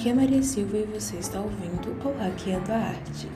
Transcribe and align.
Aqui 0.00 0.08
é 0.08 0.14
Maria 0.14 0.42
Silva 0.42 0.78
e 0.78 0.84
você 0.84 1.18
está 1.18 1.38
ouvindo 1.38 1.90
o 1.90 2.16
Hackeando 2.16 2.72
a 2.72 2.76
Arte. 2.76 3.28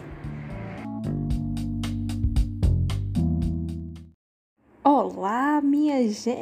Olá, 4.82 5.60
minha 5.60 6.08
gente! 6.08 6.40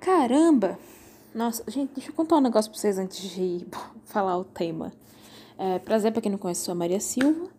Caramba! 0.00 0.78
Nossa, 1.34 1.62
gente, 1.68 1.92
deixa 1.92 2.08
eu 2.08 2.14
contar 2.14 2.36
um 2.36 2.40
negócio 2.40 2.70
pra 2.70 2.80
vocês 2.80 2.96
antes 2.96 3.20
de 3.20 3.66
falar 4.06 4.38
o 4.38 4.44
tema. 4.44 4.90
É, 5.58 5.78
prazer 5.78 6.12
pra 6.12 6.22
quem 6.22 6.32
não 6.32 6.38
conhece, 6.38 6.62
sou 6.62 6.72
a 6.72 6.76
Maria 6.76 6.98
Silva. 6.98 7.50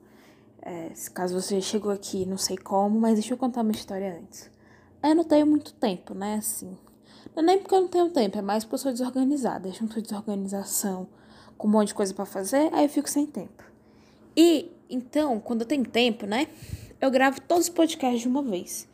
É, 0.63 0.93
caso 1.13 1.39
você 1.39 1.61
chegou 1.61 1.91
aqui, 1.91 2.25
não 2.25 2.39
sei 2.39 2.57
como, 2.57 2.99
mas 2.99 3.13
deixa 3.13 3.35
eu 3.35 3.37
contar 3.37 3.61
uma 3.61 3.71
história 3.71 4.17
antes. 4.19 4.49
Eu 5.03 5.13
não 5.13 5.23
tenho 5.23 5.45
muito 5.45 5.75
tempo, 5.75 6.15
né, 6.15 6.37
assim. 6.37 6.75
Não 7.35 7.43
é 7.43 7.45
nem 7.45 7.59
porque 7.59 7.75
eu 7.75 7.81
não 7.81 7.87
tenho 7.87 8.09
tempo, 8.09 8.37
é 8.37 8.41
mais 8.41 8.63
porque 8.63 8.75
eu 8.75 8.79
sou 8.79 8.91
desorganizada. 8.91 9.67
Eu 9.67 9.73
junto 9.73 10.01
desorganização 10.01 11.07
com 11.57 11.67
um 11.67 11.71
monte 11.71 11.89
de 11.89 11.95
coisa 11.95 12.13
para 12.13 12.25
fazer, 12.25 12.69
aí 12.73 12.85
eu 12.85 12.89
fico 12.89 13.09
sem 13.09 13.25
tempo. 13.25 13.63
E, 14.35 14.71
então, 14.89 15.39
quando 15.39 15.61
eu 15.61 15.67
tenho 15.67 15.85
tempo, 15.85 16.25
né, 16.25 16.47
eu 17.01 17.09
gravo 17.09 17.41
todos 17.41 17.65
os 17.65 17.69
podcasts 17.69 18.21
de 18.21 18.27
uma 18.27 18.41
vez. 18.41 18.87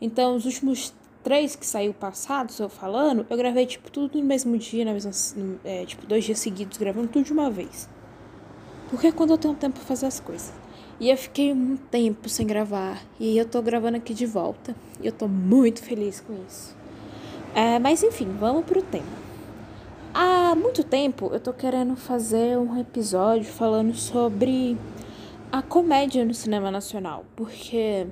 Então, 0.00 0.36
os 0.36 0.44
últimos 0.44 0.92
três 1.22 1.56
que 1.56 1.66
saiu 1.66 1.94
passados, 1.94 2.58
eu 2.58 2.68
falando, 2.68 3.26
eu 3.28 3.36
gravei, 3.36 3.64
tipo, 3.64 3.90
tudo 3.90 4.18
no 4.18 4.24
mesmo 4.24 4.56
dia, 4.58 4.84
na 4.84 4.92
mesma, 4.92 5.10
é, 5.64 5.86
tipo, 5.86 6.06
dois 6.06 6.24
dias 6.24 6.38
seguidos, 6.38 6.76
gravando 6.76 7.08
tudo 7.08 7.24
de 7.24 7.32
uma 7.32 7.50
vez. 7.50 7.88
Porque 8.90 9.06
é 9.06 9.12
quando 9.12 9.30
eu 9.30 9.38
tenho 9.38 9.54
tempo 9.54 9.76
pra 9.76 9.84
fazer 9.84 10.06
as 10.06 10.20
coisas. 10.20 10.52
E 11.00 11.10
eu 11.10 11.16
fiquei 11.16 11.52
um 11.52 11.76
tempo 11.76 12.28
sem 12.28 12.46
gravar. 12.46 13.02
E 13.18 13.36
eu 13.36 13.48
tô 13.48 13.60
gravando 13.60 13.96
aqui 13.96 14.14
de 14.14 14.26
volta. 14.26 14.76
E 15.00 15.06
eu 15.06 15.12
tô 15.12 15.26
muito 15.26 15.82
feliz 15.82 16.20
com 16.20 16.34
isso. 16.46 16.76
É, 17.54 17.78
mas 17.78 18.02
enfim, 18.02 18.34
vamos 18.40 18.64
pro 18.64 18.82
tema. 18.82 19.06
Há 20.12 20.56
muito 20.56 20.82
tempo 20.82 21.30
eu 21.32 21.38
tô 21.38 21.52
querendo 21.52 21.94
fazer 21.94 22.58
um 22.58 22.80
episódio 22.80 23.44
falando 23.44 23.94
sobre 23.94 24.76
a 25.52 25.62
comédia 25.62 26.24
no 26.24 26.34
cinema 26.34 26.68
nacional. 26.68 27.24
Porque, 27.36 28.08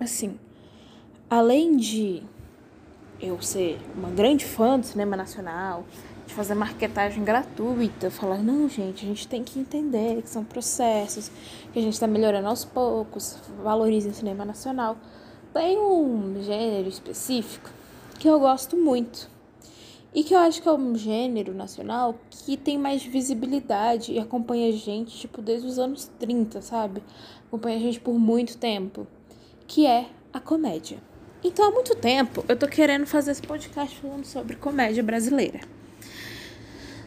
assim, 0.00 0.38
além 1.28 1.76
de 1.76 2.22
eu 3.20 3.38
ser 3.42 3.78
uma 3.94 4.08
grande 4.08 4.46
fã 4.46 4.80
do 4.80 4.86
cinema 4.86 5.14
nacional, 5.14 5.84
de 6.26 6.32
fazer 6.32 6.54
marketagem 6.54 7.22
gratuita, 7.22 8.10
falar, 8.10 8.38
não, 8.38 8.66
gente, 8.66 9.04
a 9.04 9.08
gente 9.08 9.28
tem 9.28 9.44
que 9.44 9.58
entender 9.58 10.22
que 10.22 10.28
são 10.30 10.42
processos, 10.42 11.30
que 11.70 11.78
a 11.78 11.82
gente 11.82 11.92
está 11.94 12.06
melhorando 12.06 12.48
aos 12.48 12.64
poucos, 12.64 13.38
valoriza 13.62 14.08
o 14.08 14.14
cinema 14.14 14.42
nacional. 14.42 14.96
Tem 15.52 15.78
um 15.78 16.42
gênero 16.42 16.88
específico 16.88 17.77
que 18.18 18.28
eu 18.28 18.38
gosto 18.38 18.76
muito. 18.76 19.30
E 20.14 20.24
que 20.24 20.34
eu 20.34 20.38
acho 20.38 20.60
que 20.60 20.68
é 20.68 20.72
um 20.72 20.96
gênero 20.96 21.54
nacional 21.54 22.18
que 22.30 22.56
tem 22.56 22.76
mais 22.78 23.04
visibilidade 23.04 24.12
e 24.12 24.18
acompanha 24.18 24.68
a 24.68 24.72
gente, 24.72 25.16
tipo, 25.16 25.40
desde 25.40 25.66
os 25.66 25.78
anos 25.78 26.10
30, 26.18 26.60
sabe? 26.60 27.02
Acompanha 27.46 27.76
a 27.76 27.80
gente 27.80 28.00
por 28.00 28.18
muito 28.18 28.56
tempo. 28.58 29.06
Que 29.66 29.86
é 29.86 30.08
a 30.32 30.40
comédia. 30.40 30.98
Então, 31.44 31.68
há 31.68 31.70
muito 31.70 31.94
tempo, 31.94 32.44
eu 32.48 32.58
tô 32.58 32.66
querendo 32.66 33.06
fazer 33.06 33.30
esse 33.30 33.42
podcast 33.42 33.96
falando 34.00 34.24
sobre 34.24 34.56
comédia 34.56 35.02
brasileira. 35.02 35.60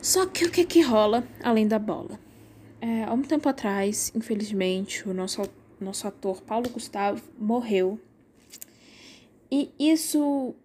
Só 0.01 0.25
que 0.25 0.45
o 0.45 0.51
que 0.51 0.63
que 0.63 0.81
rola 0.81 1.23
além 1.43 1.67
da 1.67 1.77
bola? 1.77 2.19
É, 2.79 3.03
há 3.03 3.13
um 3.13 3.21
tempo 3.21 3.49
atrás, 3.49 4.11
infelizmente, 4.15 5.07
o 5.07 5.13
nosso, 5.13 5.41
nosso 5.79 6.07
ator 6.07 6.41
Paulo 6.41 6.69
Gustavo 6.69 7.21
morreu. 7.37 7.99
E 9.51 9.69
isso. 9.77 10.55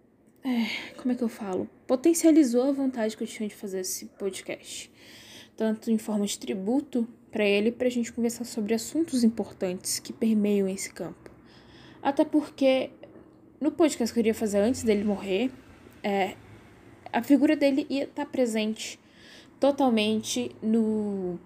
É, 0.47 0.93
como 0.95 1.11
é 1.11 1.15
que 1.15 1.23
eu 1.25 1.27
falo? 1.27 1.69
Potencializou 1.85 2.69
a 2.69 2.71
vontade 2.71 3.17
que 3.17 3.23
eu 3.23 3.27
tinha 3.27 3.49
de 3.49 3.53
fazer 3.53 3.81
esse 3.81 4.05
podcast. 4.05 4.89
Tanto 5.57 5.91
em 5.91 5.97
forma 5.97 6.25
de 6.25 6.39
tributo 6.39 7.05
para 7.29 7.43
ele, 7.43 7.69
para 7.69 7.87
a 7.87 7.91
gente 7.91 8.13
conversar 8.13 8.45
sobre 8.45 8.73
assuntos 8.73 9.25
importantes 9.25 9.99
que 9.99 10.13
permeiam 10.13 10.65
esse 10.69 10.89
campo. 10.89 11.29
Até 12.01 12.23
porque 12.23 12.91
no 13.59 13.73
podcast 13.73 14.13
que 14.13 14.19
eu 14.19 14.23
queria 14.23 14.33
fazer 14.33 14.59
antes 14.59 14.83
dele 14.83 15.03
morrer, 15.03 15.51
é, 16.01 16.37
a 17.11 17.21
figura 17.21 17.53
dele 17.53 17.85
ia 17.89 18.05
estar 18.05 18.23
tá 18.23 18.31
presente 18.31 18.97
totalmente 19.59 20.55
no. 20.61 21.37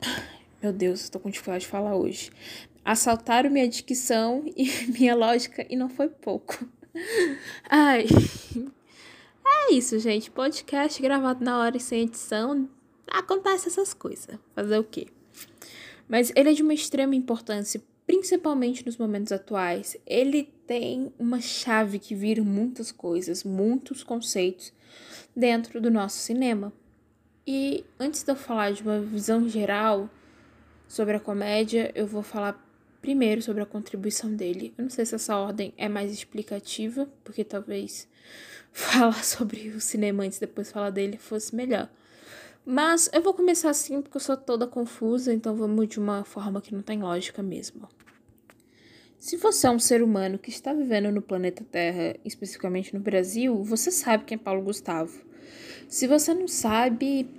Meu 0.62 0.72
Deus, 0.72 1.00
estou 1.00 1.20
com 1.20 1.28
dificuldade 1.28 1.64
de 1.64 1.70
falar 1.70 1.96
hoje. 1.96 2.30
Assaltaram 2.84 3.50
minha 3.50 3.66
dicção 3.68 4.44
e 4.56 4.70
minha 4.96 5.16
lógica 5.16 5.66
e 5.68 5.74
não 5.74 5.88
foi 5.88 6.08
pouco. 6.08 6.68
Ai. 7.68 8.06
É 9.44 9.72
isso, 9.72 9.98
gente. 9.98 10.30
Podcast 10.30 11.00
gravado 11.00 11.44
na 11.44 11.58
hora 11.58 11.76
e 11.76 11.80
sem 11.80 12.02
edição. 12.02 12.68
Acontece 13.06 13.68
essas 13.68 13.94
coisas. 13.94 14.38
Fazer 14.54 14.78
o 14.78 14.84
quê? 14.84 15.06
Mas 16.08 16.32
ele 16.34 16.50
é 16.50 16.52
de 16.52 16.62
uma 16.62 16.74
extrema 16.74 17.14
importância 17.14 17.82
principalmente 18.06 18.86
nos 18.86 18.96
momentos 18.96 19.32
atuais, 19.32 19.96
ele 20.06 20.44
tem 20.66 21.12
uma 21.18 21.40
chave 21.40 21.98
que 21.98 22.14
vira 22.14 22.42
muitas 22.42 22.92
coisas, 22.92 23.42
muitos 23.42 24.04
conceitos 24.04 24.72
dentro 25.34 25.80
do 25.80 25.90
nosso 25.90 26.18
cinema. 26.18 26.72
E 27.46 27.84
antes 27.98 28.22
de 28.22 28.30
eu 28.30 28.36
falar 28.36 28.72
de 28.72 28.82
uma 28.82 29.00
visão 29.00 29.48
geral 29.48 30.08
sobre 30.86 31.16
a 31.16 31.20
comédia, 31.20 31.90
eu 31.94 32.06
vou 32.06 32.22
falar 32.22 32.64
primeiro 33.06 33.40
sobre 33.40 33.62
a 33.62 33.66
contribuição 33.66 34.34
dele. 34.34 34.74
Eu 34.76 34.82
não 34.82 34.90
sei 34.90 35.06
se 35.06 35.14
essa 35.14 35.36
ordem 35.38 35.72
é 35.76 35.88
mais 35.88 36.12
explicativa, 36.12 37.08
porque 37.22 37.44
talvez 37.44 38.08
falar 38.72 39.22
sobre 39.22 39.68
o 39.68 39.80
cinema 39.80 40.24
antes 40.24 40.40
depois 40.40 40.72
falar 40.72 40.90
dele 40.90 41.16
fosse 41.16 41.54
melhor. 41.54 41.88
Mas 42.64 43.08
eu 43.12 43.22
vou 43.22 43.32
começar 43.32 43.70
assim 43.70 44.02
porque 44.02 44.16
eu 44.16 44.20
sou 44.20 44.36
toda 44.36 44.66
confusa, 44.66 45.32
então 45.32 45.54
vamos 45.54 45.86
de 45.86 46.00
uma 46.00 46.24
forma 46.24 46.60
que 46.60 46.74
não 46.74 46.82
tem 46.82 47.00
lógica 47.00 47.44
mesmo. 47.44 47.88
Se 49.20 49.36
você 49.36 49.68
é 49.68 49.70
um 49.70 49.78
ser 49.78 50.02
humano 50.02 50.36
que 50.36 50.50
está 50.50 50.72
vivendo 50.72 51.12
no 51.12 51.22
planeta 51.22 51.64
Terra, 51.70 52.16
especificamente 52.24 52.92
no 52.92 52.98
Brasil, 52.98 53.62
você 53.62 53.92
sabe 53.92 54.24
quem 54.24 54.34
é 54.34 54.38
Paulo 54.38 54.62
Gustavo. 54.62 55.16
Se 55.86 56.08
você 56.08 56.34
não 56.34 56.48
sabe, 56.48 57.30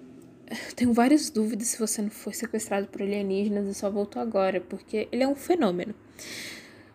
tenho 0.76 0.94
várias 0.94 1.30
dúvidas 1.30 1.68
se 1.68 1.80
você 1.80 2.02
não 2.02 2.10
foi 2.10 2.34
sequestrado 2.34 2.88
por 2.88 3.02
alienígenas 3.02 3.68
e 3.68 3.74
só 3.74 3.90
voltou 3.90 4.22
agora, 4.22 4.62
porque 4.62 5.08
ele 5.12 5.24
é 5.24 5.28
um 5.28 5.36
fenômeno. 5.36 5.94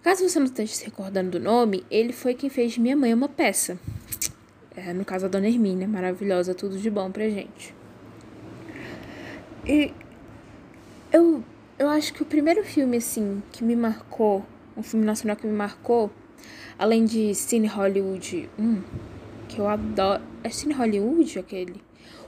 Caso 0.03 0.29
você 0.29 0.39
não 0.39 0.47
esteja 0.47 0.75
se 0.75 0.85
recordando 0.85 1.31
do 1.33 1.41
nome, 1.41 1.85
ele 1.91 2.13
foi 2.13 2.35
quem 2.35 2.51
fez 2.51 2.73
de 2.73 2.81
Minha 2.81 2.97
Mãe 2.97 3.15
uma 3.15 3.29
peça. 3.29 3.79
É, 4.75 4.93
no 4.93 5.05
caso, 5.05 5.27
a 5.27 5.29
Dona 5.29 5.49
Hermínia, 5.49 5.87
maravilhosa, 5.87 6.55
tudo 6.55 6.79
de 6.79 6.91
bom 6.91 7.11
pra 7.11 7.29
gente. 7.29 7.75
E 9.67 9.93
eu, 11.13 11.45
eu 11.79 11.89
acho 11.89 12.13
que 12.15 12.23
o 12.23 12.27
primeiro 12.27 12.65
filme, 12.65 12.97
assim, 12.97 13.43
que 13.53 13.63
me 13.63 13.77
marcou, 13.77 14.45
um 14.77 14.83
filme 14.83 15.05
nacional 15.05 15.37
que 15.37 15.47
me 15.47 15.53
marcou, 15.53 16.11
além 16.79 17.05
de 17.05 17.35
Cine 17.35 17.69
Hollywood 17.69 18.49
1, 18.59 18.83
que 19.49 19.59
eu 19.61 19.69
adoro. 19.69 20.23
É 20.43 20.49
Cine 20.49 20.73
Hollywood 20.73 21.39
aquele? 21.39 21.81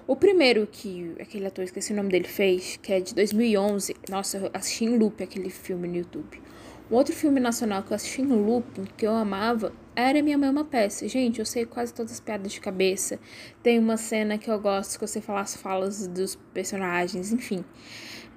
O 0.06 0.14
primeiro 0.14 0.66
que 0.70 1.14
aquele 1.18 1.46
ator, 1.46 1.64
esqueci 1.64 1.92
o 1.92 1.96
nome 1.96 2.10
dele, 2.10 2.28
fez, 2.28 2.78
que 2.82 2.92
é 2.92 3.00
de 3.00 3.14
2011. 3.14 3.96
Nossa, 4.10 4.36
eu 4.36 4.50
assisti 4.52 4.84
em 4.84 4.98
loop 4.98 5.22
aquele 5.22 5.48
filme 5.48 5.88
no 5.88 5.96
YouTube. 5.96 6.42
Um 6.90 6.96
outro 6.96 7.14
filme 7.14 7.40
nacional 7.40 7.82
que 7.82 7.90
eu 7.90 7.94
assisti 7.94 8.20
no 8.20 8.36
loop, 8.44 8.82
que 8.98 9.06
eu 9.06 9.14
amava, 9.14 9.72
era 9.96 10.22
Minha 10.22 10.36
Mãe 10.36 10.48
é 10.48 10.52
uma 10.52 10.64
Peça. 10.64 11.08
Gente, 11.08 11.38
eu 11.38 11.46
sei 11.46 11.64
quase 11.64 11.94
todas 11.94 12.12
as 12.12 12.20
piadas 12.20 12.52
de 12.52 12.60
cabeça. 12.60 13.18
Tem 13.62 13.78
uma 13.78 13.96
cena 13.96 14.36
que 14.36 14.50
eu 14.50 14.60
gosto 14.60 14.98
que 14.98 15.06
você 15.06 15.22
fala 15.22 15.40
as 15.40 15.56
falas 15.56 16.06
dos 16.06 16.34
personagens, 16.52 17.32
enfim. 17.32 17.64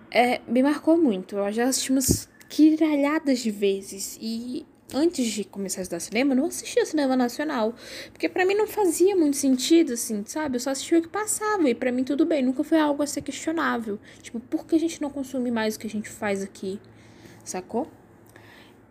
É, 0.09 0.39
me 0.47 0.63
marcou 0.63 0.97
muito. 0.97 1.35
Eu 1.35 1.51
já 1.51 1.66
assisti 1.66 1.91
umas 1.91 2.29
quiralhadas 2.47 3.39
de 3.39 3.51
vezes. 3.51 4.17
E 4.22 4.66
antes 4.94 5.25
de 5.28 5.44
começar 5.44 5.81
a 5.81 5.84
estudar 5.84 6.00
cinema, 6.00 6.34
eu 6.34 6.38
não 6.38 6.46
assistia 6.46 6.85
cinema 6.85 7.16
nacional. 7.16 7.73
Porque 8.11 8.29
para 8.29 8.46
mim 8.46 8.56
não 8.56 8.67
fazia 8.67 9.16
muito 9.16 9.38
sentido, 9.38 9.94
assim, 9.94 10.23
sabe? 10.26 10.56
Eu 10.56 10.59
só 10.59 10.72
assistia 10.72 11.00
o 11.00 11.02
que 11.02 11.08
passava. 11.08 11.70
E 11.70 11.76
para 11.76 11.91
mim 11.91 12.03
tudo 12.03 12.26
bem. 12.26 12.44
Nunca 12.44 12.64
foi 12.64 12.79
algo 12.79 13.03
a 13.03 13.08
ser 13.08 13.22
questionável. 13.22 14.00
Tipo, 14.22 14.40
por 14.40 14.66
que 14.66 14.76
a 14.76 14.79
gente 14.79 15.02
não 15.02 15.09
consome 15.09 15.52
mais 15.52 15.76
o 15.76 15.79
que 15.79 15.88
a 15.88 15.90
gente 15.90 16.09
faz 16.09 16.41
aqui? 16.41 16.79
Sacou? 17.44 17.88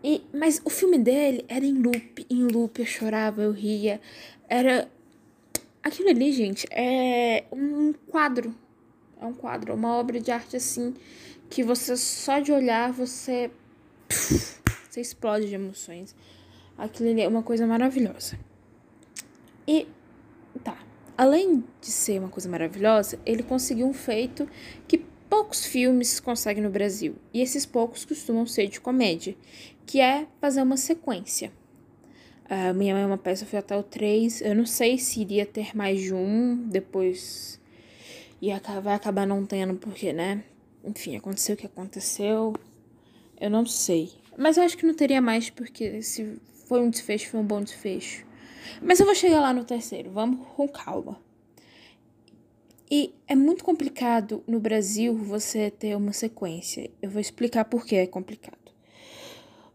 E, 0.03 0.23
mas 0.33 0.61
o 0.65 0.71
filme 0.71 0.99
dele 0.99 1.45
era 1.49 1.65
em 1.65 1.75
loop, 1.75 2.27
em 2.31 2.47
loop, 2.47 2.79
eu 2.79 2.87
chorava, 2.87 3.43
eu 3.43 3.53
ria. 3.53 4.01
Era. 4.49 4.89
Aquilo 5.83 6.09
ali, 6.11 6.33
gente, 6.33 6.67
é 6.71 7.45
um 7.53 7.93
quadro. 7.93 8.55
É 9.21 9.25
um 9.25 9.33
quadro, 9.33 9.75
uma 9.75 9.97
obra 9.97 10.21
de 10.21 10.31
arte 10.31 10.57
assim, 10.57 10.95
que 11.49 11.63
você 11.63 11.97
só 11.97 12.39
de 12.39 12.53
olhar, 12.53 12.93
você. 12.93 13.51
Você 14.97 15.03
explode 15.03 15.47
de 15.47 15.55
emoções. 15.55 16.17
Aquilo 16.79 17.11
ali 17.11 17.21
é 17.21 17.29
uma 17.29 17.43
coisa 17.43 17.67
maravilhosa. 17.67 18.39
E. 19.69 19.87
Tá. 20.65 20.79
Além 21.19 21.63
de 21.83 21.89
ser 21.89 22.19
uma 22.19 22.31
coisa 22.31 22.49
maravilhosa, 22.49 23.19
ele 23.27 23.43
conseguiu 23.43 23.87
um 23.87 23.93
feito 23.93 24.49
que 24.89 25.05
poucos 25.29 25.67
filmes 25.67 26.19
conseguem 26.19 26.63
no 26.63 26.71
Brasil, 26.71 27.15
e 27.35 27.43
esses 27.43 27.67
poucos 27.67 28.07
costumam 28.07 28.47
ser 28.47 28.69
de 28.69 28.81
comédia, 28.81 29.37
que 29.85 30.01
é 30.01 30.27
fazer 30.41 30.63
uma 30.63 30.79
sequência. 30.79 31.53
A 32.49 32.73
Minha 32.73 32.95
Mãe 32.95 33.03
é 33.03 33.07
uma 33.07 33.19
Peça 33.19 33.45
foi 33.45 33.59
até 33.59 33.77
o 33.77 33.83
3. 33.83 34.41
Eu 34.41 34.55
não 34.55 34.65
sei 34.65 34.97
se 34.97 35.21
iria 35.21 35.45
ter 35.45 35.77
mais 35.77 36.01
de 36.01 36.15
um, 36.15 36.57
depois 36.69 37.61
ia, 38.41 38.59
vai 38.83 38.95
acabar 38.95 39.27
não 39.27 39.45
tendo, 39.45 39.75
porque, 39.75 40.15
né? 40.15 40.43
Enfim, 40.83 41.17
aconteceu 41.17 41.55
o 41.55 41.59
que 41.59 41.67
aconteceu. 41.67 42.55
Eu 43.39 43.51
não 43.51 43.67
sei. 43.67 44.25
Mas 44.39 44.57
eu 44.57 44.65
acho 44.65 44.77
que 44.77 44.87
não 44.87 44.95
teria 44.95 45.21
mais, 45.21 45.51
porque 45.51 46.03
se 46.03 46.39
foi 46.67 46.81
um 46.81 46.91
desfecho, 46.91 47.31
foi 47.31 47.41
um 47.41 47.47
bom 47.47 47.63
desfecho. 47.63 48.27
Mas 48.83 49.01
eu 49.01 49.07
vou 49.07 49.15
chegar 49.15 49.41
lá 49.41 49.53
no 49.53 49.65
terceiro, 49.65 50.11
vamos 50.11 50.47
com 50.55 50.69
calma. 50.69 51.21
E 52.91 53.15
é 53.27 53.35
muito 53.35 53.65
complicado 53.65 54.45
no 54.47 54.61
Brasil 54.61 55.17
você 55.17 55.71
ter 55.71 55.97
uma 55.97 56.13
sequência. 56.13 56.91
Eu 57.03 57.11
vou 57.11 57.21
explicar 57.21 57.65
por 57.65 57.85
que 57.85 57.97
é 57.97 58.07
complicado. 58.07 58.73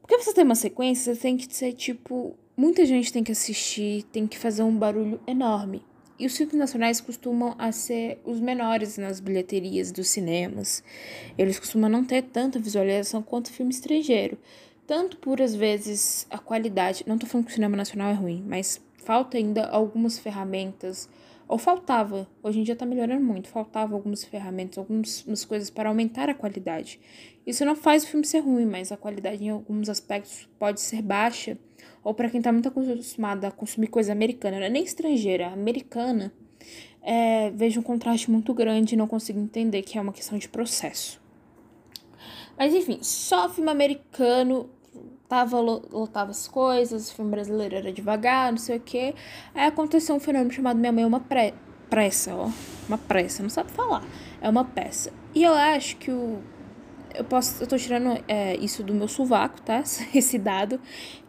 Porque 0.01 0.17
você 0.17 0.33
ter 0.33 0.43
uma 0.43 0.55
sequência, 0.55 1.13
você 1.13 1.21
tem 1.21 1.37
que 1.37 1.53
ser 1.53 1.73
tipo. 1.73 2.37
Muita 2.55 2.85
gente 2.85 3.11
tem 3.11 3.23
que 3.23 3.31
assistir, 3.31 4.03
tem 4.11 4.27
que 4.27 4.37
fazer 4.37 4.63
um 4.63 4.75
barulho 4.75 5.19
enorme. 5.25 5.83
E 6.21 6.27
os 6.27 6.37
filmes 6.37 6.53
nacionais 6.53 7.01
costumam 7.01 7.55
a 7.57 7.71
ser 7.71 8.21
os 8.23 8.39
menores 8.39 8.95
nas 8.95 9.19
bilheterias 9.19 9.91
dos 9.91 10.07
cinemas. 10.07 10.83
Eles 11.35 11.57
costumam 11.57 11.89
não 11.89 12.05
ter 12.05 12.21
tanta 12.21 12.59
visualização 12.59 13.23
quanto 13.23 13.51
filme 13.51 13.71
estrangeiro. 13.71 14.37
Tanto 14.85 15.17
por, 15.17 15.41
às 15.41 15.55
vezes, 15.55 16.27
a 16.29 16.37
qualidade. 16.37 17.03
Não 17.07 17.17
tô 17.17 17.25
falando 17.25 17.47
que 17.47 17.51
o 17.51 17.55
cinema 17.55 17.75
nacional 17.75 18.11
é 18.11 18.13
ruim, 18.13 18.43
mas 18.47 18.79
falta 18.97 19.35
ainda 19.35 19.65
algumas 19.65 20.19
ferramentas. 20.19 21.09
Ou 21.47 21.57
faltava, 21.57 22.27
hoje 22.43 22.59
em 22.59 22.63
dia 22.63 22.75
tá 22.75 22.85
melhorando 22.85 23.25
muito, 23.25 23.47
faltava 23.47 23.95
algumas 23.95 24.23
ferramentas, 24.23 24.77
algumas 24.77 25.43
coisas 25.43 25.71
para 25.71 25.89
aumentar 25.89 26.29
a 26.29 26.35
qualidade. 26.35 26.99
Isso 27.47 27.65
não 27.65 27.75
faz 27.75 28.03
o 28.03 28.07
filme 28.07 28.27
ser 28.27 28.41
ruim, 28.41 28.67
mas 28.67 28.91
a 28.91 28.95
qualidade 28.95 29.43
em 29.43 29.49
alguns 29.49 29.89
aspectos 29.89 30.47
pode 30.59 30.81
ser 30.81 31.01
baixa 31.01 31.57
ou 32.03 32.13
para 32.13 32.29
quem 32.29 32.39
está 32.39 32.51
muito 32.51 32.67
acostumado 32.67 33.45
a 33.45 33.51
consumir 33.51 33.87
coisa 33.87 34.11
americana, 34.11 34.59
não 34.59 34.65
é 34.65 34.69
nem 34.69 34.83
estrangeira, 34.83 35.47
americana, 35.47 36.33
é, 37.01 37.49
vejo 37.51 37.79
um 37.79 37.83
contraste 37.83 38.29
muito 38.29 38.53
grande 38.53 38.93
e 38.93 38.97
não 38.97 39.07
consigo 39.07 39.39
entender 39.39 39.81
que 39.81 39.97
é 39.97 40.01
uma 40.01 40.13
questão 40.13 40.37
de 40.37 40.47
processo. 40.47 41.19
Mas 42.57 42.73
enfim, 42.73 42.99
só 43.01 43.49
filme 43.49 43.71
americano 43.71 44.69
tava, 45.27 45.59
lotava 45.59 46.31
as 46.31 46.47
coisas, 46.47 47.11
filme 47.11 47.31
brasileiro 47.31 47.75
era 47.75 47.91
devagar, 47.91 48.51
não 48.51 48.59
sei 48.59 48.77
o 48.77 48.79
que. 48.79 49.15
Aí 49.55 49.65
aconteceu 49.67 50.15
um 50.15 50.19
fenômeno 50.19 50.51
chamado 50.51 50.77
Minha 50.77 50.91
Mãe 50.91 51.03
é 51.03 51.07
uma 51.07 51.21
pré, 51.21 51.53
pressa, 51.89 52.35
ó. 52.35 52.49
Uma 52.87 52.97
pressa, 52.97 53.41
não 53.41 53.49
sabe 53.49 53.71
falar. 53.71 54.03
É 54.41 54.49
uma 54.49 54.65
peça. 54.65 55.13
E 55.33 55.43
eu 55.43 55.53
acho 55.53 55.97
que 55.97 56.11
o 56.11 56.41
eu 57.15 57.23
posso, 57.23 57.63
eu 57.63 57.67
tô 57.67 57.77
tirando 57.77 58.23
é, 58.27 58.55
isso 58.57 58.83
do 58.83 58.93
meu 58.93 59.07
sovaco, 59.07 59.61
tá? 59.61 59.83
Esse 60.13 60.37
dado, 60.37 60.79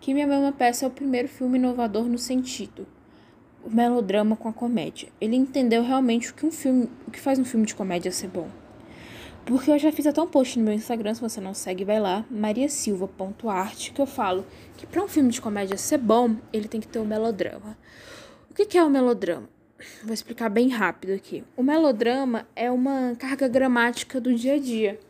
que 0.00 0.14
Minha 0.14 0.26
uma 0.26 0.52
Peça 0.52 0.84
é 0.84 0.88
o 0.88 0.90
primeiro 0.90 1.28
filme 1.28 1.58
inovador 1.58 2.04
no 2.04 2.18
sentido 2.18 2.86
o 3.64 3.70
melodrama 3.70 4.36
com 4.36 4.48
a 4.48 4.52
comédia. 4.52 5.08
Ele 5.20 5.36
entendeu 5.36 5.82
realmente 5.82 6.30
o 6.30 6.34
que 6.34 6.44
um 6.44 6.50
filme, 6.50 6.90
o 7.06 7.10
que 7.10 7.20
faz 7.20 7.38
um 7.38 7.44
filme 7.44 7.66
de 7.66 7.74
comédia 7.74 8.10
ser 8.10 8.28
bom. 8.28 8.48
Porque 9.44 9.70
eu 9.70 9.78
já 9.78 9.90
fiz 9.90 10.06
até 10.06 10.22
um 10.22 10.26
post 10.26 10.58
no 10.58 10.64
meu 10.64 10.74
Instagram, 10.74 11.14
se 11.14 11.20
você 11.20 11.40
não 11.40 11.52
segue, 11.52 11.84
vai 11.84 11.98
lá, 11.98 12.24
mariasilva.arte, 12.30 13.92
que 13.92 14.00
eu 14.00 14.06
falo 14.06 14.46
que 14.76 14.86
para 14.86 15.02
um 15.02 15.08
filme 15.08 15.30
de 15.30 15.40
comédia 15.40 15.76
ser 15.76 15.98
bom, 15.98 16.36
ele 16.52 16.68
tem 16.68 16.80
que 16.80 16.86
ter 16.86 17.00
um 17.00 17.04
melodrama. 17.04 17.76
O 18.50 18.54
que, 18.54 18.66
que 18.66 18.78
é 18.78 18.84
o 18.84 18.86
um 18.86 18.90
melodrama? 18.90 19.48
Vou 20.04 20.14
explicar 20.14 20.48
bem 20.48 20.68
rápido 20.68 21.12
aqui. 21.12 21.42
O 21.56 21.62
melodrama 21.62 22.46
é 22.54 22.70
uma 22.70 23.16
carga 23.18 23.48
gramática 23.48 24.20
do 24.20 24.32
dia 24.32 24.54
a 24.54 24.58
dia 24.58 25.00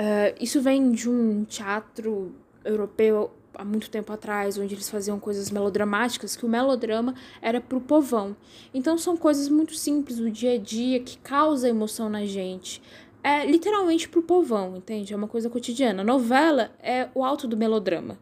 Uh, 0.00 0.34
isso 0.40 0.62
vem 0.62 0.92
de 0.92 1.10
um 1.10 1.44
teatro 1.44 2.34
europeu 2.64 3.30
há 3.54 3.62
muito 3.62 3.90
tempo 3.90 4.10
atrás, 4.10 4.56
onde 4.56 4.74
eles 4.74 4.88
faziam 4.88 5.20
coisas 5.20 5.50
melodramáticas, 5.50 6.34
que 6.34 6.46
o 6.46 6.48
melodrama 6.48 7.14
era 7.42 7.60
pro 7.60 7.82
povão. 7.82 8.34
Então 8.72 8.96
são 8.96 9.14
coisas 9.14 9.50
muito 9.50 9.74
simples 9.74 10.16
do 10.16 10.30
dia 10.30 10.54
a 10.54 10.58
dia 10.58 11.00
que 11.00 11.18
causa 11.18 11.68
emoção 11.68 12.08
na 12.08 12.24
gente. 12.24 12.80
É 13.22 13.44
literalmente 13.44 14.08
pro 14.08 14.22
povão, 14.22 14.74
entende? 14.74 15.12
É 15.12 15.16
uma 15.16 15.28
coisa 15.28 15.50
cotidiana. 15.50 16.02
novela 16.02 16.70
é 16.82 17.10
o 17.14 17.22
alto 17.22 17.46
do 17.46 17.54
melodrama. 17.54 18.18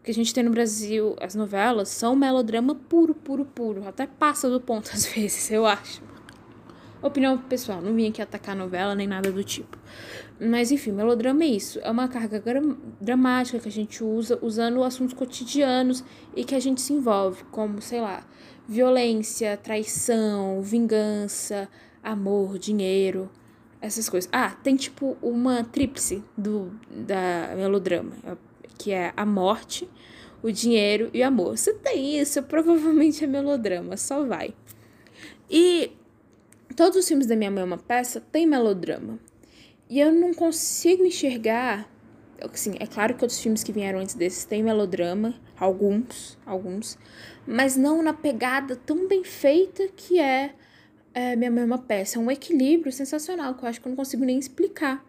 O 0.00 0.04
que 0.04 0.10
a 0.10 0.14
gente 0.14 0.34
tem 0.34 0.44
no 0.44 0.50
Brasil, 0.50 1.16
as 1.18 1.34
novelas 1.34 1.88
são 1.88 2.14
melodrama 2.14 2.74
puro, 2.74 3.14
puro, 3.14 3.46
puro. 3.46 3.88
Até 3.88 4.06
passa 4.06 4.50
do 4.50 4.60
ponto 4.60 4.90
às 4.92 5.06
vezes, 5.06 5.50
eu 5.50 5.64
acho. 5.64 6.02
Opinião 7.04 7.36
pessoal, 7.36 7.82
não 7.82 7.92
vim 7.92 8.08
aqui 8.08 8.22
atacar 8.22 8.56
novela 8.56 8.94
nem 8.94 9.06
nada 9.06 9.30
do 9.30 9.44
tipo. 9.44 9.76
Mas 10.40 10.72
enfim, 10.72 10.90
melodrama 10.90 11.44
é 11.44 11.48
isso. 11.48 11.78
É 11.82 11.90
uma 11.90 12.08
carga 12.08 12.42
dramática 12.98 13.58
que 13.58 13.68
a 13.68 13.70
gente 13.70 14.02
usa 14.02 14.38
usando 14.40 14.82
assuntos 14.82 15.12
cotidianos 15.12 16.02
e 16.34 16.44
que 16.44 16.54
a 16.54 16.58
gente 16.58 16.80
se 16.80 16.94
envolve, 16.94 17.44
como, 17.50 17.82
sei 17.82 18.00
lá, 18.00 18.26
violência, 18.66 19.54
traição, 19.58 20.62
vingança, 20.62 21.68
amor, 22.02 22.58
dinheiro, 22.58 23.30
essas 23.82 24.08
coisas. 24.08 24.30
Ah, 24.32 24.56
tem 24.62 24.74
tipo 24.74 25.18
uma 25.20 25.62
tríplice 25.62 26.24
do 26.38 26.72
da 26.90 27.52
melodrama, 27.54 28.12
que 28.78 28.92
é 28.92 29.12
a 29.14 29.26
morte, 29.26 29.86
o 30.42 30.50
dinheiro 30.50 31.10
e 31.12 31.20
o 31.20 31.26
amor. 31.26 31.58
Se 31.58 31.74
tem 31.74 32.18
isso, 32.18 32.42
provavelmente 32.44 33.22
é 33.22 33.26
melodrama, 33.26 33.94
só 33.98 34.24
vai. 34.24 34.54
E 35.50 35.92
Todos 36.76 36.98
os 36.98 37.06
filmes 37.06 37.26
da 37.28 37.36
Minha 37.36 37.52
Mãe 37.52 37.62
é 37.62 37.64
uma 37.64 37.78
Peça 37.78 38.20
tem 38.20 38.46
melodrama. 38.46 39.20
E 39.88 40.00
eu 40.00 40.10
não 40.10 40.34
consigo 40.34 41.04
enxergar. 41.04 41.88
Assim, 42.52 42.74
é 42.80 42.86
claro 42.86 43.14
que 43.14 43.22
outros 43.22 43.40
filmes 43.40 43.62
que 43.62 43.70
vieram 43.70 44.00
antes 44.00 44.16
desses 44.16 44.44
têm 44.44 44.62
melodrama, 44.62 45.40
alguns, 45.56 46.36
alguns, 46.44 46.98
mas 47.46 47.76
não 47.76 48.02
na 48.02 48.12
pegada 48.12 48.74
tão 48.74 49.06
bem 49.06 49.22
feita 49.22 49.88
que 49.94 50.18
é, 50.18 50.52
é 51.14 51.36
Minha 51.36 51.50
Mãe 51.50 51.62
é 51.62 51.66
uma 51.66 51.78
Peça. 51.78 52.18
É 52.18 52.20
um 52.20 52.28
equilíbrio 52.28 52.92
sensacional 52.92 53.54
que 53.54 53.64
eu 53.64 53.68
acho 53.68 53.80
que 53.80 53.86
eu 53.86 53.90
não 53.90 53.96
consigo 53.96 54.24
nem 54.24 54.36
explicar. 54.36 55.06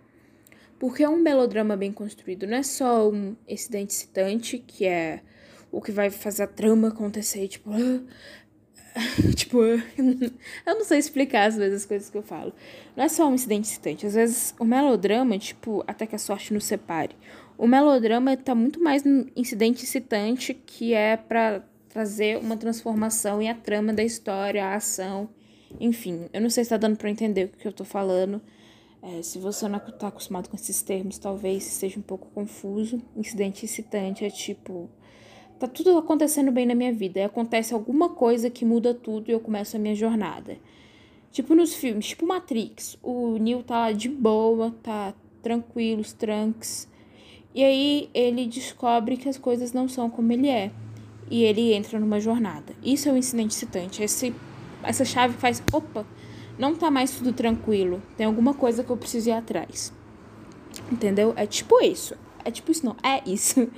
Porque 0.78 1.04
é 1.04 1.10
um 1.10 1.18
melodrama 1.18 1.76
bem 1.76 1.92
construído, 1.92 2.46
não 2.46 2.58
é 2.58 2.64
só 2.64 3.10
um 3.10 3.36
incidente 3.48 3.92
excitante, 3.92 4.60
que 4.60 4.86
é 4.86 5.22
o 5.72 5.82
que 5.82 5.92
vai 5.92 6.10
fazer 6.10 6.44
a 6.44 6.48
trama 6.48 6.90
acontecer, 6.90 7.48
tipo, 7.48 7.72
tipo, 9.36 9.58
eu 10.66 10.76
não 10.76 10.86
sei 10.86 11.00
explicar 11.00 11.48
às 11.48 11.56
vezes 11.56 11.82
as 11.82 11.86
coisas 11.86 12.10
que 12.10 12.18
eu 12.18 12.24
falo. 12.24 12.54
Não 12.96 13.04
é 13.04 13.10
só 13.10 13.28
um 13.28 13.34
incidente 13.34 13.68
excitante. 13.68 14.06
Às 14.06 14.14
vezes 14.14 14.56
o 14.60 14.66
melodrama, 14.66 15.38
tipo, 15.38 15.84
até 15.86 16.06
que 16.06 16.16
a 16.16 16.20
sorte 16.20 16.54
nos 16.54 16.66
separe. 16.66 17.16
O 17.58 17.68
melodrama 17.68 18.36
tá 18.36 18.56
muito 18.56 18.82
mais 18.82 19.04
no 19.04 19.28
incidente 19.36 19.84
excitante 19.84 20.54
que 20.54 20.94
é 20.94 21.16
para 21.16 21.64
trazer 21.90 22.38
uma 22.38 22.58
transformação 22.58 23.42
em 23.42 23.50
a 23.50 23.56
trama 23.56 23.94
da 23.94 24.04
história, 24.04 24.66
a 24.66 24.76
ação. 24.76 25.30
Enfim, 25.80 26.30
eu 26.34 26.42
não 26.42 26.50
sei 26.50 26.64
se 26.64 26.70
tá 26.70 26.78
dando 26.78 26.98
para 26.98 27.10
entender 27.10 27.46
o 27.46 27.58
que 27.58 27.68
eu 27.68 27.74
tô 27.74 27.86
falando. 27.86 28.42
É, 29.02 29.22
se 29.22 29.38
você 29.38 29.68
não 29.68 29.80
tá 29.80 30.08
acostumado 30.08 30.50
com 30.50 30.56
esses 30.56 30.82
termos, 30.82 31.18
talvez 31.18 31.64
seja 31.64 32.00
um 32.00 32.02
pouco 32.02 32.28
confuso. 32.34 33.02
Incidente 33.16 33.66
excitante 33.66 34.26
é 34.26 34.30
tipo 34.30 34.90
tá 35.60 35.68
tudo 35.68 35.98
acontecendo 35.98 36.52
bem 36.52 36.66
na 36.66 36.76
minha 36.76 36.94
vida. 36.94 37.20
E 37.20 37.24
acontece 37.24 37.74
alguma 37.74 38.10
coisa 38.10 38.50
que 38.50 38.66
muda 38.66 38.94
tudo 38.94 39.30
e 39.30 39.32
eu 39.32 39.40
começo 39.40 39.76
a 39.76 39.80
minha 39.80 39.96
jornada. 39.96 40.58
Tipo 41.32 41.54
nos 41.56 41.74
filmes, 41.74 42.08
tipo 42.08 42.26
Matrix. 42.26 42.98
O 43.04 43.38
Neo 43.38 43.64
tá 43.64 43.80
lá 43.80 43.92
de 43.92 44.10
boa, 44.10 44.74
tá 44.82 45.14
tranquilo, 45.42 46.02
os 46.02 46.14
tranks. 46.14 46.88
E 47.54 47.64
aí 47.64 48.10
ele 48.14 48.46
descobre 48.48 49.18
que 49.18 49.30
as 49.30 49.38
coisas 49.38 49.74
não 49.74 49.88
são 49.88 50.10
como 50.10 50.32
ele 50.32 50.50
é. 50.50 50.72
E 51.30 51.44
ele 51.44 51.74
entra 51.74 52.00
numa 52.00 52.20
jornada. 52.20 52.74
Isso 52.84 53.10
é 53.10 53.12
um 53.12 53.18
incidente 53.18 53.52
excitante. 53.52 54.04
Esse, 54.04 54.34
essa 54.84 55.04
chave 55.04 55.34
faz. 55.36 55.64
Opa! 55.74 56.06
Não 56.58 56.76
tá 56.76 56.90
mais 56.90 57.12
tudo 57.12 57.34
tranquilo. 57.34 58.02
Tem 58.16 58.26
alguma 58.26 58.54
coisa 58.54 58.84
que 58.84 58.90
eu 58.90 58.98
preciso 58.98 59.30
ir 59.30 59.34
atrás. 59.34 59.92
Entendeu? 60.92 61.34
É 61.36 61.46
tipo 61.46 61.82
isso. 61.82 62.16
É 62.44 62.52
tipo 62.52 62.72
isso, 62.72 62.86
não. 62.86 62.96
É 63.04 63.22
isso. 63.30 63.68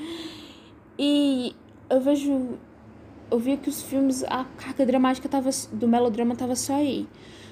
E 0.99 1.55
eu 1.89 2.01
vejo. 2.01 2.57
Eu 3.29 3.39
vi 3.39 3.57
que 3.57 3.69
os 3.69 3.81
filmes, 3.81 4.23
a 4.23 4.45
carga 4.57 4.85
dramática 4.85 5.27
tava, 5.27 5.49
do 5.73 5.87
melodrama 5.87 6.35
tava 6.35 6.55
só 6.55 6.75
aí. 6.75 7.07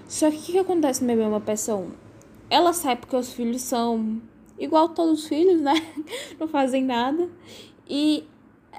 Só 0.07 0.29
que 0.29 0.37
o 0.37 0.39
que, 0.39 0.51
que 0.53 0.59
acontece 0.59 1.01
no 1.01 1.07
Bebê 1.07 1.23
Uma 1.23 1.41
Peça 1.41 1.75
1? 1.75 1.91
Ela 2.49 2.71
sai 2.71 2.95
porque 2.95 3.15
os 3.15 3.33
filhos 3.33 3.61
são 3.61 4.21
igual 4.57 4.89
todos 4.89 5.23
os 5.23 5.27
filhos, 5.27 5.59
né? 5.61 5.73
Não 6.39 6.47
fazem 6.47 6.83
nada. 6.83 7.29
E 7.89 8.25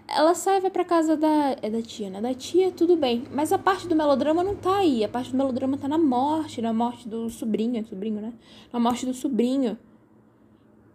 ela 0.09 0.35
sai 0.35 0.61
vai 0.61 0.71
pra 0.71 0.85
casa 0.85 1.17
da. 1.17 1.57
É 1.61 1.69
da 1.69 1.83
tia, 1.83 2.11
né? 2.11 2.21
Da 2.21 2.33
tia, 2.33 2.71
tudo 2.71 2.97
bem. 2.97 3.25
Mas 3.33 3.53
a 3.53 3.59
parte 3.59 3.89
do 3.89 3.97
melodrama 3.97 4.43
não 4.43 4.55
tá 4.55 4.79
aí. 4.79 5.05
A 5.05 5.09
parte 5.09 5.31
do 5.31 5.37
melodrama 5.37 5.77
tá 5.77 5.89
na 5.89 5.99
morte, 5.99 6.63
na 6.63 6.73
morte 6.73 7.09
do 7.09 7.29
sobrinho. 7.29 7.85
Sobrinho, 7.87 8.21
né? 8.21 8.33
Na 8.73 8.79
morte 8.79 9.05
do 9.05 9.15
sobrinho. 9.15 9.77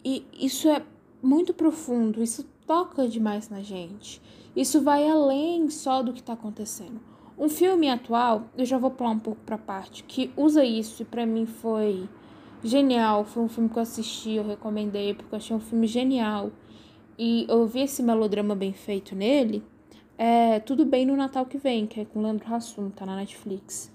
E 0.03 0.25
isso 0.33 0.69
é 0.69 0.81
muito 1.21 1.53
profundo. 1.53 2.23
Isso 2.23 2.45
toca 2.65 3.07
demais 3.07 3.49
na 3.49 3.61
gente. 3.61 4.21
Isso 4.55 4.81
vai 4.81 5.07
além 5.07 5.69
só 5.69 6.01
do 6.01 6.13
que 6.13 6.19
está 6.19 6.33
acontecendo. 6.33 6.99
Um 7.37 7.49
filme 7.49 7.89
atual, 7.89 8.43
eu 8.57 8.65
já 8.65 8.77
vou 8.77 8.91
pular 8.91 9.11
um 9.11 9.19
pouco 9.19 9.41
para 9.45 9.57
parte, 9.57 10.03
que 10.03 10.31
usa 10.37 10.63
isso 10.63 11.01
e 11.01 11.05
para 11.05 11.25
mim 11.25 11.45
foi 11.45 12.07
genial. 12.63 13.25
Foi 13.25 13.43
um 13.43 13.49
filme 13.49 13.69
que 13.69 13.77
eu 13.77 13.81
assisti, 13.81 14.33
eu 14.33 14.45
recomendei 14.45 15.13
porque 15.13 15.33
eu 15.33 15.37
achei 15.37 15.55
um 15.55 15.59
filme 15.59 15.87
genial. 15.87 16.51
E 17.17 17.45
eu 17.49 17.65
vi 17.65 17.81
esse 17.81 18.03
melodrama 18.03 18.55
bem 18.55 18.73
feito 18.73 19.15
nele. 19.15 19.63
é 20.17 20.59
Tudo 20.59 20.85
Bem 20.85 21.05
no 21.05 21.15
Natal 21.15 21.45
que 21.45 21.57
Vem, 21.57 21.87
que 21.87 21.99
é 21.99 22.05
com 22.05 22.21
Leandro 22.21 22.53
Hassum, 22.53 22.89
tá 22.89 23.05
na 23.05 23.15
Netflix. 23.15 23.91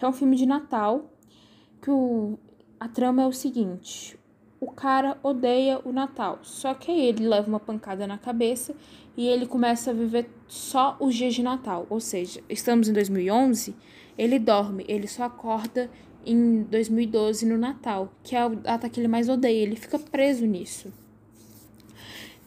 É 0.00 0.08
um 0.08 0.12
filme 0.12 0.34
de 0.34 0.46
Natal, 0.46 1.10
que 1.82 1.90
o, 1.90 2.38
a 2.78 2.88
trama 2.88 3.22
é 3.22 3.26
o 3.26 3.32
seguinte: 3.32 4.18
o 4.60 4.70
cara 4.70 5.18
odeia 5.22 5.80
o 5.84 5.92
Natal, 5.92 6.38
só 6.42 6.74
que 6.74 6.90
aí 6.90 7.06
ele 7.06 7.26
leva 7.26 7.48
uma 7.48 7.58
pancada 7.58 8.06
na 8.06 8.18
cabeça 8.18 8.74
e 9.16 9.26
ele 9.26 9.46
começa 9.46 9.90
a 9.90 9.94
viver 9.94 10.28
só 10.46 10.96
os 11.00 11.14
dias 11.14 11.34
de 11.34 11.42
Natal. 11.42 11.86
Ou 11.88 11.98
seja, 11.98 12.42
estamos 12.48 12.88
em 12.88 12.92
2011, 12.92 13.74
ele 14.18 14.38
dorme, 14.38 14.84
ele 14.86 15.08
só 15.08 15.24
acorda 15.24 15.90
em 16.26 16.62
2012 16.64 17.46
no 17.46 17.56
Natal, 17.56 18.12
que 18.22 18.36
é 18.36 18.40
a 18.40 18.48
data 18.48 18.88
que 18.88 19.00
ele 19.00 19.08
mais 19.08 19.28
odeia, 19.28 19.62
ele 19.62 19.76
fica 19.76 19.98
preso 19.98 20.44
nisso. 20.44 20.92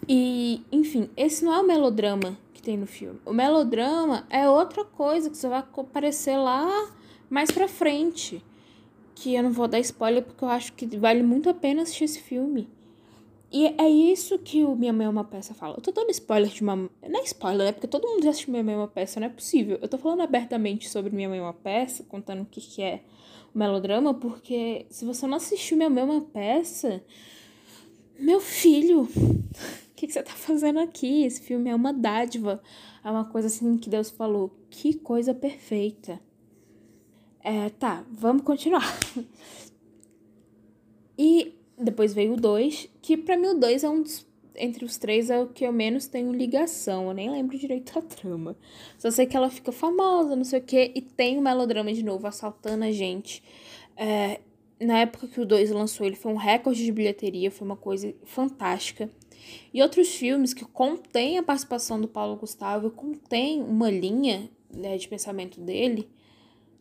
E, 0.08 0.64
enfim, 0.72 1.10
esse 1.16 1.44
não 1.44 1.54
é 1.54 1.60
o 1.62 1.68
melodrama 1.68 2.38
que 2.54 2.62
tem 2.62 2.78
no 2.78 2.86
filme. 2.86 3.20
O 3.26 3.34
melodrama 3.34 4.28
é 4.30 4.48
outra 4.48 4.84
coisa 4.84 5.30
que 5.30 5.38
você 5.38 5.48
vai 5.48 5.60
aparecer 5.60 6.38
lá 6.38 6.92
mais 7.30 7.50
pra 7.50 7.68
frente. 7.68 8.44
Que 9.16 9.36
eu 9.36 9.44
não 9.44 9.52
vou 9.52 9.68
dar 9.68 9.80
spoiler 9.80 10.24
porque 10.24 10.44
eu 10.44 10.50
acho 10.50 10.74
que 10.74 10.86
vale 10.98 11.24
muito 11.24 11.50
a 11.50 11.54
pena 11.54 11.84
assistir 11.84 12.06
esse 12.06 12.20
filme. 12.20 12.70
E 13.54 13.68
é 13.78 13.88
isso 13.88 14.40
que 14.40 14.64
o 14.64 14.76
Minha 14.76 14.92
Mãe 14.92 15.06
é 15.06 15.10
uma 15.10 15.24
Peça 15.24 15.54
fala. 15.54 15.76
Eu 15.78 15.82
tô 15.82 15.92
dando 15.92 16.10
spoiler 16.10 16.50
de 16.50 16.64
uma. 16.64 16.76
Não 16.76 17.20
é 17.20 17.24
spoiler, 17.24 17.68
é 17.68 17.72
porque 17.72 17.86
todo 17.86 18.08
mundo 18.08 18.24
já 18.24 18.32
assistiu 18.32 18.52
Minha 18.52 18.64
Mãe 18.64 18.74
é 18.74 18.78
uma 18.78 18.88
Peça, 18.88 19.20
não 19.20 19.28
é 19.28 19.30
possível. 19.30 19.78
Eu 19.80 19.88
tô 19.88 19.96
falando 20.00 20.22
abertamente 20.22 20.90
sobre 20.90 21.16
Minha 21.16 21.30
Mãe 21.30 21.38
é 21.38 21.42
uma 21.44 21.54
Peça, 21.54 22.04
contando 22.04 22.42
o 22.42 22.46
que, 22.48 22.60
que 22.60 22.82
é 22.82 23.04
o 23.54 23.60
melodrama, 23.60 24.12
porque 24.12 24.88
se 24.90 25.06
você 25.06 25.28
não 25.28 25.38
assistiu 25.38 25.78
Minha 25.78 25.90
Mãe 25.92 26.02
é 26.02 26.06
uma 26.06 26.22
Peça. 26.22 27.04
Meu 28.18 28.40
filho, 28.40 29.02
o 29.14 29.96
que, 29.96 30.08
que 30.08 30.14
você 30.14 30.24
tá 30.24 30.32
fazendo 30.32 30.80
aqui? 30.80 31.24
Esse 31.24 31.42
filme 31.42 31.70
é 31.70 31.76
uma 31.76 31.94
dádiva. 31.94 32.60
É 33.04 33.12
uma 33.12 33.26
coisa 33.26 33.50
assim 33.50 33.78
que 33.78 33.88
Deus 33.88 34.10
falou. 34.10 34.50
Que 34.72 34.96
coisa 34.96 35.32
perfeita. 35.32 36.20
É, 37.44 37.70
tá, 37.72 38.06
vamos 38.10 38.44
continuar. 38.44 38.84
E 41.18 41.54
depois 41.78 42.14
veio 42.14 42.34
o 42.34 42.38
2, 42.38 42.90
que 43.02 43.18
para 43.18 43.38
mim 43.38 43.48
o 43.48 43.60
2 43.60 43.84
é 43.84 43.90
um 43.90 44.02
dos. 44.02 44.26
Entre 44.56 44.86
os 44.86 44.98
três 44.98 45.32
é 45.32 45.40
o 45.40 45.48
que 45.48 45.66
eu 45.66 45.74
menos 45.74 46.06
tenho 46.06 46.32
ligação. 46.32 47.08
Eu 47.08 47.14
nem 47.14 47.30
lembro 47.30 47.58
direito 47.58 47.98
a 47.98 48.02
trama. 48.04 48.56
Só 49.00 49.10
sei 49.10 49.26
que 49.26 49.36
ela 49.36 49.50
fica 49.50 49.72
famosa, 49.72 50.36
não 50.36 50.44
sei 50.44 50.60
o 50.60 50.64
quê. 50.64 50.92
E 50.94 51.02
tem 51.02 51.40
o 51.40 51.42
melodrama 51.42 51.92
de 51.92 52.04
novo, 52.04 52.28
assaltando 52.28 52.84
a 52.84 52.92
gente. 52.92 53.42
É, 53.98 54.40
na 54.80 55.00
época 55.00 55.28
que 55.28 55.42
o 55.42 55.46
2 55.46 55.72
lançou, 55.72 56.06
ele 56.06 56.16
foi 56.16 56.32
um 56.32 56.36
recorde 56.36 56.86
de 56.86 56.92
bilheteria, 56.92 57.50
foi 57.50 57.66
uma 57.66 57.76
coisa 57.76 58.14
fantástica. 58.26 59.10
E 59.74 59.82
outros 59.82 60.10
filmes 60.10 60.54
que 60.54 60.66
contêm 60.66 61.40
a 61.40 61.44
participação 61.44 62.00
do 62.00 62.08
Paulo 62.08 62.36
Gustavo, 62.36 62.92
contém 62.92 63.62
uma 63.62 63.90
linha 63.90 64.50
né, 64.72 64.98
de 64.98 65.08
pensamento 65.08 65.60
dele, 65.60 66.08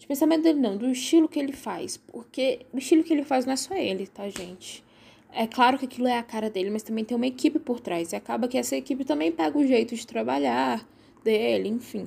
de 0.02 0.06
pensamento 0.09 0.42
dele 0.42 0.59
não, 0.59 0.76
do 0.76 0.90
estilo 0.90 1.28
que 1.28 1.38
ele 1.38 1.52
faz. 1.52 1.97
Porque 1.97 2.66
o 2.73 2.78
estilo 2.78 3.04
que 3.04 3.12
ele 3.12 3.23
faz 3.23 3.47
não 3.47 3.52
é 3.52 3.56
só 3.56 3.73
ele, 3.76 4.09
tá, 4.09 4.28
gente? 4.28 4.85
É 5.32 5.47
claro 5.47 5.78
que 5.78 5.85
aquilo 5.85 6.09
é 6.09 6.18
a 6.18 6.25
cara 6.25 6.50
dele, 6.50 6.71
mas 6.71 6.82
também 6.82 7.04
tem 7.04 7.16
uma 7.16 7.26
equipe 7.26 7.61
por 7.61 7.78
trás. 7.78 8.12
E 8.12 8.16
acaba 8.16 8.49
que 8.49 8.59
essa 8.59 8.75
equipe 8.75 9.04
também 9.04 9.30
pega 9.30 9.56
o 9.56 9.64
jeito 9.64 9.94
de 9.94 10.04
trabalhar 10.04 10.85
dele, 11.23 11.68
enfim. 11.68 12.04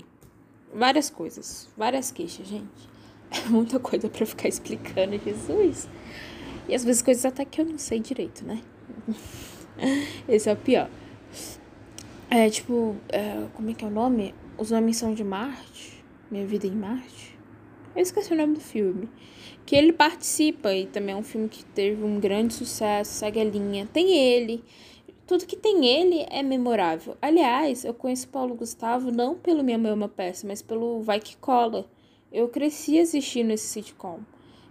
Várias 0.74 1.10
coisas, 1.10 1.70
várias 1.78 2.12
queixas, 2.12 2.46
gente. 2.46 2.96
É 3.32 3.50
muita 3.50 3.80
coisa 3.80 4.08
para 4.08 4.26
ficar 4.26 4.48
explicando, 4.48 5.18
Jesus. 5.18 5.90
E 6.70 6.76
às 6.76 6.86
vezes 6.86 7.02
coisas 7.02 7.26
até 7.26 7.44
que 7.44 7.60
eu 7.60 7.66
não 7.66 7.78
sei 7.78 8.00
direito, 8.00 8.46
né? 8.46 8.62
Esse 10.28 10.50
é 10.50 10.54
o 10.54 10.56
pior. 10.56 10.90
É 12.30 12.50
tipo, 12.50 12.96
é, 13.10 13.48
como 13.54 13.70
é 13.70 13.74
que 13.74 13.84
é 13.84 13.88
o 13.88 13.92
nome? 13.92 14.34
Os 14.58 14.72
Homens 14.72 14.98
São 14.98 15.14
de 15.14 15.24
Marte. 15.24 16.04
Minha 16.30 16.46
Vida 16.46 16.68
em 16.68 16.72
Marte. 16.72 17.35
Eu 17.96 18.02
esqueci 18.02 18.34
o 18.34 18.36
nome 18.36 18.56
do 18.56 18.60
filme. 18.60 19.10
Que 19.66 19.76
ele 19.76 19.94
participa 19.94 20.74
e 20.74 20.86
também 20.86 21.16
é 21.16 21.18
um 21.18 21.24
filme 21.24 21.48
que 21.48 21.64
teve 21.64 22.04
um 22.04 22.20
grande 22.20 22.54
sucesso, 22.54 23.14
segue 23.14 23.40
a 23.40 23.44
linha. 23.44 23.88
Tem 23.92 24.16
ele. 24.16 24.64
Tudo 25.26 25.46
que 25.46 25.56
tem 25.56 25.86
ele 25.86 26.26
é 26.30 26.44
memorável. 26.44 27.18
Aliás, 27.22 27.86
eu 27.86 27.94
conheço 27.94 28.28
Paulo 28.28 28.54
Gustavo 28.54 29.12
não 29.12 29.36
pelo 29.36 29.64
Minha 29.64 29.78
Mãe 29.78 29.92
é 29.92 29.94
uma 29.94 30.10
Peça, 30.10 30.46
mas 30.46 30.62
pelo 30.62 31.02
Vai 31.02 31.20
Que 31.20 31.38
Cola. 31.38 31.90
Eu 32.32 32.50
cresci 32.50 33.00
assistindo 33.00 33.52
esse 33.52 33.66
sitcom, 33.68 34.20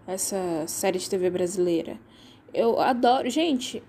essa 0.06 0.66
série 0.68 0.98
de 0.98 1.08
TV 1.08 1.30
brasileira. 1.30 1.98
Eu 2.52 2.78
adoro. 2.78 3.28
Gente, 3.30 3.82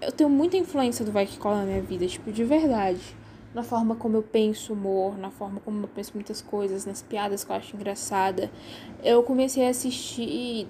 eu 0.00 0.12
tenho 0.12 0.30
muita 0.30 0.56
influência 0.56 1.04
do 1.04 1.12
Vai 1.12 1.26
Que 1.26 1.38
Cola 1.38 1.58
na 1.58 1.66
minha 1.66 1.82
vida, 1.82 2.06
tipo, 2.06 2.30
de 2.32 2.44
verdade 2.44 3.19
na 3.54 3.62
forma 3.62 3.96
como 3.96 4.16
eu 4.16 4.22
penso 4.22 4.72
humor, 4.72 5.18
na 5.18 5.30
forma 5.30 5.60
como 5.60 5.84
eu 5.84 5.88
penso 5.88 6.12
muitas 6.14 6.40
coisas, 6.40 6.86
nas 6.86 7.02
piadas 7.02 7.44
que 7.44 7.50
eu 7.50 7.56
acho 7.56 7.76
engraçada. 7.76 8.50
Eu 9.02 9.22
comecei 9.22 9.66
a 9.66 9.70
assistir 9.70 10.68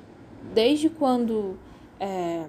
desde 0.54 0.88
quando. 0.88 1.58
É, 1.98 2.46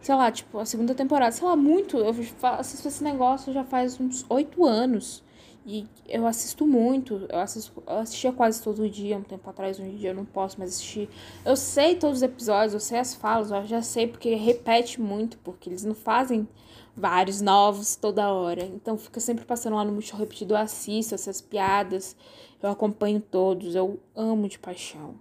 sei 0.00 0.14
lá, 0.14 0.30
tipo, 0.30 0.58
a 0.58 0.64
segunda 0.66 0.94
temporada, 0.94 1.32
sei 1.32 1.46
lá, 1.46 1.56
muito. 1.56 1.98
Eu 1.98 2.14
assisto 2.58 2.88
esse 2.88 3.04
negócio 3.04 3.52
já 3.52 3.64
faz 3.64 4.00
uns 4.00 4.24
oito 4.28 4.64
anos. 4.64 5.22
E 5.66 5.86
eu 6.06 6.26
assisto 6.26 6.66
muito, 6.66 7.26
eu, 7.26 7.38
assisto, 7.38 7.82
eu 7.86 7.96
assistia 7.96 8.30
quase 8.30 8.62
todo 8.62 8.86
dia, 8.86 9.16
um 9.16 9.22
tempo 9.22 9.48
atrás, 9.48 9.80
um 9.80 9.96
dia 9.96 10.10
eu 10.10 10.14
não 10.14 10.26
posso 10.26 10.58
mais 10.58 10.74
assistir. 10.74 11.08
Eu 11.42 11.56
sei 11.56 11.94
todos 11.94 12.18
os 12.18 12.22
episódios, 12.22 12.74
eu 12.74 12.80
sei 12.80 12.98
as 12.98 13.14
falas, 13.14 13.50
eu 13.50 13.64
já 13.64 13.80
sei 13.80 14.06
porque 14.06 14.34
repete 14.34 15.00
muito, 15.00 15.38
porque 15.38 15.70
eles 15.70 15.82
não 15.82 15.94
fazem 15.94 16.46
vários 16.96 17.40
novos 17.40 17.96
toda 17.96 18.32
hora. 18.32 18.64
Então 18.64 18.96
fica 18.96 19.20
sempre 19.20 19.44
passando 19.44 19.76
lá 19.76 19.84
no 19.84 19.92
Multishow 19.92 20.18
Repetido, 20.18 20.54
eu 20.54 20.58
assisto 20.58 21.14
essas 21.14 21.40
piadas, 21.40 22.16
eu 22.62 22.70
acompanho 22.70 23.20
todos, 23.20 23.74
eu 23.74 24.00
amo 24.14 24.48
de 24.48 24.58
paixão. 24.58 25.14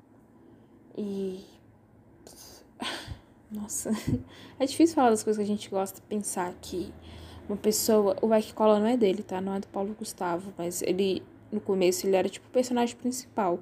E. 0.98 1.44
Nossa, 3.52 3.92
é 4.60 4.66
difícil 4.66 4.96
falar 4.96 5.12
das 5.12 5.24
coisas 5.24 5.38
que 5.38 5.44
a 5.44 5.56
gente 5.56 5.70
gosta, 5.70 6.02
pensar 6.08 6.54
que 6.62 6.92
uma 7.48 7.58
pessoa. 7.58 8.16
O 8.22 8.30
Que 8.30 8.54
Cola 8.54 8.80
não 8.80 8.88
é 8.88 8.98
dele, 8.98 9.24
tá? 9.24 9.42
Não 9.42 9.54
é 9.54 9.60
do 9.60 9.68
Paulo 9.68 9.96
Gustavo, 9.98 10.54
mas 10.58 10.82
ele. 10.82 11.24
No 11.52 11.62
começo 11.62 12.08
ele 12.08 12.16
era 12.16 12.28
tipo 12.28 12.48
o 12.48 12.52
personagem 12.52 12.96
principal. 12.96 13.60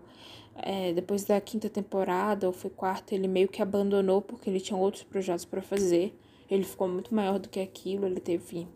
É, 0.56 0.94
depois 0.94 1.24
da 1.24 1.42
quinta 1.42 1.70
temporada, 1.70 2.48
ou 2.48 2.54
foi 2.54 2.70
quarta, 2.70 3.16
ele 3.16 3.28
meio 3.28 3.48
que 3.48 3.62
abandonou 3.62 4.22
porque 4.22 4.50
ele 4.50 4.60
tinha 4.62 4.78
outros 4.78 5.04
projetos 5.04 5.44
para 5.44 5.62
fazer. 5.62 6.18
Ele 6.52 6.66
ficou 6.66 6.88
muito 6.90 7.16
maior 7.16 7.40
do 7.40 7.48
que 7.48 7.62
aquilo, 7.62 8.06
ele 8.06 8.20
teve 8.20 8.68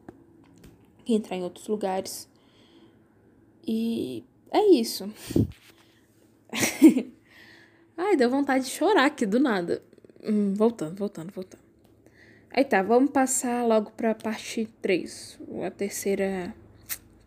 que 1.03 1.13
entrar 1.13 1.35
em 1.35 1.43
outros 1.43 1.67
lugares. 1.67 2.29
E 3.67 4.23
é 4.49 4.65
isso. 4.71 5.11
Ai, 7.97 8.15
deu 8.15 8.29
vontade 8.29 8.63
de 8.63 8.71
chorar 8.71 9.05
aqui 9.05 9.25
do 9.25 9.41
nada. 9.41 9.83
Hum, 10.23 10.53
voltando, 10.53 10.97
voltando, 10.97 11.33
voltando. 11.33 11.65
Aí 12.49 12.63
tá, 12.63 12.81
vamos 12.81 13.11
passar 13.11 13.67
logo 13.67 13.91
pra 13.91 14.15
parte 14.15 14.69
3. 14.81 15.37
A 15.65 15.69
terceira. 15.69 16.55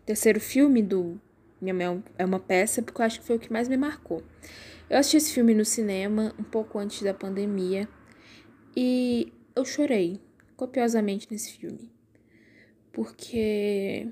Terceiro 0.03 0.39
filme 0.39 0.81
do 0.81 1.21
Minha 1.61 1.75
Mãe 1.75 2.03
é 2.17 2.25
uma 2.25 2.39
peça, 2.39 2.81
porque 2.81 2.99
eu 2.99 3.05
acho 3.05 3.19
que 3.19 3.27
foi 3.27 3.35
o 3.35 3.39
que 3.39 3.53
mais 3.53 3.67
me 3.69 3.77
marcou. 3.77 4.23
Eu 4.89 4.97
assisti 4.97 5.17
esse 5.17 5.31
filme 5.31 5.53
no 5.53 5.63
cinema 5.63 6.33
um 6.39 6.43
pouco 6.43 6.79
antes 6.79 7.03
da 7.03 7.13
pandemia 7.13 7.87
e 8.75 9.31
eu 9.55 9.63
chorei 9.63 10.19
copiosamente 10.59 11.25
nesse 11.31 11.53
filme. 11.53 11.89
Porque 12.91 14.09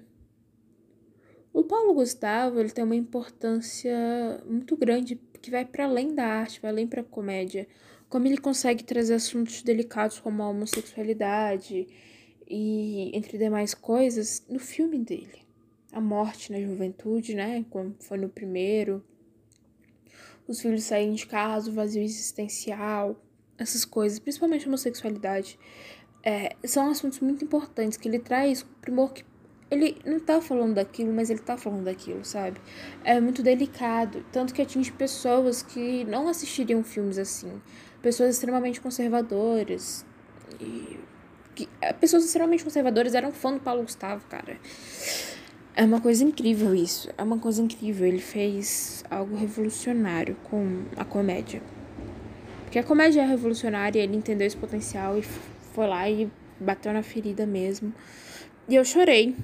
o 1.51 1.62
Paulo 1.62 1.94
Gustavo, 1.94 2.62
ele 2.62 2.70
tem 2.70 2.86
uma 2.86 2.96
importância 2.96 4.42
muito 4.46 4.77
grande 4.77 5.20
que 5.42 5.51
vai 5.51 5.66
para 5.66 5.84
além 5.84 6.16
da 6.16 6.25
arte, 6.25 6.62
vai 6.62 6.72
além 6.72 6.88
para 6.88 7.01
a 7.01 7.04
comédia. 7.04 7.68
Como 8.08 8.25
ele 8.25 8.38
consegue 8.38 8.86
trazer 8.86 9.16
assuntos 9.16 9.62
delicados 9.62 10.22
como 10.22 10.42
a 10.42 10.48
homossexualidade 10.48 11.86
e 12.50 13.12
entre 13.13 13.38
demais 13.38 13.74
coisas 13.74 14.46
no 14.48 14.60
filme 14.60 15.00
dele. 15.00 15.46
A 15.92 16.00
morte 16.00 16.54
na 16.54 16.62
juventude, 16.62 17.36
né, 17.36 17.66
como 17.70 17.94
foi 18.00 18.18
no 18.18 18.30
primeiro. 18.30 19.04
Os 20.48 20.62
filhos 20.62 20.86
saírem 20.86 21.13
de 21.13 21.27
casa, 21.27 21.70
o 21.70 21.74
vazio 21.74 22.01
existencial, 22.01 23.22
essas 23.58 23.84
coisas, 23.84 24.20
principalmente 24.20 24.66
a 24.66 24.68
homossexualidade 24.70 25.60
é, 26.28 26.58
são 26.66 26.90
assuntos 26.90 27.22
muito 27.22 27.46
importantes 27.46 27.98
que 27.98 28.06
ele 28.06 28.20
traz 28.20 28.62
o 28.62 28.66
primor 28.82 29.14
que 29.14 29.24
ele 29.72 29.98
não 30.06 30.20
tá 30.20 30.42
falando 30.42 30.76
daquilo, 30.76 31.14
mas 31.14 31.30
ele 31.30 31.40
tá 31.40 31.56
falando 31.56 31.86
daquilo, 31.86 32.26
sabe? 32.26 32.60
É 33.06 33.18
muito 33.22 33.42
delicado, 33.42 34.26
tanto 34.30 34.54
que 34.54 34.62
atinge 34.62 34.92
pessoas 34.92 35.62
que 35.62 36.04
não 36.04 36.28
assistiriam 36.28 36.84
filmes 36.84 37.18
assim, 37.18 37.62
pessoas 38.02 38.36
extremamente 38.36 38.82
conservadoras 38.82 40.06
e 40.60 41.00
que, 41.56 41.70
é, 41.80 41.94
pessoas 41.94 42.26
extremamente 42.26 42.62
conservadoras 42.62 43.16
eram 43.16 43.32
fã 43.32 43.54
do 43.54 43.62
Paulo 43.62 43.84
Gustavo, 43.84 44.26
cara. 44.28 44.58
É 45.78 45.86
uma 45.86 46.02
coisa 46.02 46.26
incrível 46.26 46.76
isso, 46.76 47.10
é 47.18 47.24
uma 47.24 47.38
coisa 47.38 47.62
incrível. 47.62 48.06
Ele 48.06 48.20
fez 48.20 49.02
algo 49.10 49.38
revolucionário 49.38 50.36
com 50.44 50.84
a 50.98 51.06
comédia. 51.06 51.62
Porque 52.64 52.80
a 52.80 52.84
comédia 52.84 53.22
é 53.22 53.26
revolucionária, 53.26 54.02
ele 54.02 54.18
entendeu 54.18 54.46
esse 54.46 54.58
potencial 54.58 55.18
e 55.18 55.24
foi 55.78 55.86
lá 55.86 56.10
e 56.10 56.28
bateu 56.60 56.92
na 56.92 57.04
ferida 57.04 57.46
mesmo. 57.46 57.94
E 58.68 58.74
eu 58.74 58.84
chorei. 58.84 59.36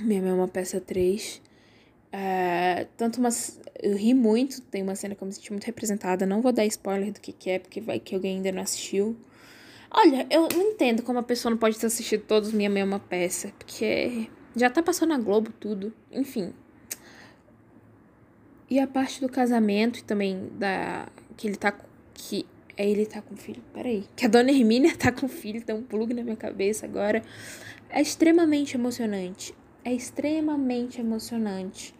Minha 0.00 0.20
Mãe 0.20 0.30
é 0.32 0.34
uma 0.34 0.48
peça 0.48 0.80
3. 0.80 1.40
É, 2.10 2.88
tanto 2.96 3.20
uma. 3.20 3.28
Eu 3.80 3.96
ri 3.96 4.14
muito, 4.14 4.60
tem 4.62 4.82
uma 4.82 4.96
cena 4.96 5.14
que 5.14 5.22
eu 5.22 5.26
me 5.26 5.32
senti 5.32 5.52
muito 5.52 5.64
representada. 5.64 6.26
Não 6.26 6.42
vou 6.42 6.50
dar 6.50 6.66
spoiler 6.66 7.12
do 7.12 7.20
que, 7.20 7.32
que 7.32 7.50
é, 7.50 7.60
porque 7.60 7.80
vai 7.80 8.00
que 8.00 8.16
alguém 8.16 8.38
ainda 8.38 8.50
não 8.50 8.62
assistiu. 8.62 9.16
Olha, 9.88 10.26
eu 10.28 10.48
não 10.52 10.72
entendo 10.72 11.04
como 11.04 11.20
a 11.20 11.22
pessoa 11.22 11.50
não 11.50 11.58
pode 11.58 11.78
ter 11.78 11.86
assistido 11.86 12.24
todos 12.24 12.52
Minha 12.52 12.68
Mãe 12.68 12.82
é 12.82 12.98
peça, 12.98 13.52
porque 13.56 14.28
já 14.56 14.68
tá 14.68 14.82
passando 14.82 15.10
na 15.10 15.18
Globo 15.18 15.52
tudo. 15.52 15.94
Enfim. 16.10 16.52
E 18.68 18.80
a 18.80 18.88
parte 18.88 19.20
do 19.20 19.28
casamento 19.28 20.00
e 20.00 20.02
também 20.02 20.50
da. 20.58 21.06
Que 21.36 21.46
ele 21.46 21.56
tá. 21.56 21.72
Que 22.12 22.44
ele 22.86 23.06
tá 23.06 23.20
com 23.20 23.36
filho. 23.36 23.62
Peraí. 23.72 24.04
Que 24.14 24.26
a 24.26 24.28
dona 24.28 24.50
Hermínia 24.50 24.96
tá 24.96 25.10
com 25.10 25.28
filho, 25.28 25.62
tem 25.62 25.74
um 25.74 25.82
plug 25.82 26.14
na 26.14 26.22
minha 26.22 26.36
cabeça 26.36 26.86
agora. 26.86 27.22
É 27.90 28.00
extremamente 28.00 28.76
emocionante. 28.76 29.54
É 29.84 29.92
extremamente 29.92 31.00
emocionante. 31.00 31.94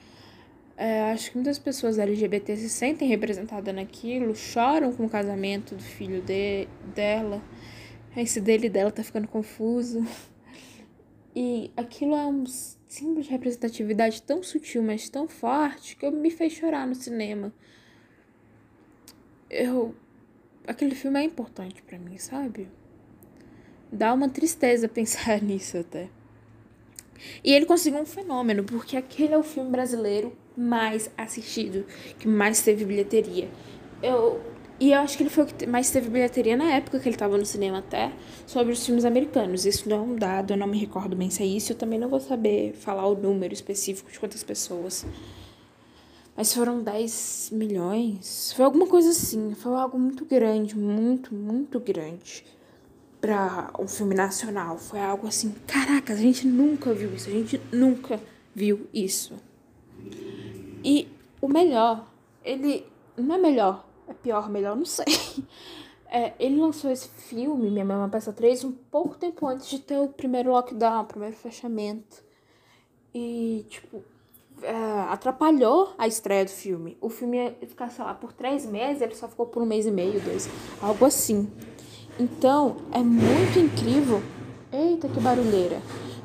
É, 0.76 1.10
acho 1.10 1.30
que 1.30 1.36
muitas 1.36 1.58
pessoas 1.58 1.98
LGBT 1.98 2.56
se 2.56 2.68
sentem 2.68 3.08
representadas 3.08 3.74
naquilo, 3.74 4.34
choram 4.36 4.92
com 4.92 5.06
o 5.06 5.10
casamento 5.10 5.74
do 5.74 5.82
filho 5.82 6.22
de, 6.22 6.68
dela. 6.94 7.42
Esse 8.16 8.40
dele 8.40 8.66
e 8.66 8.70
dela 8.70 8.90
tá 8.90 9.02
ficando 9.02 9.26
confuso. 9.26 10.04
E 11.34 11.70
aquilo 11.76 12.16
é 12.16 12.26
um 12.26 12.44
símbolo 12.46 13.22
de 13.22 13.30
representatividade 13.30 14.22
tão 14.22 14.42
sutil, 14.42 14.82
mas 14.82 15.08
tão 15.08 15.28
forte, 15.28 15.96
que 15.96 16.04
eu 16.04 16.10
me 16.10 16.30
fez 16.30 16.52
chorar 16.52 16.86
no 16.86 16.94
cinema. 16.94 17.52
Eu. 19.50 19.94
Aquele 20.68 20.94
filme 20.94 21.18
é 21.18 21.22
importante 21.22 21.82
para 21.82 21.98
mim, 21.98 22.18
sabe? 22.18 22.68
Dá 23.90 24.12
uma 24.12 24.28
tristeza 24.28 24.86
pensar 24.86 25.40
nisso 25.40 25.78
até. 25.78 26.10
E 27.42 27.54
ele 27.54 27.64
conseguiu 27.64 28.00
um 28.00 28.06
fenômeno, 28.06 28.62
porque 28.62 28.94
aquele 28.94 29.32
é 29.32 29.38
o 29.38 29.42
filme 29.42 29.70
brasileiro 29.70 30.36
mais 30.54 31.10
assistido, 31.16 31.86
que 32.18 32.28
mais 32.28 32.60
teve 32.60 32.84
bilheteria. 32.84 33.48
Eu, 34.02 34.42
e 34.78 34.92
eu 34.92 35.00
acho 35.00 35.16
que 35.16 35.22
ele 35.22 35.30
foi 35.30 35.44
o 35.44 35.46
que 35.46 35.66
mais 35.66 35.90
teve 35.90 36.10
bilheteria 36.10 36.54
na 36.54 36.70
época 36.70 37.00
que 37.00 37.08
ele 37.08 37.16
estava 37.16 37.38
no 37.38 37.46
cinema 37.46 37.78
até, 37.78 38.12
sobre 38.46 38.70
os 38.74 38.84
filmes 38.84 39.06
americanos. 39.06 39.64
Isso 39.64 39.88
não 39.88 39.96
é 39.96 40.00
um 40.00 40.16
dado, 40.16 40.52
eu 40.52 40.56
não 40.58 40.66
me 40.66 40.78
recordo 40.78 41.16
bem 41.16 41.30
se 41.30 41.42
é 41.42 41.46
isso, 41.46 41.72
eu 41.72 41.76
também 41.76 41.98
não 41.98 42.10
vou 42.10 42.20
saber 42.20 42.74
falar 42.74 43.06
o 43.06 43.16
número 43.16 43.54
específico 43.54 44.12
de 44.12 44.20
quantas 44.20 44.44
pessoas. 44.44 45.06
Mas 46.38 46.54
foram 46.54 46.80
10 46.80 47.50
milhões, 47.52 48.52
foi 48.52 48.64
alguma 48.64 48.86
coisa 48.86 49.10
assim, 49.10 49.56
foi 49.56 49.74
algo 49.74 49.98
muito 49.98 50.24
grande, 50.24 50.78
muito, 50.78 51.34
muito 51.34 51.80
grande 51.80 52.46
para 53.20 53.72
um 53.76 53.88
filme 53.88 54.14
nacional. 54.14 54.78
Foi 54.78 55.00
algo 55.00 55.26
assim, 55.26 55.52
caraca, 55.66 56.12
a 56.12 56.16
gente 56.16 56.46
nunca 56.46 56.94
viu 56.94 57.12
isso, 57.12 57.28
a 57.28 57.32
gente 57.32 57.60
nunca 57.72 58.20
viu 58.54 58.86
isso. 58.94 59.34
E 60.84 61.08
o 61.40 61.48
melhor, 61.48 62.06
ele 62.44 62.86
não 63.16 63.34
é 63.34 63.38
melhor, 63.38 63.84
é 64.06 64.14
pior, 64.14 64.48
melhor, 64.48 64.76
não 64.76 64.86
sei. 64.86 65.06
É, 66.10 66.32
ele 66.40 66.58
lançou 66.58 66.90
esse 66.90 67.06
filme, 67.06 67.68
Minha 67.68 67.84
Mãe 67.84 67.94
é 67.94 67.98
uma 67.98 68.08
Peça 68.08 68.32
3, 68.32 68.64
um 68.64 68.72
pouco 68.72 69.18
tempo 69.18 69.46
antes 69.46 69.68
de 69.68 69.78
ter 69.78 69.98
o 69.98 70.08
primeiro 70.08 70.50
lockdown, 70.52 71.02
o 71.02 71.04
primeiro 71.04 71.36
fechamento. 71.36 72.24
E, 73.14 73.66
tipo, 73.68 74.02
é, 74.62 74.72
atrapalhou 75.10 75.94
a 75.98 76.06
estreia 76.06 76.44
do 76.44 76.50
filme. 76.50 76.96
O 77.00 77.08
filme 77.08 77.36
ia 77.36 77.66
ficar, 77.66 77.90
sei 77.90 78.04
lá, 78.04 78.14
por 78.14 78.32
três 78.32 78.66
meses, 78.66 79.02
ele 79.02 79.14
só 79.14 79.28
ficou 79.28 79.46
por 79.46 79.62
um 79.62 79.66
mês 79.66 79.86
e 79.86 79.90
meio, 79.90 80.20
dois, 80.20 80.48
algo 80.80 81.04
assim. 81.04 81.48
Então, 82.18 82.76
é 82.92 82.98
muito 82.98 83.58
incrível. 83.58 84.22
Eita, 84.72 85.08
que 85.08 85.20
barulheira. 85.20 85.80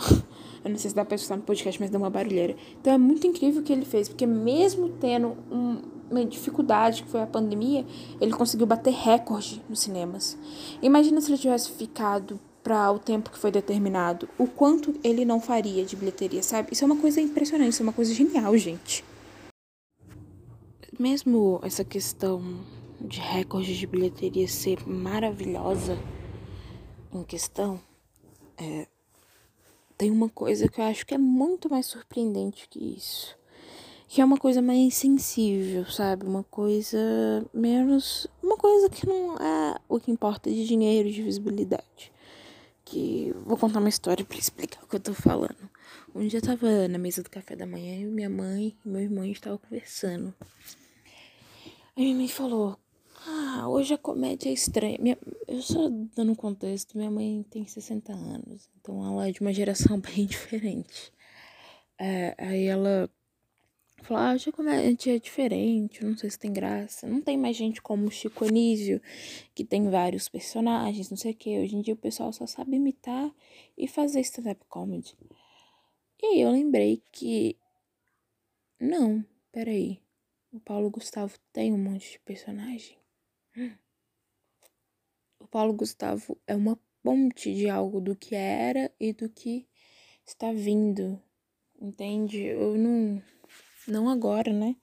Eu 0.63 0.69
não 0.69 0.77
sei 0.77 0.89
se 0.89 0.95
dá 0.95 1.03
pra 1.03 1.15
escutar 1.15 1.35
no 1.35 1.43
podcast, 1.43 1.79
mas 1.79 1.89
deu 1.89 1.99
uma 1.99 2.09
barulheira. 2.09 2.55
Então, 2.79 2.93
é 2.93 2.97
muito 2.97 3.27
incrível 3.27 3.61
o 3.61 3.63
que 3.63 3.73
ele 3.73 3.85
fez, 3.85 4.07
porque 4.07 4.25
mesmo 4.25 4.89
tendo 4.99 5.35
um, 5.51 5.81
uma 6.09 6.25
dificuldade 6.25 7.03
que 7.03 7.09
foi 7.09 7.21
a 7.21 7.27
pandemia, 7.27 7.85
ele 8.21 8.31
conseguiu 8.31 8.65
bater 8.65 8.93
recorde 8.93 9.61
nos 9.67 9.81
cinemas. 9.81 10.37
Imagina 10.81 11.19
se 11.19 11.31
ele 11.31 11.37
tivesse 11.37 11.71
ficado 11.71 12.39
para 12.63 12.89
o 12.91 12.97
tempo 12.97 13.29
que 13.29 13.37
foi 13.37 13.51
determinado, 13.51 14.27
o 14.37 14.47
quanto 14.47 14.95
ele 15.03 15.25
não 15.25 15.41
faria 15.41 15.83
de 15.83 15.95
bilheteria, 15.97 16.41
sabe? 16.41 16.69
Isso 16.71 16.83
é 16.83 16.87
uma 16.87 16.95
coisa 16.95 17.19
impressionante, 17.19 17.71
isso 17.71 17.81
é 17.81 17.85
uma 17.85 17.93
coisa 17.93 18.13
genial, 18.13 18.57
gente. 18.57 19.03
Mesmo 20.97 21.59
essa 21.61 21.83
questão 21.83 22.41
de 23.01 23.19
recorde 23.19 23.77
de 23.77 23.85
bilheteria 23.85 24.47
ser 24.47 24.87
maravilhosa 24.87 25.97
em 27.11 27.23
questão, 27.23 27.79
é, 28.57 28.87
tem 29.97 30.09
uma 30.09 30.29
coisa 30.29 30.67
que 30.69 30.79
eu 30.79 30.85
acho 30.85 31.05
que 31.05 31.13
é 31.13 31.17
muito 31.17 31.69
mais 31.69 31.85
surpreendente 31.85 32.67
que 32.69 32.79
isso. 32.79 33.37
Que 34.07 34.21
é 34.21 34.25
uma 34.25 34.37
coisa 34.37 34.61
mais 34.61 34.93
sensível, 34.95 35.85
sabe? 35.85 36.25
Uma 36.25 36.43
coisa 36.43 36.97
menos. 37.53 38.27
Uma 38.41 38.55
coisa 38.57 38.89
que 38.89 39.07
não 39.07 39.35
é 39.37 39.79
o 39.89 39.99
que 39.99 40.11
importa 40.11 40.51
de 40.51 40.67
dinheiro, 40.67 41.11
de 41.11 41.21
visibilidade. 41.23 42.13
Que. 42.93 43.33
Vou 43.43 43.57
contar 43.57 43.79
uma 43.79 43.89
história 43.89 44.23
para 44.23 44.37
explicar 44.37 44.83
o 44.83 44.87
que 44.87 44.95
eu 44.95 44.99
tô 44.99 45.15
falando. 45.15 45.67
Um 46.13 46.27
dia 46.27 46.37
eu 46.37 46.43
tava 46.43 46.87
na 46.87 46.99
mesa 46.99 47.23
do 47.23 47.29
café 47.29 47.55
da 47.55 47.65
manhã 47.65 47.95
e 47.95 48.05
minha 48.05 48.29
mãe 48.29 48.77
e 48.85 48.87
meu 48.87 49.01
irmão 49.01 49.25
estavam 49.25 49.57
conversando. 49.57 50.31
Aí 51.97 52.03
minha 52.03 52.15
mãe 52.15 52.27
falou: 52.27 52.77
ah, 53.25 53.67
hoje 53.67 53.95
a 53.95 53.97
comédia 53.97 54.49
é 54.49 54.53
estranha. 54.53 54.99
Minha, 55.01 55.17
eu 55.47 55.59
só 55.63 55.89
dando 56.15 56.33
um 56.33 56.35
contexto, 56.35 56.95
minha 56.95 57.09
mãe 57.09 57.43
tem 57.49 57.65
60 57.65 58.13
anos, 58.13 58.69
então 58.79 59.03
ela 59.03 59.27
é 59.27 59.31
de 59.31 59.41
uma 59.41 59.51
geração 59.51 59.97
bem 59.99 60.27
diferente. 60.27 61.11
É, 61.97 62.35
aí 62.37 62.65
ela 62.65 63.09
falou, 64.03 64.23
ah, 64.23 64.33
hoje 64.33 64.49
a 64.49 64.53
comédia 64.53 65.15
é 65.15 65.19
diferente, 65.19 66.03
não 66.03 66.17
sei 66.17 66.29
se 66.29 66.39
tem 66.39 66.51
graça. 66.51 67.07
Não 67.07 67.21
tem 67.21 67.37
mais 67.37 67.55
gente 67.55 67.81
como 67.81 68.07
o 68.07 68.11
Chico 68.11 68.45
Anísio, 68.45 69.01
que 69.55 69.63
tem 69.63 69.89
vários 69.89 70.29
personagens, 70.29 71.09
não 71.09 71.17
sei 71.17 71.31
o 71.31 71.35
que. 71.35 71.59
Hoje 71.59 71.75
em 71.75 71.81
dia 71.81 71.93
o 71.93 71.97
pessoal 71.97 72.31
só 72.31 72.45
sabe 72.45 72.75
imitar 72.75 73.33
e 73.77 73.87
fazer 73.87 74.19
stand-up 74.21 74.61
comedy. 74.67 75.15
E 76.21 76.25
aí 76.25 76.41
eu 76.41 76.51
lembrei 76.51 77.01
que... 77.11 77.57
Não, 78.79 79.25
peraí. 79.51 79.99
O 80.51 80.59
Paulo 80.59 80.89
Gustavo 80.89 81.35
tem 81.51 81.73
um 81.73 81.77
monte 81.77 82.11
de 82.11 82.19
personagem. 82.19 82.97
O 85.39 85.47
Paulo 85.47 85.73
Gustavo 85.73 86.37
é 86.45 86.55
uma 86.55 86.79
ponte 87.01 87.53
de 87.53 87.69
algo 87.69 87.99
do 87.99 88.15
que 88.15 88.35
era 88.35 88.91
e 88.99 89.13
do 89.13 89.29
que 89.29 89.67
está 90.25 90.51
vindo. 90.51 91.21
Entende? 91.79 92.39
Eu 92.39 92.77
não. 92.77 93.21
Não 93.87 94.07
agora, 94.09 94.53
né? 94.53 94.75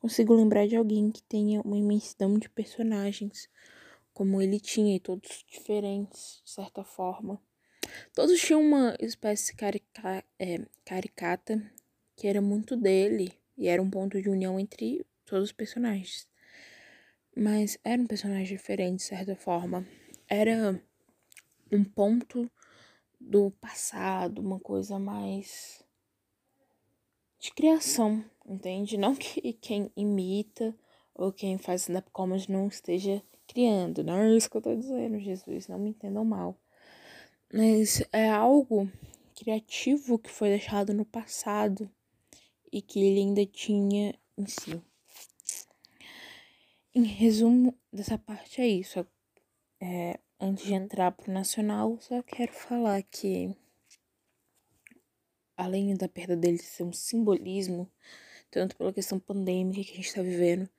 Consigo 0.00 0.34
lembrar 0.34 0.66
de 0.66 0.76
alguém 0.76 1.10
que 1.10 1.22
tenha 1.22 1.60
uma 1.60 1.76
imensidão 1.76 2.38
de 2.38 2.48
personagens 2.48 3.48
como 4.12 4.42
ele 4.42 4.58
tinha, 4.58 4.96
e 4.96 5.00
todos 5.00 5.44
diferentes, 5.48 6.42
de 6.44 6.50
certa 6.50 6.82
forma. 6.82 7.40
Todos 8.12 8.40
tinham 8.40 8.60
uma 8.60 8.96
espécie 8.98 9.54
carica 9.54 10.24
é, 10.36 10.66
caricata 10.84 11.62
que 12.16 12.26
era 12.26 12.40
muito 12.40 12.76
dele 12.76 13.32
e 13.56 13.68
era 13.68 13.80
um 13.80 13.88
ponto 13.88 14.20
de 14.20 14.28
união 14.28 14.58
entre 14.58 15.06
todos 15.24 15.50
os 15.50 15.52
personagens. 15.52 16.28
Mas 17.36 17.78
era 17.84 18.02
um 18.02 18.06
personagem 18.06 18.56
diferente, 18.56 18.98
de 18.98 19.04
certa 19.04 19.36
forma. 19.36 19.86
Era 20.28 20.82
um 21.70 21.84
ponto 21.84 22.50
do 23.20 23.52
passado, 23.52 24.40
uma 24.40 24.58
coisa 24.58 24.98
mais 24.98 25.84
de 27.38 27.52
criação, 27.52 28.24
entende? 28.46 28.96
Não 28.96 29.14
que 29.14 29.52
quem 29.60 29.90
imita 29.96 30.74
ou 31.14 31.32
quem 31.32 31.58
faz 31.58 31.82
stand-up 31.82 32.10
comedy 32.10 32.50
não 32.50 32.68
esteja 32.68 33.22
criando, 33.46 34.04
não 34.04 34.18
é 34.18 34.36
isso 34.36 34.50
que 34.50 34.56
eu 34.56 34.62
tô 34.62 34.74
dizendo, 34.74 35.18
Jesus, 35.18 35.68
não 35.68 35.78
me 35.78 35.90
entendam 35.90 36.24
mal. 36.24 36.56
Mas 37.52 38.02
é 38.12 38.28
algo 38.28 38.90
criativo 39.34 40.18
que 40.18 40.30
foi 40.30 40.50
deixado 40.50 40.92
no 40.92 41.04
passado 41.04 41.90
e 42.70 42.82
que 42.82 43.00
ele 43.00 43.20
ainda 43.20 43.46
tinha 43.46 44.14
em 44.36 44.46
si. 44.46 44.80
Em 46.94 47.04
resumo 47.04 47.74
dessa 47.92 48.18
parte 48.18 48.60
é 48.60 48.66
isso. 48.66 49.06
É, 49.80 50.18
antes 50.40 50.64
de 50.64 50.74
entrar 50.74 51.12
pro 51.12 51.32
nacional, 51.32 51.96
só 52.00 52.22
quero 52.22 52.52
falar 52.52 53.02
que 53.02 53.54
além 55.58 55.94
da 55.96 56.08
perda 56.08 56.36
dele 56.36 56.58
ser 56.58 56.84
um 56.84 56.92
simbolismo, 56.92 57.90
tanto 58.48 58.76
pela 58.76 58.92
questão 58.92 59.18
pandêmica 59.18 59.82
que 59.82 59.92
a 59.92 59.96
gente 59.96 60.06
está 60.06 60.22
vivendo, 60.22 60.70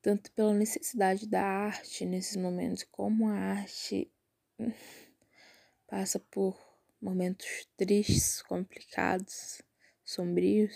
tanto 0.00 0.30
pela 0.32 0.54
necessidade 0.54 1.26
da 1.26 1.42
arte 1.42 2.06
nesses 2.06 2.36
momentos, 2.36 2.84
como 2.84 3.28
a 3.28 3.34
arte 3.34 4.08
passa 5.88 6.20
por 6.20 6.56
momentos 7.00 7.66
tristes, 7.76 8.40
complicados, 8.42 9.60
sombrios. 10.04 10.72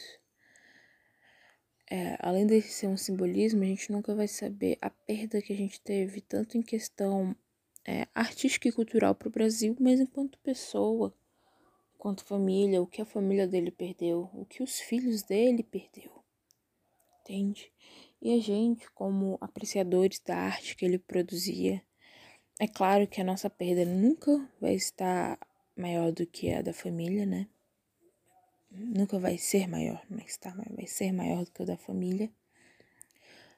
É, 1.89 2.17
além 2.19 2.49
de 2.49 2.61
ser 2.63 2.89
um 2.89 2.97
simbolismo, 2.97 3.63
a 3.63 3.67
gente 3.67 3.93
nunca 3.93 4.13
vai 4.13 4.27
saber 4.27 4.77
a 4.83 4.91
perda 4.91 5.41
que 5.41 5.53
a 5.53 5.57
gente 5.57 5.81
teve, 5.81 6.21
tanto 6.21 6.59
em 6.59 6.63
questão 6.63 7.35
é, 7.85 8.09
artística 8.13 8.69
e 8.69 8.73
cultural 8.73 9.15
para 9.15 9.29
o 9.29 9.31
Brasil, 9.31 9.77
mas 9.79 10.01
enquanto 10.01 10.37
pessoa, 10.41 11.15
quanto 11.99 12.25
família, 12.25 12.83
o 12.83 12.87
que 12.87 13.03
a 13.03 13.07
família 13.07 13.47
dele 13.47 13.71
perdeu, 13.71 14.31
o 14.33 14.45
que 14.45 14.63
os 14.63 14.79
filhos 14.81 15.23
dele 15.23 15.63
perdeu. 15.63 16.13
Entende? 17.21 17.73
E 18.21 18.33
a 18.33 18.41
gente, 18.41 18.91
como 18.93 19.37
apreciadores 19.41 20.21
da 20.21 20.37
arte 20.37 20.77
que 20.77 20.85
ele 20.85 20.99
produzia, 20.99 21.83
é 22.59 22.67
claro 22.67 23.07
que 23.07 23.21
a 23.21 23.25
nossa 23.25 23.51
perda 23.51 23.85
nunca 23.85 24.49
vai 24.61 24.75
estar 24.75 25.39
maior 25.77 26.11
do 26.11 26.27
que 26.27 26.53
a 26.53 26.63
da 26.63 26.73
família, 26.73 27.27
né? 27.27 27.49
Nunca 28.71 29.19
vai 29.19 29.39
ser 29.39 29.69
maior, 29.69 30.03
não 30.09 30.19
está, 30.19 30.51
vai 30.51 30.87
ser 30.87 31.13
maior 31.13 31.45
do 31.45 31.51
que 31.51 31.63
o 31.63 31.67
da 31.67 31.77
família. 31.77 32.31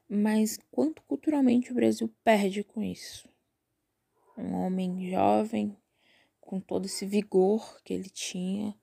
Mas 0.08 0.58
quanto 0.70 1.02
culturalmente 1.02 1.70
o 1.70 1.74
Brasil 1.74 2.12
perde 2.24 2.64
com 2.64 2.82
isso? 2.82 3.28
Um 4.36 4.54
homem 4.54 5.10
jovem, 5.10 5.76
com 6.48 6.58
todo 6.58 6.86
esse 6.86 7.04
vigor 7.04 7.78
que 7.84 7.92
ele 7.92 8.08
tinha, 8.08 8.74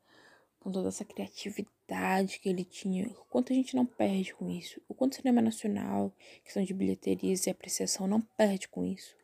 com 0.60 0.72
toda 0.72 0.90
essa 0.90 1.04
criatividade 1.04 2.40
que 2.40 2.48
ele 2.48 2.64
tinha, 2.64 3.08
o 3.08 3.26
quanto 3.26 3.52
a 3.52 3.56
gente 3.56 3.76
não 3.76 3.88
perde 3.88 4.36
com 4.36 4.48
isso, 4.52 4.80
o 4.88 4.94
quanto 4.94 5.14
o 5.14 5.16
cinema 5.16 5.42
nacional, 5.42 6.14
questão 6.44 6.64
de 6.64 6.76
bilheterias 6.76 7.48
e 7.48 7.50
apreciação, 7.50 8.06
não 8.06 8.22
perde 8.22 8.68
com 8.68 8.86
isso. 8.86 9.16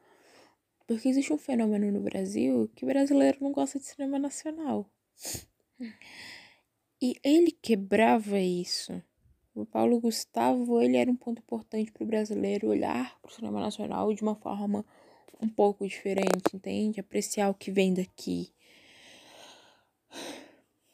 Porque 0.87 1.07
existe 1.07 1.31
um 1.31 1.37
fenômeno 1.37 1.91
no 1.91 2.01
Brasil 2.01 2.67
que 2.75 2.83
brasileiro 2.83 3.37
não 3.41 3.51
gosta 3.51 3.77
de 3.77 3.85
cinema 3.85 4.17
nacional. 4.17 4.89
E 6.99 7.15
ele 7.23 7.51
quebrava 7.51 8.39
isso. 8.39 9.03
O 9.53 9.67
Paulo 9.67 9.99
Gustavo, 9.99 10.81
ele 10.81 10.97
era 10.97 11.11
um 11.11 11.15
ponto 11.15 11.39
importante 11.43 11.91
para 11.91 12.03
o 12.03 12.07
brasileiro 12.07 12.69
olhar 12.69 13.19
para 13.21 13.29
o 13.29 13.33
cinema 13.33 13.59
nacional 13.59 14.11
de 14.11 14.23
uma 14.23 14.33
forma 14.33 14.83
um 15.41 15.49
pouco 15.49 15.87
diferente, 15.87 16.55
entende? 16.55 16.99
Apreciar 16.99 17.49
o 17.49 17.53
que 17.53 17.71
vem 17.71 17.93
daqui. 17.93 18.51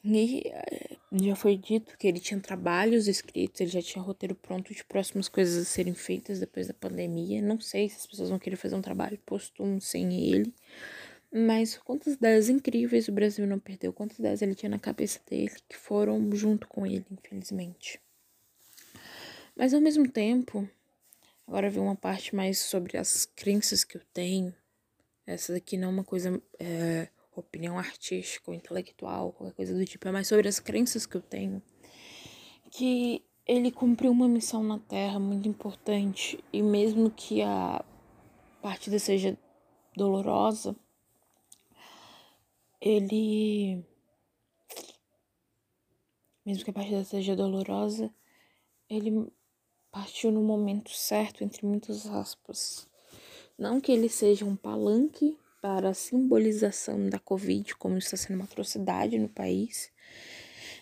E 0.03 0.43
eh, 0.47 0.97
já 1.11 1.35
foi 1.35 1.57
dito 1.57 1.97
que 1.97 2.07
ele 2.07 2.19
tinha 2.19 2.39
trabalhos 2.39 3.07
escritos, 3.07 3.59
ele 3.59 3.69
já 3.69 3.81
tinha 3.81 4.01
roteiro 4.01 4.35
pronto 4.35 4.73
de 4.73 4.83
próximas 4.85 5.27
coisas 5.27 5.61
a 5.61 5.65
serem 5.65 5.93
feitas 5.93 6.39
depois 6.39 6.67
da 6.67 6.73
pandemia. 6.73 7.41
Não 7.41 7.59
sei 7.59 7.89
se 7.89 7.97
as 7.97 8.07
pessoas 8.07 8.29
vão 8.29 8.39
querer 8.39 8.55
fazer 8.55 8.75
um 8.75 8.81
trabalho 8.81 9.19
póstumo 9.25 9.81
sem 9.81 10.31
ele. 10.31 10.53
Mas 11.31 11.77
quantas 11.77 12.13
ideias 12.13 12.47
incríveis 12.47 13.09
o 13.09 13.11
Brasil 13.11 13.45
não 13.45 13.59
perdeu, 13.59 13.91
quantas 13.91 14.17
ideias 14.17 14.41
ele 14.41 14.55
tinha 14.55 14.69
na 14.69 14.79
cabeça 14.79 15.19
dele 15.29 15.51
que 15.67 15.75
foram 15.75 16.33
junto 16.33 16.67
com 16.67 16.85
ele, 16.85 17.05
infelizmente. 17.11 17.99
Mas 19.55 19.73
ao 19.73 19.81
mesmo 19.81 20.07
tempo, 20.09 20.69
agora 21.47 21.69
vem 21.69 21.81
uma 21.81 21.95
parte 21.95 22.35
mais 22.35 22.59
sobre 22.59 22.97
as 22.97 23.25
crenças 23.25 23.83
que 23.83 23.97
eu 23.97 24.01
tenho. 24.13 24.53
Essa 25.25 25.53
daqui 25.53 25.77
não 25.77 25.87
é 25.87 25.91
uma 25.91 26.03
coisa 26.03 26.41
é, 26.59 27.07
opinião 27.35 27.77
artística 27.77 28.51
ou 28.51 28.55
intelectual, 28.55 29.31
qualquer 29.31 29.55
coisa 29.55 29.73
do 29.73 29.85
tipo, 29.85 30.07
é 30.07 30.11
mais 30.11 30.27
sobre 30.27 30.47
as 30.47 30.59
crenças 30.59 31.05
que 31.05 31.15
eu 31.15 31.21
tenho. 31.21 31.61
Que 32.71 33.23
ele 33.45 33.71
cumpriu 33.71 34.11
uma 34.11 34.27
missão 34.27 34.63
na 34.63 34.79
Terra 34.79 35.19
muito 35.19 35.47
importante 35.47 36.43
e 36.51 36.61
mesmo 36.61 37.09
que 37.09 37.41
a 37.41 37.83
partida 38.61 38.99
seja 38.99 39.37
dolorosa, 39.95 40.75
ele 42.81 43.83
mesmo 46.45 46.63
que 46.63 46.69
a 46.69 46.73
partida 46.73 47.03
seja 47.03 47.35
dolorosa, 47.35 48.13
ele 48.89 49.29
partiu 49.97 50.31
no 50.31 50.43
momento 50.43 50.91
certo, 50.91 51.43
entre 51.43 51.65
muitas 51.65 52.05
aspas. 52.05 52.87
Não 53.57 53.81
que 53.81 53.91
ele 53.91 54.07
seja 54.07 54.45
um 54.45 54.55
palanque 54.55 55.35
para 55.59 55.89
a 55.89 55.93
simbolização 55.95 57.09
da 57.09 57.17
Covid, 57.17 57.75
como 57.77 57.97
está 57.97 58.15
sendo 58.15 58.35
uma 58.35 58.43
atrocidade 58.43 59.17
no 59.17 59.27
país. 59.27 59.91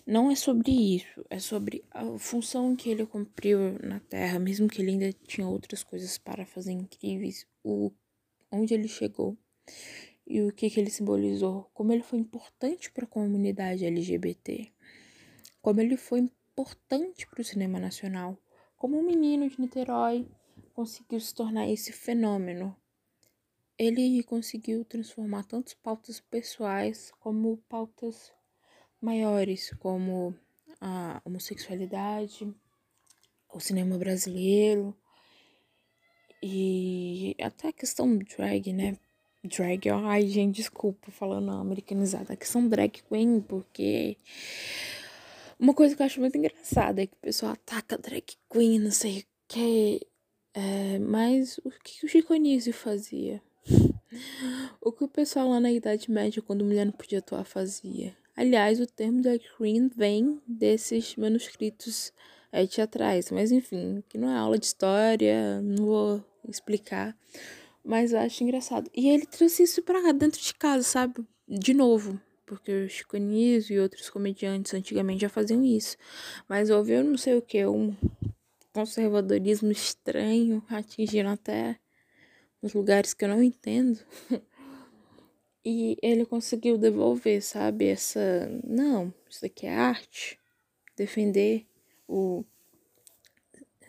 Não 0.06 0.30
é 0.30 0.36
sobre 0.36 0.98
isso, 0.98 1.26
é 1.30 1.40
sobre 1.40 1.82
a 1.92 2.04
função 2.20 2.76
que 2.76 2.90
ele 2.90 3.06
cumpriu 3.06 3.80
na 3.82 4.02
Terra, 4.02 4.38
mesmo 4.38 4.68
que 4.68 4.82
ele 4.82 4.92
ainda 4.92 5.14
tinha 5.26 5.48
outras 5.48 5.82
coisas 5.82 6.18
para 6.18 6.46
fazer 6.46 6.74
incríveis, 6.74 7.48
o 7.64 7.94
onde 8.52 8.74
ele 8.74 8.90
chegou 8.90 9.38
e 10.28 10.42
o 10.42 10.52
que, 10.52 10.70
que 10.70 10.78
ele 10.78 10.90
simbolizou, 10.90 11.70
como 11.74 11.94
ele 11.94 12.04
foi 12.04 12.20
importante 12.20 12.92
para 12.92 13.06
a 13.06 13.08
comunidade 13.08 13.86
LGBT, 13.86 14.74
como 15.62 15.80
ele 15.80 15.96
foi 15.96 16.20
importante 16.20 17.26
para 17.28 17.42
o 17.42 17.46
cinema 17.46 17.80
nacional, 17.80 18.38
como 18.86 19.00
um 19.00 19.04
menino 19.04 19.50
de 19.50 19.60
Niterói 19.60 20.28
conseguiu 20.76 21.20
se 21.20 21.34
tornar 21.34 21.68
esse 21.68 21.92
fenômeno 21.92 22.78
ele 23.80 24.22
conseguiu 24.22 24.86
transformar 24.86 25.44
tanto 25.44 25.76
pautas 25.78 26.20
pessoais 26.20 27.12
como 27.20 27.58
pautas 27.68 28.32
maiores, 29.02 29.72
como 29.80 30.36
a 30.80 31.20
homossexualidade, 31.26 32.48
o 33.52 33.60
cinema 33.60 33.98
brasileiro 33.98 34.96
e 36.44 37.36
até 37.42 37.70
a 37.70 37.74
questão 37.74 38.16
drag, 38.20 38.72
né? 38.72 39.00
Drag, 39.44 39.90
ai 39.90 40.28
gente, 40.28 40.58
desculpa 40.58 41.10
falando 41.10 41.50
americanizada, 41.50 42.34
a 42.34 42.38
questão 42.38 42.70
drag 42.70 43.02
queen, 43.02 43.42
porque 43.42 44.16
uma 45.60 45.74
coisa 45.74 45.96
que 45.96 46.02
eu 46.02 46.06
acho 46.06 46.20
muito 46.20 46.38
engraçada 46.38 47.02
é 47.02 47.08
que 47.08 47.16
o 47.16 47.22
pessoal 47.22 47.54
ataca 47.54 47.98
drag 47.98 48.24
queen, 48.52 48.80
não 48.80 48.92
sei 48.92 49.20
o 49.20 49.24
que, 49.48 50.08
é, 50.54 51.00
mas 51.00 51.60
o 51.64 51.70
que 51.84 52.06
o 52.06 52.10
Chico 52.10 52.34
Anísio 52.34 52.74
fazia? 52.74 53.42
O 54.80 54.92
que 54.92 55.04
o 55.04 55.08
pessoal 55.08 55.50
lá 55.50 55.60
na 55.60 55.72
Idade 55.72 56.10
Média, 56.10 56.42
quando 56.42 56.64
mulher 56.64 56.86
não 56.86 56.94
podia 56.94 57.20
atuar, 57.20 57.44
fazia. 57.44 58.16
Aliás, 58.38 58.80
o 58.80 58.86
termo 58.86 59.22
drag 59.22 59.42
queen 59.58 59.90
vem 59.96 60.42
desses 60.48 61.16
manuscritos 61.16 62.14
é, 62.56 62.66
teatrais. 62.66 63.30
Mas 63.32 63.52
enfim, 63.52 64.04
que 64.08 64.18
não 64.18 64.30
é 64.30 64.38
aula 64.38 64.58
de 64.58 64.66
história, 64.66 65.62
não 65.62 65.86
vou 65.86 66.26
explicar. 66.48 67.16
Mas 67.84 68.14
eu 68.14 68.20
acho 68.20 68.44
engraçado. 68.44 68.90
E 68.96 69.10
ele 69.10 69.26
trouxe 69.26 69.64
isso 69.64 69.84
pra 69.84 70.12
dentro 70.12 70.42
de 70.42 70.54
casa, 70.54 70.84
sabe? 70.84 71.26
De 71.48 71.74
novo. 71.74 72.20
Porque 72.46 72.72
o 72.72 72.90
Chico 72.90 73.16
Anísio 73.16 73.76
e 73.76 73.80
outros 73.80 74.10
comediantes 74.10 74.74
antigamente 74.74 75.22
já 75.22 75.30
faziam 75.30 75.64
isso. 75.64 75.98
Mas 76.48 76.70
houve, 76.70 76.94
eu 76.94 77.04
não 77.04 77.18
sei 77.18 77.36
o 77.36 77.42
que, 77.42 77.66
um 77.66 77.96
conservadorismo 78.72 79.72
estranho 79.72 80.64
atingindo 80.70 81.30
até 81.30 81.80
nos 82.62 82.74
lugares 82.74 83.14
que 83.14 83.24
eu 83.24 83.30
não 83.30 83.42
entendo. 83.42 84.00
e 85.64 85.98
ele 86.02 86.26
conseguiu 86.26 86.78
devolver, 86.78 87.42
sabe? 87.42 87.86
Essa. 87.88 88.48
Não, 88.64 89.14
isso 89.30 89.46
aqui 89.46 89.66
é 89.66 89.76
arte. 89.76 90.40
Defender 90.96 91.66
o. 92.08 92.44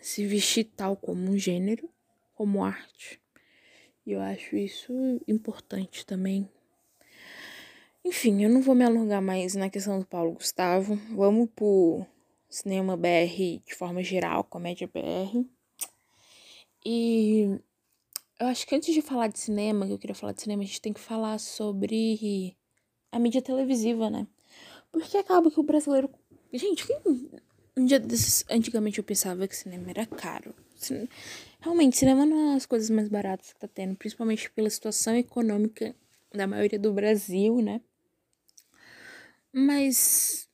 Se 0.00 0.24
vestir 0.24 0.64
tal 0.76 0.96
como 0.96 1.28
um 1.28 1.36
gênero, 1.36 1.90
como 2.34 2.64
arte. 2.64 3.20
E 4.06 4.12
eu 4.12 4.20
acho 4.20 4.56
isso 4.56 4.92
importante 5.26 6.06
também. 6.06 6.48
Enfim, 8.06 8.44
eu 8.44 8.48
não 8.48 8.62
vou 8.62 8.72
me 8.72 8.84
alongar 8.84 9.20
mais 9.20 9.56
na 9.56 9.68
questão 9.68 9.98
do 9.98 10.06
Paulo 10.06 10.34
Gustavo. 10.34 10.94
Vamos 11.10 11.50
pro 11.56 12.06
cinema 12.48 12.96
BR 12.96 13.60
de 13.66 13.74
forma 13.74 14.00
geral, 14.00 14.44
comédia 14.44 14.86
BR. 14.86 15.44
E 16.84 17.58
eu 18.38 18.46
acho 18.46 18.64
que 18.64 18.76
antes 18.76 18.94
de 18.94 19.02
falar 19.02 19.26
de 19.26 19.40
cinema, 19.40 19.84
que 19.88 19.92
eu 19.92 19.98
queria 19.98 20.14
falar 20.14 20.32
de 20.32 20.40
cinema, 20.40 20.62
a 20.62 20.66
gente 20.66 20.80
tem 20.80 20.92
que 20.92 21.00
falar 21.00 21.40
sobre 21.40 22.56
a 23.10 23.18
mídia 23.18 23.42
televisiva, 23.42 24.08
né? 24.08 24.24
Porque 24.92 25.16
acaba 25.16 25.50
que 25.50 25.58
o 25.58 25.64
brasileiro. 25.64 26.08
Gente, 26.52 26.86
um 27.76 27.84
dia 27.84 27.98
desses, 27.98 28.44
antigamente 28.48 28.98
eu 28.98 29.04
pensava 29.04 29.48
que 29.48 29.56
cinema 29.56 29.90
era 29.90 30.06
caro. 30.06 30.54
Realmente, 31.58 31.98
cinema 31.98 32.24
não 32.24 32.52
é 32.52 32.54
as 32.54 32.66
coisas 32.66 32.88
mais 32.88 33.08
baratas 33.08 33.52
que 33.52 33.58
tá 33.58 33.66
tendo, 33.66 33.96
principalmente 33.96 34.48
pela 34.52 34.70
situação 34.70 35.16
econômica 35.16 35.92
da 36.32 36.46
maioria 36.46 36.78
do 36.78 36.92
Brasil, 36.92 37.60
né? 37.60 37.80
Mas. 39.58 40.50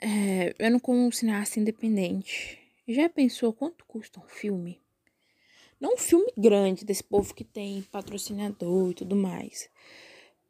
É, 0.00 0.52
eu 0.58 0.72
não 0.72 0.80
como 0.80 1.06
um 1.06 1.12
cineasta 1.12 1.60
independente. 1.60 2.58
Já 2.88 3.08
pensou 3.08 3.52
quanto 3.52 3.84
custa 3.86 4.18
um 4.18 4.26
filme? 4.26 4.82
Não 5.80 5.94
um 5.94 5.96
filme 5.96 6.32
grande 6.36 6.84
desse 6.84 7.04
povo 7.04 7.32
que 7.32 7.44
tem 7.44 7.80
patrocinador 7.82 8.90
e 8.90 8.94
tudo 8.94 9.14
mais. 9.14 9.70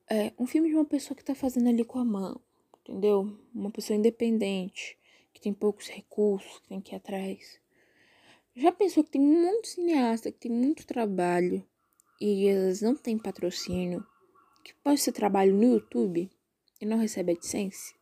É 0.08 0.32
um 0.38 0.46
filme 0.46 0.70
de 0.70 0.76
uma 0.76 0.84
pessoa 0.86 1.14
que 1.14 1.22
tá 1.22 1.34
fazendo 1.34 1.68
ali 1.68 1.84
com 1.84 1.98
a 1.98 2.04
mão, 2.06 2.40
entendeu? 2.80 3.38
Uma 3.54 3.70
pessoa 3.70 3.98
independente, 3.98 4.98
que 5.34 5.40
tem 5.40 5.52
poucos 5.52 5.88
recursos, 5.88 6.60
que 6.60 6.68
tem 6.68 6.80
que 6.80 6.94
ir 6.94 6.96
atrás. 6.96 7.60
Já 8.56 8.72
pensou 8.72 9.04
que 9.04 9.10
tem 9.10 9.20
muito 9.20 9.68
cineasta, 9.68 10.32
que 10.32 10.38
tem 10.38 10.50
muito 10.50 10.86
trabalho 10.86 11.62
e 12.18 12.46
eles 12.46 12.80
não 12.80 12.96
têm 12.96 13.18
patrocínio, 13.18 14.06
que 14.64 14.72
pode 14.76 15.02
ser 15.02 15.12
trabalho 15.12 15.54
no 15.54 15.74
YouTube 15.74 16.30
e 16.80 16.86
não 16.86 16.98
recebe 16.98 17.32
AdSense? 17.32 17.94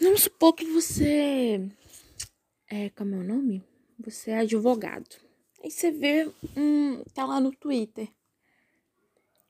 Vamos 0.00 0.22
supor 0.22 0.52
que 0.54 0.64
você. 0.64 1.68
É, 2.68 2.90
como 2.90 3.14
é 3.14 3.18
o 3.18 3.24
nome? 3.24 3.64
Você 4.00 4.30
é 4.30 4.38
advogado. 4.38 5.16
Aí 5.62 5.70
você 5.70 5.92
vê, 5.92 6.28
hum, 6.56 7.04
tá 7.14 7.24
lá 7.24 7.40
no 7.40 7.54
Twitter. 7.54 8.08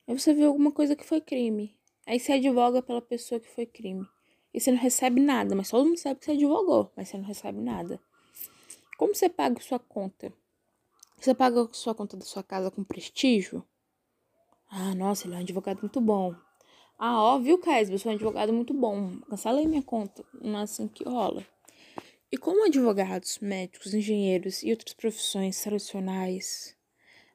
Aí 0.07 0.17
você 0.17 0.33
vê 0.33 0.43
alguma 0.43 0.71
coisa 0.71 0.95
que 0.95 1.05
foi 1.05 1.21
crime. 1.21 1.75
Aí 2.05 2.19
você 2.19 2.33
advoga 2.33 2.81
pela 2.81 3.01
pessoa 3.01 3.39
que 3.39 3.49
foi 3.49 3.65
crime. 3.65 4.05
E 4.53 4.59
você 4.59 4.71
não 4.71 4.77
recebe 4.77 5.19
nada, 5.19 5.55
mas 5.55 5.69
todo 5.69 5.85
mundo 5.85 5.97
sabe 5.97 6.19
que 6.19 6.25
você 6.25 6.31
advogou, 6.31 6.91
mas 6.95 7.09
você 7.09 7.17
não 7.17 7.25
recebe 7.25 7.59
nada. 7.59 7.99
Como 8.97 9.15
você 9.15 9.27
paga 9.27 9.59
sua 9.59 9.79
conta? 9.79 10.31
Você 11.17 11.33
paga 11.33 11.67
sua 11.71 11.95
conta 11.95 12.15
da 12.15 12.25
sua 12.25 12.43
casa 12.43 12.69
com 12.69 12.83
prestígio? 12.83 13.65
Ah, 14.69 14.93
nossa, 14.93 15.25
ele 15.25 15.35
é 15.35 15.37
um 15.37 15.41
advogado 15.41 15.79
muito 15.79 15.99
bom. 15.99 16.35
Ah, 16.97 17.21
ó, 17.21 17.39
viu? 17.39 17.59
Eu 17.89 17.97
sou 17.97 18.11
um 18.11 18.15
advogado 18.15 18.53
muito 18.53 18.73
bom. 18.73 19.19
Cancelei 19.29 19.67
minha 19.67 19.83
conta. 19.83 20.23
Não 20.33 20.59
é 20.59 20.63
assim 20.63 20.87
que 20.87 21.03
rola. 21.03 21.45
E 22.31 22.37
como 22.37 22.65
advogados, 22.65 23.37
médicos, 23.39 23.93
engenheiros 23.93 24.63
e 24.63 24.71
outras 24.71 24.93
profissões 24.93 25.61
tradicionais 25.61 26.75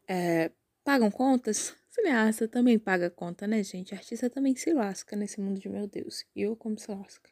é, 0.09 0.51
pagam 0.83 1.11
contas, 1.11 1.77
cineasta 1.89 2.49
também 2.49 2.79
paga 2.79 3.11
conta, 3.11 3.47
né, 3.47 3.63
gente? 3.63 3.95
Artista 3.95 4.29
também 4.29 4.57
se 4.57 4.73
lasca 4.73 5.15
nesse 5.15 5.41
mundo 5.41 5.61
de 5.61 5.69
meu 5.69 5.87
Deus. 5.87 6.25
E 6.35 6.43
eu 6.43 6.57
como 6.57 6.79
se 6.79 6.91
lasca. 6.91 7.31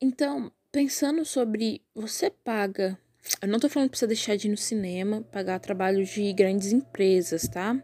Então, 0.00 0.52
pensando 0.70 1.24
sobre 1.24 1.80
você 1.94 2.28
paga. 2.28 2.98
Eu 3.40 3.48
não 3.48 3.60
tô 3.60 3.68
falando 3.68 3.88
pra 3.88 3.98
você 3.98 4.06
deixar 4.06 4.36
de 4.36 4.48
ir 4.48 4.50
no 4.50 4.56
cinema, 4.56 5.22
pagar 5.30 5.60
trabalho 5.60 6.04
de 6.04 6.32
grandes 6.32 6.72
empresas, 6.72 7.48
tá? 7.48 7.80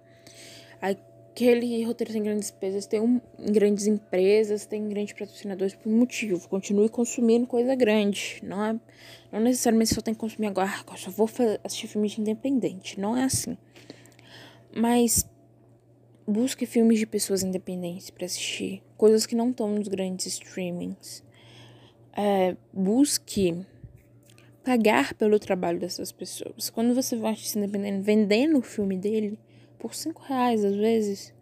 Aquele 1.39 1.85
roteiro 1.85 2.13
tem 2.13 2.23
grandes 2.23 2.51
empresas, 2.51 2.87
tem 2.87 3.01
um, 3.01 3.21
grandes 3.39 3.87
empresas, 3.87 4.67
tem 4.67 4.89
grandes 4.89 5.13
patrocinadores 5.13 5.73
por 5.73 5.89
um 5.89 5.97
motivo. 5.97 6.49
Continue 6.49 6.89
consumindo 6.89 7.47
coisa 7.47 7.77
grande. 7.77 8.41
Não 8.43 8.65
é 8.65 8.81
não 9.31 9.41
necessariamente 9.41 9.95
só 9.95 10.01
tem 10.01 10.15
que 10.15 10.21
consumir 10.21 10.49
agora, 10.49 10.69
ah, 10.69 10.97
só 10.97 11.11
vou 11.11 11.31
assistir 11.63 11.87
filmes 11.87 12.13
de 12.13 12.21
independente. 12.21 12.99
Não 12.99 13.17
é 13.17 13.23
assim. 13.23 13.57
Mas 14.75 15.29
busque 16.27 16.67
filmes 16.67 16.99
de 16.99 17.07
pessoas 17.07 17.45
independentes 17.45 18.11
para 18.11 18.27
assistir. 18.27 18.83
Coisas 18.97 19.25
que 19.25 19.37
não 19.37 19.51
estão 19.51 19.69
nos 19.69 19.87
grandes 19.87 20.27
streamings. 20.27 21.23
É, 22.17 22.57
busque 22.73 23.65
pagar 24.65 25.15
pelo 25.15 25.39
trabalho 25.39 25.79
dessas 25.79 26.11
pessoas. 26.11 26.69
Quando 26.69 26.95
você 26.95 27.15
vai 27.15 27.33
assistir 27.33 27.59
independente 27.59 28.03
vendendo 28.03 28.59
o 28.59 28.63
filme 28.63 28.99
dele, 28.99 29.39
por 29.79 29.95
cinco 29.95 30.23
reais 30.23 30.65
às 30.65 30.75
vezes, 30.75 31.35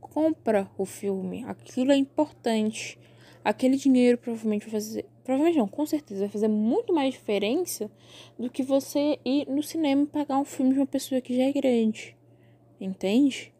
compra 0.00 0.70
o 0.76 0.84
filme. 0.84 1.44
Aquilo 1.44 1.92
é 1.92 1.96
importante. 1.96 2.98
Aquele 3.44 3.76
dinheiro 3.76 4.18
provavelmente 4.18 4.62
vai 4.62 4.70
fazer. 4.70 5.06
Provavelmente 5.24 5.58
não, 5.58 5.68
com 5.68 5.86
certeza 5.86 6.20
vai 6.20 6.28
fazer 6.28 6.48
muito 6.48 6.92
mais 6.92 7.14
diferença 7.14 7.90
do 8.38 8.50
que 8.50 8.62
você 8.62 9.18
ir 9.24 9.48
no 9.48 9.62
cinema 9.62 10.06
pagar 10.06 10.38
um 10.38 10.44
filme 10.44 10.72
de 10.74 10.80
uma 10.80 10.86
pessoa 10.86 11.20
que 11.20 11.36
já 11.36 11.44
é 11.44 11.52
grande. 11.52 12.16
Entende? 12.80 13.52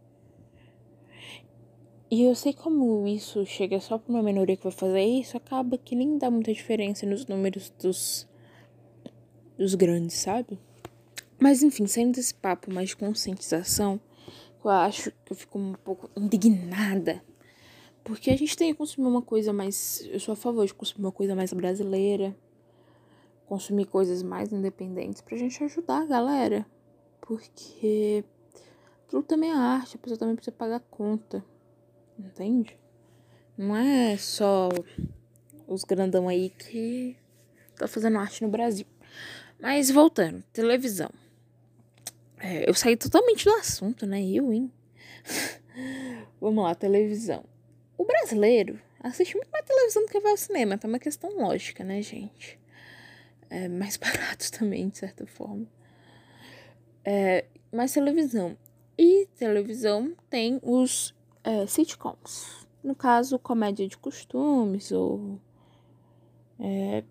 E 2.10 2.24
eu 2.24 2.34
sei 2.34 2.52
como 2.52 3.08
isso 3.08 3.46
chega 3.46 3.80
só 3.80 3.96
para 3.96 4.12
uma 4.12 4.22
minoria 4.22 4.54
que 4.54 4.64
vai 4.64 4.72
fazer 4.72 5.02
isso, 5.02 5.34
acaba 5.34 5.78
que 5.78 5.96
nem 5.96 6.18
dá 6.18 6.30
muita 6.30 6.52
diferença 6.52 7.06
nos 7.06 7.24
números 7.24 7.72
dos, 7.80 8.28
dos 9.56 9.74
grandes, 9.74 10.16
sabe? 10.16 10.58
Mas 11.38 11.62
enfim, 11.62 11.86
saindo 11.86 12.16
desse 12.16 12.34
papo 12.34 12.70
mais 12.70 12.90
de 12.90 12.96
conscientização, 12.96 13.98
eu 14.68 14.72
acho 14.72 15.10
que 15.24 15.32
eu 15.32 15.36
fico 15.36 15.58
um 15.58 15.74
pouco 15.74 16.10
indignada. 16.16 17.22
Porque 18.04 18.30
a 18.30 18.36
gente 18.36 18.56
tem 18.56 18.72
que 18.72 18.78
consumir 18.78 19.06
uma 19.06 19.22
coisa 19.22 19.52
mais. 19.52 20.04
Eu 20.10 20.18
sou 20.18 20.32
a 20.32 20.36
favor 20.36 20.66
de 20.66 20.74
consumir 20.74 21.04
uma 21.04 21.12
coisa 21.12 21.34
mais 21.34 21.52
brasileira. 21.52 22.36
Consumir 23.46 23.86
coisas 23.86 24.22
mais 24.22 24.52
independentes 24.52 25.20
pra 25.20 25.36
gente 25.36 25.62
ajudar 25.62 26.02
a 26.02 26.06
galera. 26.06 26.66
Porque 27.20 28.24
aquilo 29.06 29.22
também 29.22 29.50
é 29.50 29.54
arte, 29.54 29.96
a 29.96 29.98
pessoa 29.98 30.18
também 30.18 30.34
precisa 30.34 30.56
pagar 30.56 30.80
conta. 30.90 31.44
Entende? 32.18 32.76
Não 33.56 33.76
é 33.76 34.16
só 34.16 34.68
os 35.66 35.84
grandão 35.84 36.28
aí 36.28 36.50
que 36.50 37.16
tá 37.76 37.86
fazendo 37.86 38.18
arte 38.18 38.42
no 38.42 38.50
Brasil. 38.50 38.86
Mas 39.60 39.90
voltando, 39.90 40.42
televisão. 40.52 41.10
É, 42.42 42.68
eu 42.68 42.74
saí 42.74 42.96
totalmente 42.96 43.44
do 43.44 43.52
assunto, 43.52 44.04
né? 44.04 44.20
Eu, 44.20 44.52
hein? 44.52 44.70
Vamos 46.40 46.64
lá, 46.64 46.74
televisão. 46.74 47.44
O 47.96 48.04
brasileiro 48.04 48.80
assiste 48.98 49.36
muito 49.36 49.48
mais 49.52 49.64
televisão 49.64 50.04
do 50.04 50.10
que 50.10 50.18
vai 50.18 50.32
ao 50.32 50.36
cinema. 50.36 50.76
Tá 50.76 50.88
uma 50.88 50.98
questão 50.98 51.30
lógica, 51.38 51.84
né, 51.84 52.02
gente? 52.02 52.58
É 53.48 53.68
mais 53.68 53.96
barato 53.96 54.50
também, 54.50 54.88
de 54.88 54.98
certa 54.98 55.24
forma. 55.24 55.68
É, 57.04 57.44
mais 57.72 57.92
televisão. 57.92 58.58
E 58.98 59.28
televisão 59.36 60.12
tem 60.28 60.58
os 60.64 61.14
é, 61.44 61.64
sitcoms. 61.68 62.66
No 62.82 62.96
caso, 62.96 63.38
comédia 63.38 63.86
de 63.86 63.96
costumes 63.96 64.90
ou. 64.90 65.40
É, 66.58 67.04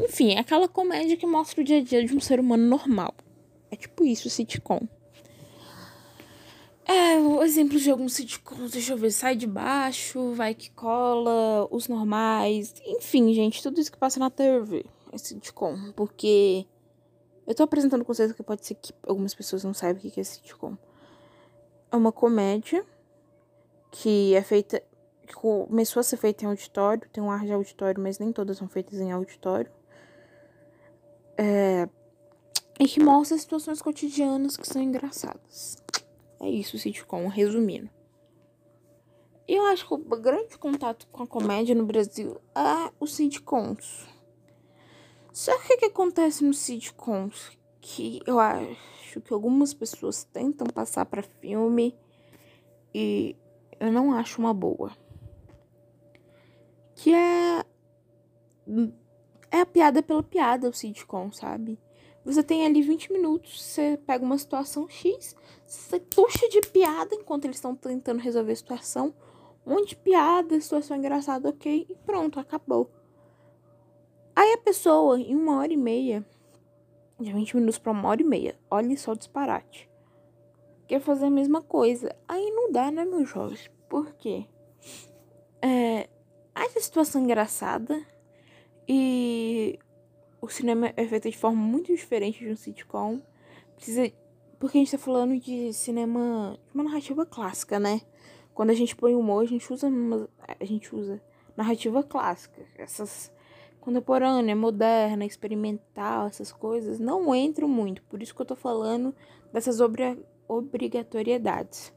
enfim, 0.00 0.36
aquela 0.36 0.66
comédia 0.66 1.16
que 1.16 1.26
mostra 1.26 1.60
o 1.60 1.64
dia 1.64 1.78
a 1.78 1.82
dia 1.82 2.04
de 2.04 2.16
um 2.16 2.20
ser 2.20 2.40
humano 2.40 2.66
normal. 2.66 3.14
É 3.72 3.76
tipo 3.76 4.04
isso, 4.04 4.28
sitcom. 4.28 4.86
É, 6.84 7.16
exemplos 7.42 7.80
de 7.80 7.90
alguns 7.90 8.12
sitcoms, 8.12 8.72
deixa 8.72 8.92
eu 8.92 8.98
ver, 8.98 9.10
sai 9.10 9.34
de 9.34 9.46
baixo, 9.46 10.34
vai 10.34 10.54
que 10.54 10.70
cola, 10.72 11.66
os 11.70 11.88
normais, 11.88 12.74
enfim, 12.84 13.32
gente, 13.32 13.62
tudo 13.62 13.80
isso 13.80 13.90
que 13.90 13.96
passa 13.96 14.20
na 14.20 14.28
TV 14.28 14.84
é 15.10 15.16
sitcom, 15.16 15.92
porque 15.92 16.66
eu 17.46 17.54
tô 17.54 17.62
apresentando 17.62 18.04
vocês 18.04 18.32
que 18.32 18.42
pode 18.42 18.66
ser 18.66 18.74
que 18.74 18.92
algumas 19.06 19.34
pessoas 19.34 19.64
não 19.64 19.72
saibam 19.72 20.02
o 20.04 20.10
que 20.10 20.20
é 20.20 20.24
sitcom. 20.24 20.76
É 21.90 21.96
uma 21.96 22.12
comédia 22.12 22.84
que 23.90 24.34
é 24.34 24.42
feita, 24.42 24.82
que 25.26 25.34
começou 25.34 26.00
a 26.00 26.02
ser 26.02 26.18
feita 26.18 26.44
em 26.44 26.48
auditório, 26.48 27.08
tem 27.10 27.22
um 27.22 27.30
ar 27.30 27.46
de 27.46 27.52
auditório, 27.52 28.02
mas 28.02 28.18
nem 28.18 28.32
todas 28.32 28.58
são 28.58 28.68
feitas 28.68 29.00
em 29.00 29.12
auditório. 29.12 29.70
É, 31.38 31.88
e 32.82 32.88
que 32.88 32.98
mostra 32.98 33.38
situações 33.38 33.80
cotidianas 33.80 34.56
que 34.56 34.66
são 34.66 34.82
engraçadas. 34.82 35.76
É 36.40 36.48
isso, 36.48 36.76
sitcom, 36.76 37.28
resumindo. 37.28 37.88
Eu 39.46 39.64
acho 39.66 39.86
que 39.86 39.94
o 39.94 39.98
grande 39.98 40.58
contato 40.58 41.06
com 41.06 41.22
a 41.22 41.26
comédia 41.26 41.76
no 41.76 41.86
Brasil 41.86 42.40
é 42.56 42.92
os 42.98 43.14
sitcoms. 43.14 44.08
Só 45.32 45.56
que 45.60 45.74
o 45.74 45.78
que 45.78 45.84
acontece 45.84 46.42
nos 46.42 46.58
sitcoms? 46.58 47.56
Que 47.80 48.20
eu 48.26 48.40
acho 48.40 49.20
que 49.20 49.32
algumas 49.32 49.72
pessoas 49.72 50.24
tentam 50.24 50.66
passar 50.66 51.06
para 51.06 51.22
filme 51.22 51.96
e 52.92 53.36
eu 53.78 53.92
não 53.92 54.12
acho 54.12 54.40
uma 54.40 54.52
boa. 54.52 54.90
Que 56.96 57.14
é. 57.14 57.64
É 59.52 59.60
a 59.60 59.66
piada 59.66 60.02
pela 60.02 60.22
piada, 60.22 60.68
o 60.68 60.72
sitcom, 60.72 61.30
sabe? 61.30 61.78
Você 62.24 62.42
tem 62.42 62.64
ali 62.64 62.82
20 62.82 63.12
minutos, 63.12 63.62
você 63.62 63.98
pega 64.06 64.24
uma 64.24 64.38
situação 64.38 64.88
X, 64.88 65.34
você 65.66 65.98
puxa 65.98 66.48
de 66.48 66.60
piada 66.60 67.14
enquanto 67.14 67.46
eles 67.46 67.56
estão 67.56 67.74
tentando 67.74 68.20
resolver 68.20 68.52
a 68.52 68.56
situação. 68.56 69.12
Um 69.66 69.74
monte 69.74 69.90
de 69.90 69.96
piada, 69.96 70.60
situação 70.60 70.96
engraçada, 70.96 71.48
ok, 71.48 71.86
e 71.88 71.94
pronto, 72.06 72.38
acabou. 72.38 72.90
Aí 74.34 74.52
a 74.54 74.58
pessoa, 74.58 75.18
em 75.20 75.34
uma 75.34 75.58
hora 75.58 75.72
e 75.72 75.76
meia, 75.76 76.24
de 77.20 77.32
20 77.32 77.56
minutos 77.56 77.78
para 77.78 77.92
uma 77.92 78.08
hora 78.08 78.22
e 78.22 78.24
meia, 78.24 78.56
olha 78.70 78.96
só 78.96 79.12
o 79.12 79.16
disparate. 79.16 79.90
Quer 80.86 81.00
fazer 81.00 81.26
a 81.26 81.30
mesma 81.30 81.62
coisa. 81.62 82.14
Aí 82.26 82.50
não 82.50 82.70
dá, 82.70 82.90
né, 82.90 83.04
meu 83.04 83.24
jovem? 83.24 83.58
Por 83.88 84.12
quê? 84.14 84.46
É, 85.60 86.08
essa 86.54 86.80
situação 86.80 87.22
engraçada 87.22 88.04
e 88.88 89.78
o 90.42 90.48
cinema 90.48 90.92
é 90.96 91.06
feito 91.06 91.30
de 91.30 91.38
forma 91.38 91.62
muito 91.62 91.94
diferente 91.94 92.40
de 92.40 92.50
um 92.50 92.56
sitcom. 92.56 93.22
Precisa. 93.76 94.12
Porque 94.58 94.76
a 94.76 94.80
gente 94.80 94.90
tá 94.90 94.98
falando 94.98 95.38
de 95.38 95.72
cinema. 95.72 96.58
de 96.66 96.74
uma 96.74 96.84
narrativa 96.84 97.24
clássica, 97.24 97.78
né? 97.78 98.00
Quando 98.52 98.70
a 98.70 98.74
gente 98.74 98.96
põe 98.96 99.14
humor, 99.14 99.44
a 99.44 99.46
gente 99.46 99.72
usa. 99.72 99.86
Uma, 99.86 100.28
a 100.60 100.64
gente 100.64 100.94
usa 100.94 101.22
narrativa 101.56 102.02
clássica. 102.02 102.60
Essas. 102.76 103.32
Contemporânea, 103.80 104.54
moderna, 104.54 105.24
experimental, 105.24 106.28
essas 106.28 106.52
coisas 106.52 107.00
não 107.00 107.34
entram 107.34 107.66
muito. 107.66 108.00
Por 108.04 108.22
isso 108.22 108.32
que 108.32 108.40
eu 108.40 108.46
tô 108.46 108.54
falando 108.54 109.12
dessas 109.52 109.80
obrigatoriedades. 110.46 111.92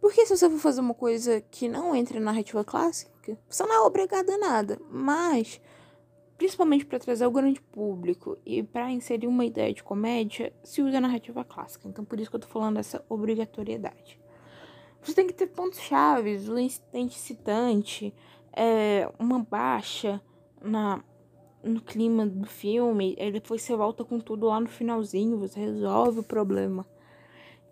Porque 0.00 0.24
se 0.26 0.36
você 0.36 0.48
for 0.48 0.60
fazer 0.60 0.80
uma 0.80 0.94
coisa 0.94 1.40
que 1.40 1.68
não 1.68 1.92
entra 1.92 2.20
na 2.20 2.26
narrativa 2.26 2.62
clássica, 2.62 3.36
você 3.48 3.64
não 3.64 3.74
é 3.74 3.80
obrigado 3.80 4.30
a 4.30 4.38
nada. 4.38 4.78
Mas 4.88 5.60
principalmente 6.36 6.84
para 6.84 6.98
trazer 6.98 7.26
o 7.26 7.30
grande 7.30 7.60
público 7.60 8.38
e 8.44 8.62
para 8.62 8.90
inserir 8.90 9.26
uma 9.26 9.44
ideia 9.44 9.72
de 9.72 9.82
comédia, 9.82 10.52
se 10.62 10.82
usa 10.82 10.98
a 10.98 11.00
narrativa 11.00 11.44
clássica. 11.44 11.88
Então, 11.88 12.04
por 12.04 12.18
isso 12.18 12.30
que 12.30 12.36
eu 12.36 12.40
tô 12.40 12.48
falando 12.48 12.76
dessa 12.76 13.04
obrigatoriedade. 13.08 14.20
Você 15.02 15.14
tem 15.14 15.26
que 15.26 15.34
ter 15.34 15.48
pontos 15.48 15.80
chaves, 15.80 16.48
o 16.48 16.58
incidente 16.58 17.18
citante, 17.18 18.14
é, 18.52 19.10
uma 19.18 19.38
baixa 19.38 20.20
na, 20.62 21.04
no 21.62 21.80
clima 21.80 22.26
do 22.26 22.46
filme, 22.46 23.16
aí 23.20 23.30
depois 23.30 23.62
você 23.62 23.76
volta 23.76 24.04
com 24.04 24.18
tudo 24.18 24.46
lá 24.46 24.58
no 24.58 24.68
finalzinho, 24.68 25.38
você 25.38 25.60
resolve 25.60 26.20
o 26.20 26.24
problema. 26.24 26.86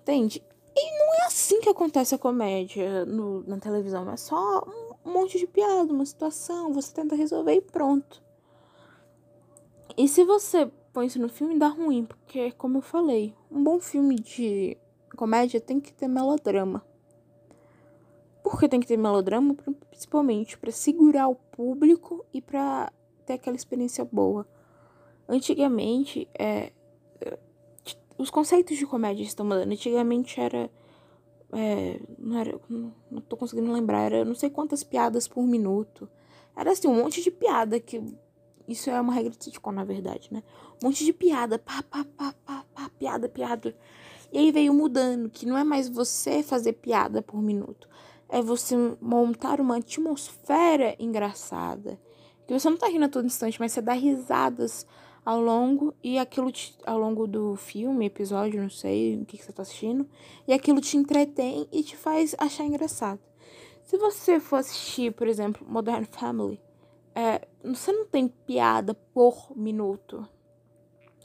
Entende? 0.03 0.43
E 0.75 0.99
não 0.99 1.15
é 1.15 1.27
assim 1.27 1.61
que 1.61 1.69
acontece 1.69 2.15
a 2.15 2.19
comédia 2.19 3.05
no, 3.07 3.43
na 3.45 3.59
televisão. 3.59 4.11
É 4.11 4.17
só 4.17 4.63
um, 4.67 5.09
um 5.09 5.13
monte 5.13 5.39
de 5.39 5.47
piada, 5.47 5.93
uma 5.93 6.05
situação, 6.05 6.73
você 6.73 6.93
tenta 6.93 7.15
resolver 7.15 7.55
e 7.55 7.61
pronto. 7.61 8.23
E 9.97 10.09
se 10.09 10.25
você 10.25 10.71
põe 10.93 11.07
isso 11.07 11.21
no 11.21 11.29
filme, 11.29 11.59
dá 11.59 11.69
ruim, 11.69 12.05
porque, 12.05 12.53
como 12.53 12.79
eu 12.79 12.83
falei, 12.83 13.35
um 13.51 13.63
bom 13.63 13.81
filme 13.81 14.17
de 14.17 14.77
comédia 15.17 15.61
tem 15.61 15.81
que 15.81 15.93
ter 15.93 16.09
melodrama. 16.09 16.85
Por 18.43 18.59
que 18.59 18.69
tem 18.69 18.81
que 18.81 18.87
ter 18.87 18.97
melodrama? 18.97 19.55
Principalmente 19.91 20.59
para 20.59 20.73
segurar 20.73 21.29
o 21.29 21.35
público 21.35 22.25
e 22.33 22.41
para 22.41 22.93
ter 23.25 23.35
aquela 23.35 23.57
experiência 23.57 24.05
boa. 24.05 24.47
Antigamente, 25.29 26.29
é, 26.39 26.73
os 28.19 28.31
conceitos 28.31 28.77
de 28.77 28.87
comédia 28.87 29.23
estão 29.23 29.45
mudando. 29.45 29.71
Antigamente 29.71 30.41
era. 30.41 30.71
É, 31.53 32.01
não 32.19 32.39
era. 32.39 32.61
Não 32.69 33.21
tô 33.21 33.37
conseguindo 33.37 33.73
lembrar. 33.73 34.03
Era 34.03 34.25
não 34.25 34.35
sei 34.35 34.51
quantas 34.51 34.83
piadas 34.83 35.29
por 35.29 35.43
minuto. 35.45 36.09
Era 36.57 36.73
assim, 36.73 36.89
um 36.89 36.97
monte 36.97 37.23
de 37.23 37.31
piada 37.31 37.79
que. 37.81 38.03
Isso 38.67 38.91
é 38.91 39.01
uma 39.01 39.13
regra 39.13 39.31
de 39.31 39.45
sitcom, 39.45 39.73
na 39.73 39.85
verdade, 39.85 40.29
né? 40.31 40.43
Um 40.83 40.89
monte 40.89 41.05
de 41.05 41.13
piada. 41.13 41.59
Pá, 41.59 41.83
pá, 41.83 42.05
pá, 42.17 42.35
pá, 42.45 42.65
pá, 42.75 42.91
piada, 42.99 43.29
piada. 43.29 43.77
E 44.33 44.39
aí 44.39 44.53
veio 44.53 44.73
mudando, 44.73 45.29
que 45.29 45.45
não 45.45 45.59
é 45.59 45.65
mais 45.65 45.89
você 45.89 46.43
fazer 46.43 46.75
piada 46.75 47.21
por 47.21 47.43
minuto. 47.43 47.89
É 48.29 48.41
você 48.41 48.75
montar 49.01 49.61
uma 49.61 49.77
atmosfera 49.77 50.97
engraçada. 50.99 52.01
Que 52.47 52.59
você 52.59 52.71
não 52.71 52.77
tá 52.77 52.89
rindo 52.89 53.05
a 53.05 53.09
todo 53.09 53.27
instante, 53.27 53.61
mas 53.61 53.73
você 53.73 53.83
dá 53.83 53.93
risadas 53.93 54.87
ao 55.25 55.41
longo 55.41 55.95
e 56.03 56.19
aquilo 56.19 56.51
te, 56.51 56.77
ao 56.85 56.99
longo 56.99 57.27
do 57.27 57.55
filme, 57.57 58.07
episódio, 58.07 58.61
não 58.61 58.71
sei 58.71 59.17
o 59.17 59.25
que, 59.25 59.39
que 59.39 59.45
você 59.45 59.53
tá 59.53 59.63
assistindo, 59.63 60.09
e 60.47 60.53
aquilo 60.53 60.81
te 60.81 60.97
entretém 60.97 61.69
e 61.71 61.83
te 61.83 61.97
faz 61.97 62.35
achar 62.39 62.65
engraçado. 62.65 63.21
Se 63.85 63.97
você 63.97 64.41
for 64.41 64.57
assistir, 64.57 65.13
por 65.13 65.27
exemplo, 65.27 65.67
Modern 65.69 66.05
Family, 66.05 66.61
é, 67.15 67.47
você 67.65 67.93
não 67.93 68.07
tem 68.07 68.29
piada 68.29 68.95
por 68.95 69.57
minuto. 69.57 70.27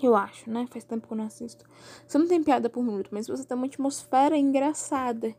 Eu 0.01 0.15
acho, 0.15 0.49
né? 0.49 0.67
Faz 0.69 0.83
tempo 0.83 1.07
que 1.07 1.13
eu 1.13 1.17
não 1.17 1.25
assisto. 1.25 1.65
Você 2.07 2.17
não 2.17 2.27
tem 2.27 2.43
piada 2.43 2.69
por 2.69 2.83
minuto, 2.83 3.09
mas 3.11 3.27
você 3.27 3.43
tem 3.43 3.57
uma 3.57 3.65
atmosfera 3.65 4.37
engraçada. 4.37 5.33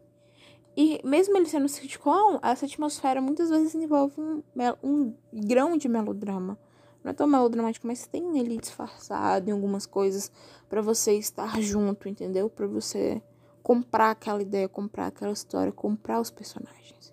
E 0.77 1.01
mesmo 1.05 1.37
ele 1.37 1.47
sendo 1.47 1.69
sitcom, 1.69 2.39
essa 2.43 2.67
atmosfera 2.67 3.21
muitas 3.21 3.51
vezes 3.51 3.75
envolve 3.75 4.21
um, 4.21 4.43
um 4.83 5.15
grão 5.33 5.77
de 5.77 5.89
melodrama. 5.89 6.59
Não 7.03 7.11
é 7.11 7.15
tão 7.15 7.27
melodramático, 7.27 7.87
mas 7.87 8.07
tem 8.07 8.39
ele 8.39 8.59
disfarçado 8.59 9.49
em 9.49 9.53
algumas 9.53 9.87
coisas 9.87 10.31
para 10.69 10.83
você 10.83 11.15
estar 11.15 11.61
junto, 11.61 12.09
entendeu? 12.09 12.51
Para 12.51 12.67
você 12.67 13.23
comprar 13.63 14.11
aquela 14.11 14.43
ideia, 14.43 14.69
comprar 14.69 15.07
aquela 15.07 15.33
história, 15.33 15.73
comprar 15.73 16.21
os 16.21 16.31
personagens. 16.31 17.13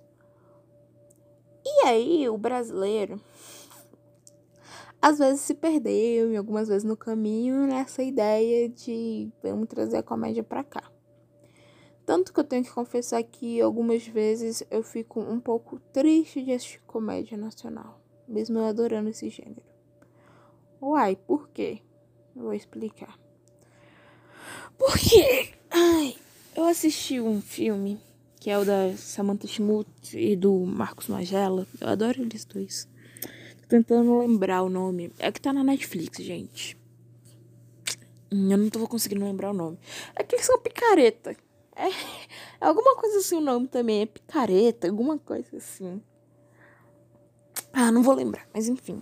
E 1.66 1.88
aí, 1.88 2.30
o 2.30 2.38
brasileiro 2.38 3.20
às 5.06 5.20
vezes 5.20 5.42
se 5.42 5.54
perdeu 5.54 6.32
e 6.32 6.36
algumas 6.36 6.68
vezes 6.68 6.84
no 6.84 6.98
caminho 6.98 7.68
nessa 7.68 8.02
ideia 8.02 8.68
de 8.68 9.32
vamos 9.44 9.68
trazer 9.68 9.98
a 9.98 10.04
comédia 10.04 10.44
para 10.44 10.64
cá. 10.64 10.92
Tanto 12.08 12.34
que 12.34 12.40
eu 12.40 12.44
tenho 12.44 12.64
que 12.64 12.72
confessar 12.72 13.22
que 13.22 13.62
algumas 13.62 14.08
vezes 14.08 14.64
eu 14.72 14.82
fico 14.82 15.20
um 15.20 15.40
pouco 15.40 15.80
triste 15.94 16.44
de 16.44 16.54
assistir 16.54 16.82
comédia 16.88 17.38
nacional, 17.38 18.02
mesmo 18.28 18.58
eu 18.58 18.66
adorando 18.66 19.10
esse 19.10 19.30
gênero. 19.30 19.62
Uai, 20.82 21.16
por 21.16 21.50
quê? 21.50 21.84
Eu 22.36 22.42
vou 22.42 22.54
explicar. 22.56 23.16
Porque, 24.76 25.54
ai, 25.70 26.16
eu 26.56 26.66
assisti 26.66 27.22
um 27.22 27.42
filme 27.42 28.00
que 28.46 28.52
é 28.52 28.60
o 28.60 28.64
da 28.64 28.96
Samantha 28.96 29.48
Schmutz 29.48 30.14
e 30.14 30.36
do 30.36 30.54
Marcos 30.68 31.08
Magela. 31.08 31.66
Eu 31.82 31.88
adoro 31.88 32.22
eles 32.22 32.46
dois. 32.46 32.88
Tô 33.64 33.68
tentando 33.68 34.20
lembrar 34.20 34.62
o 34.62 34.70
nome. 34.70 35.12
É 35.18 35.32
que 35.32 35.42
tá 35.42 35.52
na 35.52 35.64
Netflix, 35.64 36.24
gente. 36.24 36.78
Hum, 38.32 38.52
eu 38.52 38.58
não 38.60 38.70
tô 38.70 38.88
conseguindo 38.88 39.26
lembrar 39.26 39.50
o 39.50 39.54
nome. 39.56 39.80
É 40.16 40.22
que 40.22 40.36
eles 40.36 40.46
são 40.46 40.60
picareta. 40.60 41.36
É, 41.76 41.88
é 41.88 42.68
alguma 42.68 42.96
coisa 42.96 43.18
assim 43.18 43.36
o 43.36 43.42
nome 43.42 43.68
também. 43.68 44.04
É 44.04 44.06
picareta, 44.06 44.88
alguma 44.88 45.18
coisa 45.18 45.58
assim. 45.58 46.00
Ah, 47.74 47.92
não 47.92 48.04
vou 48.04 48.14
lembrar, 48.14 48.48
mas 48.54 48.68
enfim. 48.68 49.02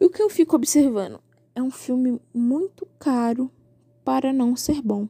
O 0.00 0.08
que 0.08 0.22
eu 0.22 0.30
fico 0.30 0.54
observando 0.54 1.20
é 1.52 1.60
um 1.60 1.72
filme 1.72 2.22
muito 2.32 2.86
caro 2.96 3.50
para 4.04 4.32
não 4.32 4.54
ser 4.54 4.80
bom. 4.80 5.08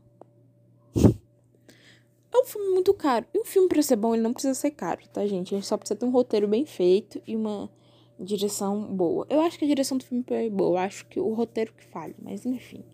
É 2.33 2.38
um 2.38 2.45
filme 2.45 2.75
muito 2.75 2.93
caro. 2.95 3.27
E 3.33 3.38
um 3.38 3.45
filme 3.45 3.69
para 3.69 3.83
ser 3.83 3.97
bom, 3.97 4.14
ele 4.14 4.23
não 4.23 4.33
precisa 4.33 4.55
ser 4.55 4.71
caro, 4.73 5.01
tá, 5.12 5.27
gente? 5.27 5.55
Ele 5.55 5.62
só 5.62 5.77
precisa 5.77 5.99
ter 5.99 6.07
um 6.07 6.11
roteiro 6.11 6.47
bem 6.47 6.67
feito 6.67 7.21
e 7.27 7.35
uma 7.35 7.71
direção 8.19 8.85
boa. 8.85 9.27
Eu 9.31 9.41
acho 9.41 9.59
que 9.59 9.64
a 9.64 9.69
direção 9.69 9.97
do 9.97 10.05
filme 10.05 10.25
é 10.29 10.51
boa. 10.51 10.79
Eu 10.79 10.85
acho 10.85 11.07
que 11.07 11.19
o 11.19 11.33
roteiro 11.33 11.73
que 11.73 11.85
falha, 11.85 12.14
mas 12.21 12.45
enfim. 12.45 12.85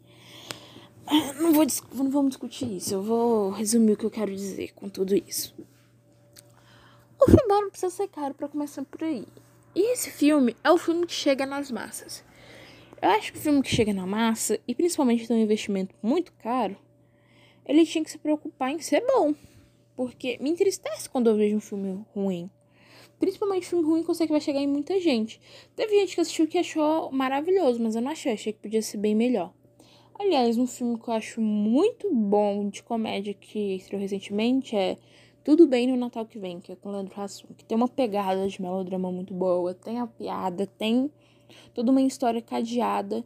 Ah, 1.07 1.33
não, 1.35 1.53
vou, 1.53 1.67
não 1.95 2.11
vamos 2.11 2.31
discutir 2.31 2.77
isso. 2.77 2.95
Eu 2.95 3.03
vou 3.03 3.51
resumir 3.51 3.93
o 3.93 3.97
que 3.97 4.07
eu 4.07 4.11
quero 4.11 4.35
dizer 4.35 4.73
com 4.75 4.89
tudo 4.89 5.15
isso. 5.15 5.55
O 7.21 7.27
filme 7.27 7.47
não 7.47 7.71
precisa 7.71 7.91
ser 7.91 8.09
caro 8.09 8.35
para 8.35 8.49
começar 8.49 8.85
por 8.85 9.03
aí. 9.03 9.27
E 9.75 9.93
esse 9.93 10.11
filme 10.11 10.57
é 10.63 10.71
o 10.71 10.79
filme 10.79 11.07
que 11.07 11.13
chega 11.13 11.45
nas 11.45 11.71
massas. 11.71 12.25
Eu 13.03 13.11
acho 13.11 13.33
que 13.33 13.39
o 13.39 13.41
filme 13.41 13.63
que 13.63 13.75
chega 13.75 13.93
na 13.93 14.07
massa, 14.07 14.59
e 14.67 14.75
principalmente 14.75 15.27
tem 15.27 15.37
um 15.37 15.43
investimento 15.43 15.95
muito 16.03 16.33
caro, 16.35 16.77
ele 17.67 17.85
tinha 17.87 18.05
que 18.05 18.11
se 18.11 18.19
preocupar 18.19 18.71
em 18.71 18.81
ser 18.81 19.05
bom. 19.07 19.35
Porque 19.97 20.39
me 20.41 20.51
entristece 20.51 21.09
quando 21.09 21.31
eu 21.31 21.37
vejo 21.37 21.57
um 21.57 21.61
filme 21.61 22.05
ruim. 22.15 22.51
Principalmente 23.19 23.67
filme 23.67 23.85
ruim 23.85 24.03
que 24.03 24.11
eu 24.11 24.15
sei 24.15 24.27
que 24.27 24.33
vai 24.33 24.41
chegar 24.41 24.61
em 24.61 24.67
muita 24.67 25.01
gente. 25.01 25.41
Teve 25.77 25.99
gente 26.01 26.15
que 26.15 26.21
assistiu 26.21 26.47
que 26.47 26.59
achou 26.59 27.11
maravilhoso, 27.13 27.83
mas 27.83 27.95
eu 27.95 28.03
não 28.03 28.11
achei, 28.11 28.33
achei 28.33 28.53
que 28.53 28.61
podia 28.61 28.83
ser 28.83 28.99
bem 28.99 29.15
melhor. 29.15 29.53
Aliás, 30.19 30.59
um 30.59 30.67
filme 30.67 30.99
que 30.99 31.09
eu 31.09 31.15
acho 31.15 31.41
muito 31.41 32.13
bom 32.15 32.69
de 32.69 32.83
comédia 32.83 33.35
que 33.35 33.77
estreou 33.77 34.01
recentemente 34.01 34.77
é 34.77 34.97
tudo 35.43 35.67
Bem 35.67 35.87
no 35.87 35.97
Natal 35.97 36.25
que 36.25 36.39
Vem, 36.39 36.61
que 36.61 36.73
é 36.73 36.77
com 36.77 36.91
Leandro 36.91 37.21
Hassum, 37.21 37.49
que 37.57 37.65
tem 37.65 37.77
uma 37.77 37.89
pegada 37.89 38.49
de 38.49 38.63
melodrama 38.63 39.13
muito 39.13 39.35
boa, 39.35 39.75
tem 39.75 39.99
a 39.99 40.07
piada, 40.07 40.67
tem 40.67 41.11
toda 41.75 41.91
uma 41.91 42.01
história 42.01 42.41
cadeada 42.41 43.25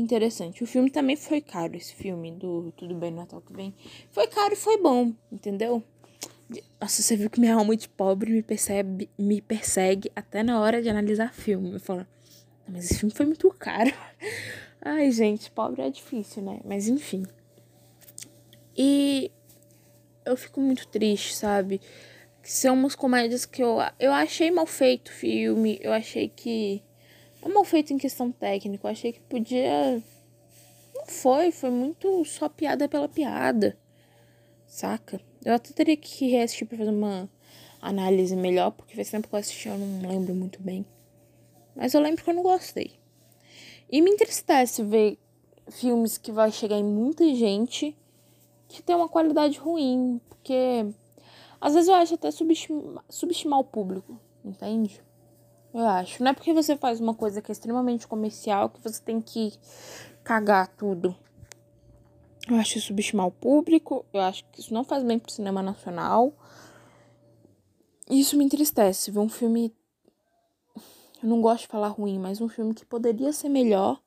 interessante. 0.00 0.62
O 0.62 0.66
filme 0.66 0.90
também 0.90 1.16
foi 1.16 1.40
caro, 1.40 1.76
esse 1.76 1.94
filme 1.94 2.32
do 2.32 2.72
Tudo 2.76 2.94
Bem 2.94 3.10
no 3.10 3.18
Natal 3.18 3.40
que 3.40 3.52
Vem. 3.52 3.74
Foi 4.10 4.26
caro 4.26 4.52
e 4.52 4.56
foi 4.56 4.80
bom, 4.80 5.12
entendeu? 5.30 5.82
Nossa, 6.80 7.02
você 7.02 7.16
viu 7.16 7.28
que 7.28 7.40
minha 7.40 7.54
alma 7.54 7.76
de 7.76 7.88
pobre 7.88 8.32
me 8.32 8.42
percebe, 8.42 9.10
me 9.18 9.40
persegue 9.40 10.10
até 10.16 10.42
na 10.42 10.60
hora 10.60 10.80
de 10.80 10.88
analisar 10.88 11.34
filme. 11.34 11.72
Eu 11.72 11.80
falo, 11.80 12.06
mas 12.66 12.86
esse 12.86 12.98
filme 13.00 13.14
foi 13.14 13.26
muito 13.26 13.48
caro. 13.50 13.92
Ai, 14.80 15.10
gente, 15.10 15.50
pobre 15.50 15.82
é 15.82 15.90
difícil, 15.90 16.42
né? 16.42 16.60
Mas 16.64 16.88
enfim. 16.88 17.24
E 18.76 19.30
eu 20.24 20.36
fico 20.36 20.60
muito 20.60 20.86
triste, 20.86 21.34
sabe? 21.34 21.80
São 22.42 22.74
umas 22.74 22.94
comédias 22.94 23.44
que 23.44 23.62
eu, 23.62 23.78
eu 23.98 24.12
achei 24.12 24.50
mal 24.50 24.66
feito 24.66 25.08
o 25.08 25.12
filme, 25.12 25.78
eu 25.82 25.92
achei 25.92 26.28
que. 26.28 26.82
Não 27.48 27.54
mal 27.54 27.64
feito 27.64 27.94
em 27.94 27.98
questão 27.98 28.30
técnica, 28.30 28.86
eu 28.86 28.90
achei 28.90 29.10
que 29.10 29.20
podia. 29.20 30.02
Não 30.94 31.06
foi, 31.06 31.50
foi 31.50 31.70
muito 31.70 32.22
só 32.26 32.46
piada 32.46 32.86
pela 32.86 33.08
piada, 33.08 33.78
saca? 34.66 35.18
Eu 35.42 35.54
até 35.54 35.72
teria 35.72 35.96
que 35.96 36.28
reassistir 36.28 36.68
pra 36.68 36.76
fazer 36.76 36.90
uma 36.90 37.26
análise 37.80 38.36
melhor, 38.36 38.72
porque 38.72 38.94
faz 38.94 39.10
tempo 39.10 39.28
que 39.28 39.34
eu 39.34 39.38
assisti, 39.38 39.66
eu 39.66 39.78
não 39.78 40.06
lembro 40.06 40.34
muito 40.34 40.60
bem. 40.60 40.84
Mas 41.74 41.94
eu 41.94 42.02
lembro 42.02 42.22
que 42.22 42.28
eu 42.28 42.34
não 42.34 42.42
gostei. 42.42 42.92
E 43.90 44.02
me 44.02 44.10
entristece 44.10 44.82
ver 44.82 45.18
filmes 45.70 46.18
que 46.18 46.30
vai 46.30 46.52
chegar 46.52 46.76
em 46.76 46.84
muita 46.84 47.34
gente 47.34 47.96
que 48.68 48.82
tem 48.82 48.94
uma 48.94 49.08
qualidade 49.08 49.58
ruim, 49.58 50.20
porque 50.28 50.84
às 51.58 51.72
vezes 51.72 51.88
eu 51.88 51.94
acho 51.94 52.14
até 52.14 52.30
subestimar, 52.30 53.02
subestimar 53.08 53.58
o 53.58 53.64
público, 53.64 54.20
entende? 54.44 55.00
Eu 55.72 55.86
acho. 55.86 56.22
Não 56.22 56.30
é 56.30 56.34
porque 56.34 56.52
você 56.52 56.76
faz 56.76 57.00
uma 57.00 57.14
coisa 57.14 57.42
que 57.42 57.50
é 57.50 57.52
extremamente 57.52 58.06
comercial 58.06 58.70
que 58.70 58.80
você 58.82 59.02
tem 59.02 59.20
que 59.20 59.52
cagar 60.24 60.68
tudo. 60.68 61.14
Eu 62.48 62.56
acho 62.56 62.80
subestimar 62.80 63.26
o 63.26 63.30
público, 63.30 64.06
eu 64.12 64.20
acho 64.20 64.42
que 64.50 64.60
isso 64.60 64.72
não 64.72 64.82
faz 64.82 65.04
bem 65.04 65.18
pro 65.18 65.30
cinema 65.30 65.62
nacional. 65.62 66.32
Isso 68.10 68.38
me 68.38 68.44
entristece, 68.44 69.10
ver 69.10 69.18
um 69.18 69.28
filme. 69.28 69.74
Eu 71.22 71.28
não 71.28 71.42
gosto 71.42 71.62
de 71.62 71.68
falar 71.68 71.88
ruim, 71.88 72.18
mas 72.18 72.40
um 72.40 72.48
filme 72.48 72.72
que 72.72 72.86
poderia 72.86 73.32
ser 73.34 73.50
melhor, 73.50 74.00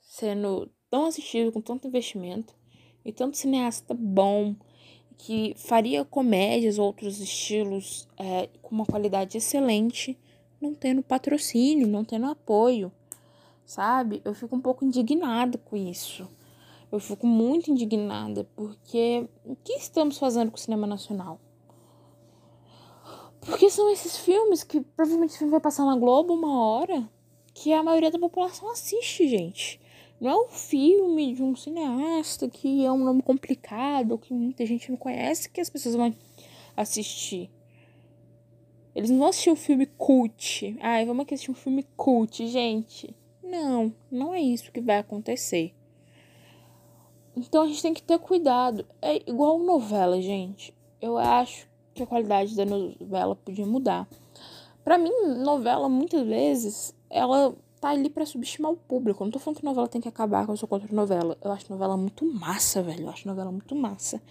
sendo 0.00 0.70
tão 0.88 1.06
assistido, 1.06 1.50
com 1.50 1.60
tanto 1.60 1.88
investimento 1.88 2.54
e 3.04 3.12
tanto 3.12 3.36
cineasta 3.36 3.92
bom 3.92 4.54
que 5.16 5.54
faria 5.56 6.04
comédias, 6.04 6.78
outros 6.78 7.20
estilos 7.20 8.06
é, 8.16 8.48
com 8.62 8.74
uma 8.74 8.86
qualidade 8.86 9.36
excelente, 9.36 10.18
não 10.60 10.74
tendo 10.74 11.02
patrocínio, 11.02 11.86
não 11.86 12.04
tendo 12.04 12.26
apoio, 12.26 12.92
sabe? 13.64 14.20
Eu 14.24 14.34
fico 14.34 14.54
um 14.56 14.60
pouco 14.60 14.84
indignado 14.84 15.58
com 15.58 15.76
isso. 15.76 16.28
Eu 16.90 17.00
fico 17.00 17.26
muito 17.26 17.70
indignada, 17.70 18.48
porque 18.54 19.28
o 19.44 19.56
que 19.56 19.72
estamos 19.72 20.16
fazendo 20.16 20.50
com 20.50 20.56
o 20.56 20.60
cinema 20.60 20.86
nacional? 20.86 21.40
Porque 23.40 23.68
são 23.68 23.90
esses 23.90 24.16
filmes 24.16 24.64
que 24.64 24.80
provavelmente 24.80 25.44
vai 25.46 25.60
passar 25.60 25.84
na 25.84 25.96
Globo 25.96 26.32
uma 26.32 26.58
hora 26.58 27.08
que 27.52 27.72
a 27.72 27.82
maioria 27.82 28.10
da 28.10 28.18
população 28.18 28.70
assiste, 28.70 29.28
gente. 29.28 29.80
Não 30.20 30.30
é 30.30 30.36
um 30.36 30.48
filme 30.48 31.34
de 31.34 31.42
um 31.42 31.54
cineasta 31.54 32.48
que 32.48 32.84
é 32.84 32.90
um 32.90 33.04
nome 33.04 33.22
complicado, 33.22 34.16
que 34.16 34.32
muita 34.32 34.64
gente 34.64 34.90
não 34.90 34.96
conhece, 34.96 35.50
que 35.50 35.60
as 35.60 35.68
pessoas 35.68 35.94
vão 35.94 36.14
assistir. 36.76 37.50
Eles 38.94 39.10
não 39.10 39.18
vão 39.18 39.28
assistir 39.28 39.50
um 39.50 39.56
filme 39.56 39.86
cult. 39.86 40.76
Ai, 40.80 41.04
vamos 41.04 41.26
assistir 41.26 41.50
um 41.50 41.54
filme 41.54 41.84
cult, 41.96 42.46
gente. 42.46 43.14
Não, 43.42 43.92
não 44.10 44.32
é 44.32 44.40
isso 44.40 44.70
que 44.70 44.80
vai 44.80 44.98
acontecer. 44.98 45.74
Então 47.36 47.62
a 47.62 47.66
gente 47.66 47.82
tem 47.82 47.94
que 47.94 48.02
ter 48.02 48.18
cuidado. 48.18 48.86
É 49.02 49.16
igual 49.28 49.58
novela, 49.58 50.20
gente. 50.20 50.72
Eu 51.00 51.18
acho 51.18 51.68
que 51.92 52.02
a 52.02 52.06
qualidade 52.06 52.56
da 52.56 52.64
novela 52.64 53.34
podia 53.34 53.66
mudar. 53.66 54.08
Para 54.84 54.98
mim, 54.98 55.10
novela 55.38 55.88
muitas 55.88 56.26
vezes 56.26 56.94
ela 57.10 57.54
tá 57.80 57.90
ali 57.90 58.08
para 58.08 58.24
subestimar 58.24 58.72
o 58.72 58.76
público. 58.76 59.22
Eu 59.22 59.26
não 59.26 59.32
tô 59.32 59.38
falando 59.38 59.58
que 59.58 59.64
novela 59.64 59.88
tem 59.88 60.00
que 60.00 60.08
acabar, 60.08 60.44
que 60.44 60.50
eu 60.52 60.56
sou 60.56 60.68
contra 60.68 60.94
novela. 60.94 61.36
Eu 61.42 61.52
acho 61.52 61.70
novela 61.70 61.96
muito 61.96 62.24
massa, 62.24 62.82
velho. 62.82 63.04
Eu 63.04 63.10
acho 63.10 63.26
novela 63.26 63.50
muito 63.50 63.74
massa. 63.74 64.22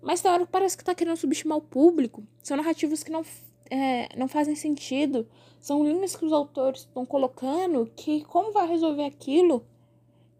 Mas 0.00 0.20
tem 0.20 0.30
hora 0.30 0.46
que 0.46 0.52
parece 0.52 0.76
que 0.76 0.84
tá 0.84 0.94
querendo 0.94 1.16
subestimar 1.16 1.58
o 1.58 1.62
público. 1.62 2.22
São 2.42 2.56
narrativas 2.56 3.02
que 3.02 3.10
não, 3.10 3.24
é, 3.70 4.08
não 4.16 4.28
fazem 4.28 4.54
sentido. 4.54 5.26
São 5.60 5.84
linhas 5.84 6.14
que 6.14 6.24
os 6.24 6.32
autores 6.32 6.80
estão 6.80 7.06
colocando 7.06 7.90
que 7.96 8.24
como 8.24 8.52
vai 8.52 8.68
resolver 8.68 9.04
aquilo? 9.04 9.64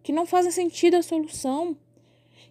Que 0.03 0.13
não 0.13 0.27
fazem 0.27 0.51
sentido 0.53 0.97
a 0.97 1.03
solução 1.03 1.77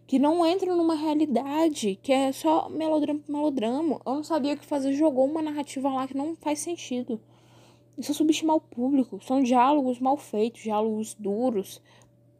que 0.05 0.19
não 0.19 0.45
entra 0.45 0.75
numa 0.75 0.95
realidade, 0.95 1.97
que 2.01 2.11
é 2.11 2.31
só 2.31 2.69
melodrama 2.69 3.19
por 3.19 3.31
melodrama. 3.31 4.01
Eu 4.05 4.15
não 4.15 4.23
sabia 4.23 4.53
o 4.53 4.57
que 4.57 4.65
fazer, 4.65 4.93
jogou 4.93 5.25
uma 5.25 5.41
narrativa 5.41 5.89
lá 5.89 6.07
que 6.07 6.15
não 6.15 6.35
faz 6.35 6.59
sentido. 6.59 7.19
Isso 7.97 8.11
é 8.11 8.13
subestimar 8.13 8.55
o 8.55 8.61
público. 8.61 9.19
São 9.23 9.41
diálogos 9.41 9.99
mal 9.99 10.17
feitos, 10.17 10.63
diálogos 10.63 11.13
duros, 11.13 11.81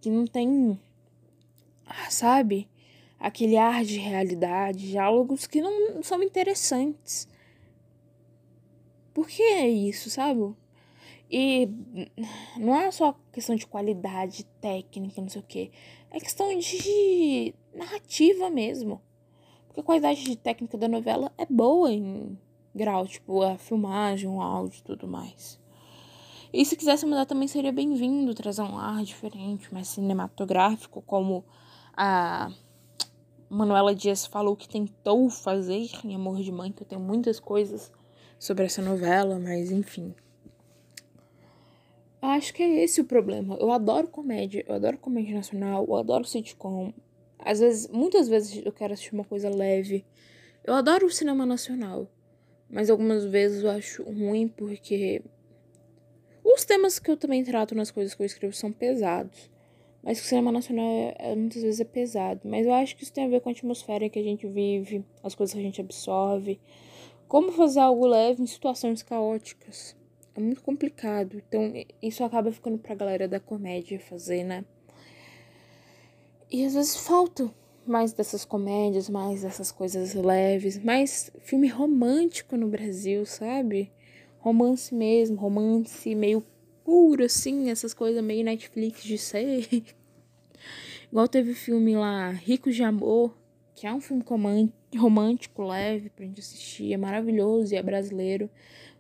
que 0.02 0.10
não 0.10 0.26
tem, 0.26 0.80
sabe, 2.10 2.68
aquele 3.20 3.56
ar 3.56 3.84
de 3.86 3.98
realidade, 3.98 4.90
diálogos 4.90 5.48
que 5.48 5.62
não 5.62 6.04
são 6.04 6.22
interessantes. 6.22 7.28
Por 9.14 9.28
que 9.28 9.42
é 9.42 9.68
isso, 9.68 10.10
sabe? 10.10 10.56
E 11.30 11.70
não 12.58 12.76
é 12.76 12.92
só 12.92 13.16
questão 13.32 13.56
de 13.56 13.66
qualidade 13.66 14.44
técnica, 14.62 15.22
não 15.22 15.30
sei 15.30 15.42
o 15.42 15.46
quê. 15.46 15.72
É 16.12 16.20
questão 16.20 16.58
de 16.58 17.54
narrativa 17.74 18.50
mesmo. 18.50 19.02
Porque 19.68 19.80
a 19.80 19.84
qualidade 19.84 20.24
de 20.24 20.36
técnica 20.36 20.78
da 20.78 20.88
novela 20.88 21.32
é 21.38 21.46
boa 21.46 21.92
em 21.92 22.38
grau, 22.74 23.08
tipo, 23.08 23.42
a 23.42 23.58
filmagem, 23.58 24.30
o 24.30 24.42
áudio 24.42 24.80
e 24.80 24.84
tudo 24.84 25.08
mais. 25.08 25.60
E 26.52 26.64
se 26.64 26.76
quisesse 26.76 27.06
mudar 27.06 27.26
também 27.26 27.48
seria 27.48 27.72
bem-vindo 27.72 28.36
trazer 28.36 28.62
um 28.62 28.78
ar 28.78 29.04
diferente, 29.04 29.74
mais 29.74 29.88
cinematográfico, 29.88 31.02
como 31.02 31.44
a 31.98 32.52
Manuela 33.50 33.96
Dias 33.96 34.28
falou 34.28 34.56
que 34.56 34.70
tentou 34.70 35.30
fazer 35.32 35.90
em 36.04 36.14
Amor 36.14 36.38
de 36.44 36.52
Mãe, 36.52 36.72
que 36.72 36.84
eu 36.84 36.88
tenho 36.88 37.02
muitas 37.02 37.40
coisas 37.40 37.92
sobre 38.44 38.66
essa 38.66 38.82
novela, 38.82 39.40
mas 39.40 39.72
enfim. 39.72 40.14
Acho 42.22 42.54
que 42.54 42.62
é 42.62 42.84
esse 42.84 43.00
o 43.00 43.06
problema. 43.06 43.56
Eu 43.56 43.72
adoro 43.72 44.06
comédia, 44.10 44.66
eu 44.68 44.76
adoro 44.76 44.98
comédia 44.98 45.34
nacional, 45.34 45.86
eu 45.88 45.96
adoro 45.96 46.26
sitcom. 46.26 46.92
Às 47.40 47.62
vezes, 47.62 47.88
muitas 47.88 48.28
vezes 48.28 48.62
eu 48.66 48.74
quero 48.74 48.92
assistir 48.92 49.14
uma 49.14 49.24
coisa 49.24 49.50
leve. 49.50 50.04
Eu 50.62 50.74
adoro 50.74 51.06
o 51.06 51.10
cinema 51.10 51.46
nacional, 51.46 52.06
mas 52.70 52.90
algumas 52.90 53.24
vezes 53.24 53.64
eu 53.64 53.70
acho 53.70 54.04
ruim 54.04 54.50
porque 54.50 55.22
os 56.44 56.66
temas 56.66 57.00
que 57.00 57.10
eu 57.10 57.16
também 57.16 57.46
trato 57.46 57.74
nas 57.74 57.92
coisas 57.92 58.14
que 58.14 58.24
eu 58.24 58.26
escrevo 58.26 58.54
são 58.54 58.74
pesados. 58.74 59.50
Mas 60.04 60.20
o 60.20 60.24
cinema 60.24 60.52
nacional 60.52 60.86
é, 60.86 61.32
é, 61.32 61.36
muitas 61.36 61.62
vezes 61.62 61.80
é 61.80 61.86
pesado. 61.86 62.42
Mas 62.44 62.66
eu 62.66 62.74
acho 62.74 62.94
que 62.98 63.04
isso 63.04 63.14
tem 63.14 63.24
a 63.24 63.30
ver 63.30 63.40
com 63.40 63.48
a 63.48 63.54
atmosfera 63.54 64.10
que 64.10 64.20
a 64.20 64.24
gente 64.24 64.46
vive, 64.46 65.06
as 65.24 65.34
coisas 65.34 65.54
que 65.54 65.62
a 65.62 65.64
gente 65.64 65.80
absorve. 65.80 66.60
Como 67.34 67.52
fazer 67.52 67.80
algo 67.80 68.06
leve 68.06 68.44
em 68.44 68.46
situações 68.46 69.02
caóticas 69.02 69.96
é 70.36 70.40
muito 70.40 70.62
complicado. 70.62 71.42
Então, 71.48 71.74
isso 72.00 72.24
acaba 72.24 72.52
ficando 72.52 72.78
pra 72.78 72.94
galera 72.94 73.28
da 73.28 73.40
comédia 73.40 74.00
fazer, 74.00 74.44
né? 74.44 74.64
E 76.52 76.64
às 76.64 76.76
vezes 76.76 76.96
falta 76.96 77.52
mais 77.88 78.14
dessas 78.14 78.46
comédias, 78.46 79.10
mais 79.10 79.42
dessas 79.42 79.72
coisas 79.72 80.14
leves, 80.14 80.78
mais 80.78 81.32
filme 81.40 81.68
romântico 81.68 82.56
no 82.56 82.68
Brasil, 82.68 83.26
sabe? 83.26 83.92
Romance 84.38 84.94
mesmo, 84.94 85.36
romance 85.36 86.14
meio 86.14 86.46
puro, 86.86 87.24
assim, 87.24 87.72
essas 87.72 87.96
coisas 87.96 88.24
meio 88.24 88.46
Netflix 88.46 89.02
de 89.04 89.18
ser. 89.18 89.68
Igual 91.12 91.28
teve 91.28 91.56
filme 91.56 91.96
lá, 91.96 92.30
Ricos 92.30 92.76
de 92.76 92.84
Amor, 92.84 93.36
que 93.74 93.88
é 93.88 93.92
um 93.92 94.00
filme 94.00 94.22
romântico, 94.98 95.64
leve 95.64 96.10
pra 96.10 96.26
gente 96.26 96.40
assistir, 96.40 96.94
é 96.94 96.98
maravilhoso 96.98 97.74
e 97.74 97.78
é 97.78 97.84
brasileiro. 97.84 98.50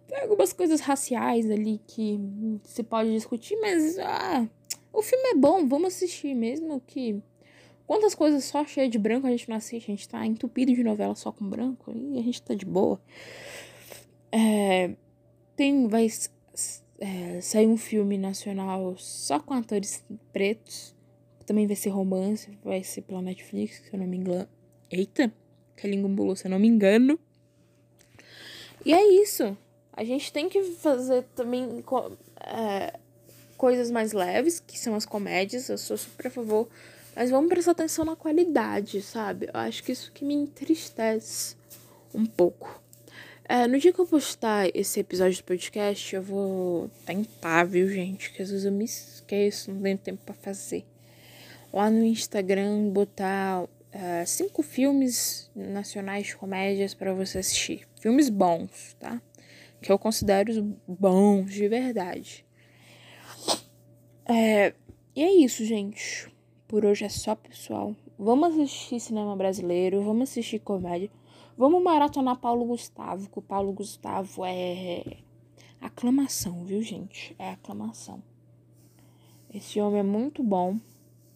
Tem 0.07 0.21
algumas 0.21 0.53
coisas 0.53 0.81
raciais 0.81 1.49
ali 1.49 1.81
que 1.87 2.19
se 2.63 2.83
pode 2.83 3.11
discutir, 3.11 3.55
mas 3.59 3.97
ah, 3.99 4.47
o 4.91 5.01
filme 5.01 5.29
é 5.29 5.35
bom, 5.35 5.67
vamos 5.67 5.95
assistir 5.95 6.35
mesmo 6.35 6.81
que. 6.85 7.21
Quantas 7.85 8.15
coisas 8.15 8.45
só 8.45 8.65
cheia 8.65 8.87
de 8.87 8.97
branco 8.97 9.27
a 9.27 9.29
gente 9.29 9.49
não 9.49 9.57
assiste? 9.57 9.91
A 9.91 9.93
gente 9.93 10.07
tá 10.07 10.25
entupido 10.25 10.73
de 10.73 10.83
novela 10.83 11.15
só 11.15 11.33
com 11.33 11.47
branco 11.47 11.91
e 11.93 12.17
a 12.17 12.21
gente 12.21 12.41
tá 12.41 12.53
de 12.53 12.65
boa. 12.65 13.01
É, 14.31 14.95
tem. 15.55 15.87
Vai 15.87 16.07
é, 16.99 17.41
sair 17.41 17.67
um 17.67 17.75
filme 17.75 18.17
nacional 18.17 18.95
só 18.97 19.39
com 19.39 19.53
atores 19.53 20.03
pretos. 20.31 20.95
Também 21.45 21.67
vai 21.67 21.75
ser 21.75 21.89
romance, 21.89 22.57
vai 22.63 22.83
ser 22.83 23.01
pela 23.01 23.21
Netflix, 23.21 23.81
se 23.83 23.93
eu 23.93 23.99
não 23.99 24.07
me 24.07 24.15
engano. 24.15 24.47
Eita, 24.89 25.33
que 25.75 25.87
língua 25.87 26.35
se 26.35 26.45
eu 26.45 26.51
não 26.51 26.59
me 26.59 26.67
engano. 26.67 27.19
E 28.85 28.93
é 28.93 29.21
isso. 29.21 29.57
A 29.91 30.03
gente 30.03 30.31
tem 30.31 30.49
que 30.49 30.61
fazer 30.75 31.23
também 31.35 31.83
é, 32.41 32.99
coisas 33.57 33.91
mais 33.91 34.11
leves, 34.11 34.59
que 34.59 34.77
são 34.77 34.95
as 34.95 35.05
comédias, 35.05 35.69
eu 35.69 35.77
sou 35.77 35.95
super 35.97 36.27
a 36.27 36.31
favor. 36.31 36.67
Mas 37.15 37.29
vamos 37.29 37.49
prestar 37.49 37.71
atenção 37.71 38.03
na 38.03 38.15
qualidade, 38.15 39.01
sabe? 39.01 39.47
Eu 39.53 39.59
acho 39.59 39.83
que 39.83 39.91
isso 39.91 40.11
que 40.11 40.25
me 40.25 40.33
entristece 40.33 41.55
um 42.13 42.25
pouco. 42.25 42.81
É, 43.47 43.67
no 43.67 43.77
dia 43.77 43.93
que 43.93 43.99
eu 43.99 44.05
postar 44.05 44.69
esse 44.73 44.99
episódio 44.99 45.37
do 45.37 45.43
podcast, 45.43 46.15
eu 46.15 46.23
vou 46.23 46.89
tentar, 47.05 47.65
viu, 47.65 47.87
gente? 47.87 48.31
Que 48.31 48.41
às 48.41 48.49
vezes 48.49 48.65
eu 48.65 48.71
me 48.71 48.85
esqueço, 48.85 49.71
não 49.71 49.81
tenho 49.81 49.97
tempo 49.97 50.21
para 50.25 50.33
fazer. 50.33 50.85
Lá 51.71 51.89
no 51.89 52.03
Instagram, 52.03 52.89
botar 52.89 53.67
uh, 53.93 54.25
cinco 54.25 54.61
filmes 54.61 55.51
nacionais 55.55 56.27
de 56.27 56.35
comédias 56.35 56.93
para 56.93 57.13
você 57.13 57.39
assistir. 57.39 57.87
Filmes 57.99 58.29
bons, 58.29 58.95
tá? 58.99 59.21
que 59.83 59.91
eu 59.91 59.99
considero 59.99 60.75
bons 60.87 61.51
de 61.51 61.67
verdade. 61.67 62.45
É, 64.25 64.73
e 65.15 65.21
é 65.21 65.31
isso, 65.31 65.63
gente. 65.65 66.31
Por 66.67 66.85
hoje 66.85 67.03
é 67.03 67.09
só, 67.09 67.35
pessoal. 67.35 67.95
Vamos 68.17 68.53
assistir 68.53 68.99
cinema 68.99 69.35
brasileiro, 69.35 70.01
vamos 70.01 70.29
assistir 70.29 70.59
comédia. 70.59 71.11
Vamos 71.57 71.83
maratonar 71.83 72.39
Paulo 72.39 72.65
Gustavo, 72.65 73.29
que 73.29 73.37
o 73.37 73.41
Paulo 73.41 73.73
Gustavo 73.73 74.43
é 74.45 75.03
aclamação, 75.79 76.63
viu, 76.63 76.81
gente? 76.81 77.35
É 77.37 77.51
aclamação. 77.51 78.23
Esse 79.53 79.79
homem 79.79 79.99
é 79.99 80.03
muito 80.03 80.41
bom. 80.41 80.79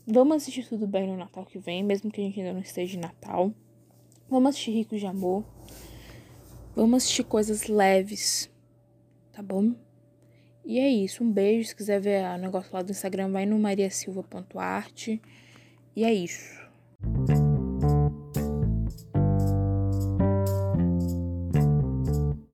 Vamos 0.10 0.38
assistir 0.38 0.66
Tudo 0.66 0.88
Bem 0.88 1.06
no 1.06 1.18
Natal 1.18 1.46
que 1.46 1.60
vem, 1.60 1.84
mesmo 1.84 2.10
que 2.10 2.22
a 2.22 2.24
gente 2.24 2.40
ainda 2.40 2.54
não 2.54 2.62
esteja 2.62 2.96
em 2.96 3.02
Natal. 3.02 3.52
Vamos 4.30 4.52
assistir 4.52 4.72
Ricos 4.72 5.02
de 5.02 5.06
Amor. 5.06 5.44
Vamos 6.74 7.04
assistir 7.04 7.26
coisas 7.26 7.68
leves, 7.68 8.50
tá 9.34 9.44
bom? 9.44 9.76
E 10.64 10.80
é 10.80 10.88
isso. 10.88 11.26
Um 11.26 11.30
beijo. 11.30 11.68
Se 11.68 11.76
quiser 11.76 12.00
ver 12.00 12.24
o 12.24 12.38
negócio 12.38 12.74
lá 12.74 12.82
do 12.82 12.92
Instagram, 12.92 13.32
vai 13.32 13.46
no 13.46 13.60
mariasilva.arte. 13.60 15.22
E 15.94 16.06
é 16.06 16.14
isso. 16.14 16.58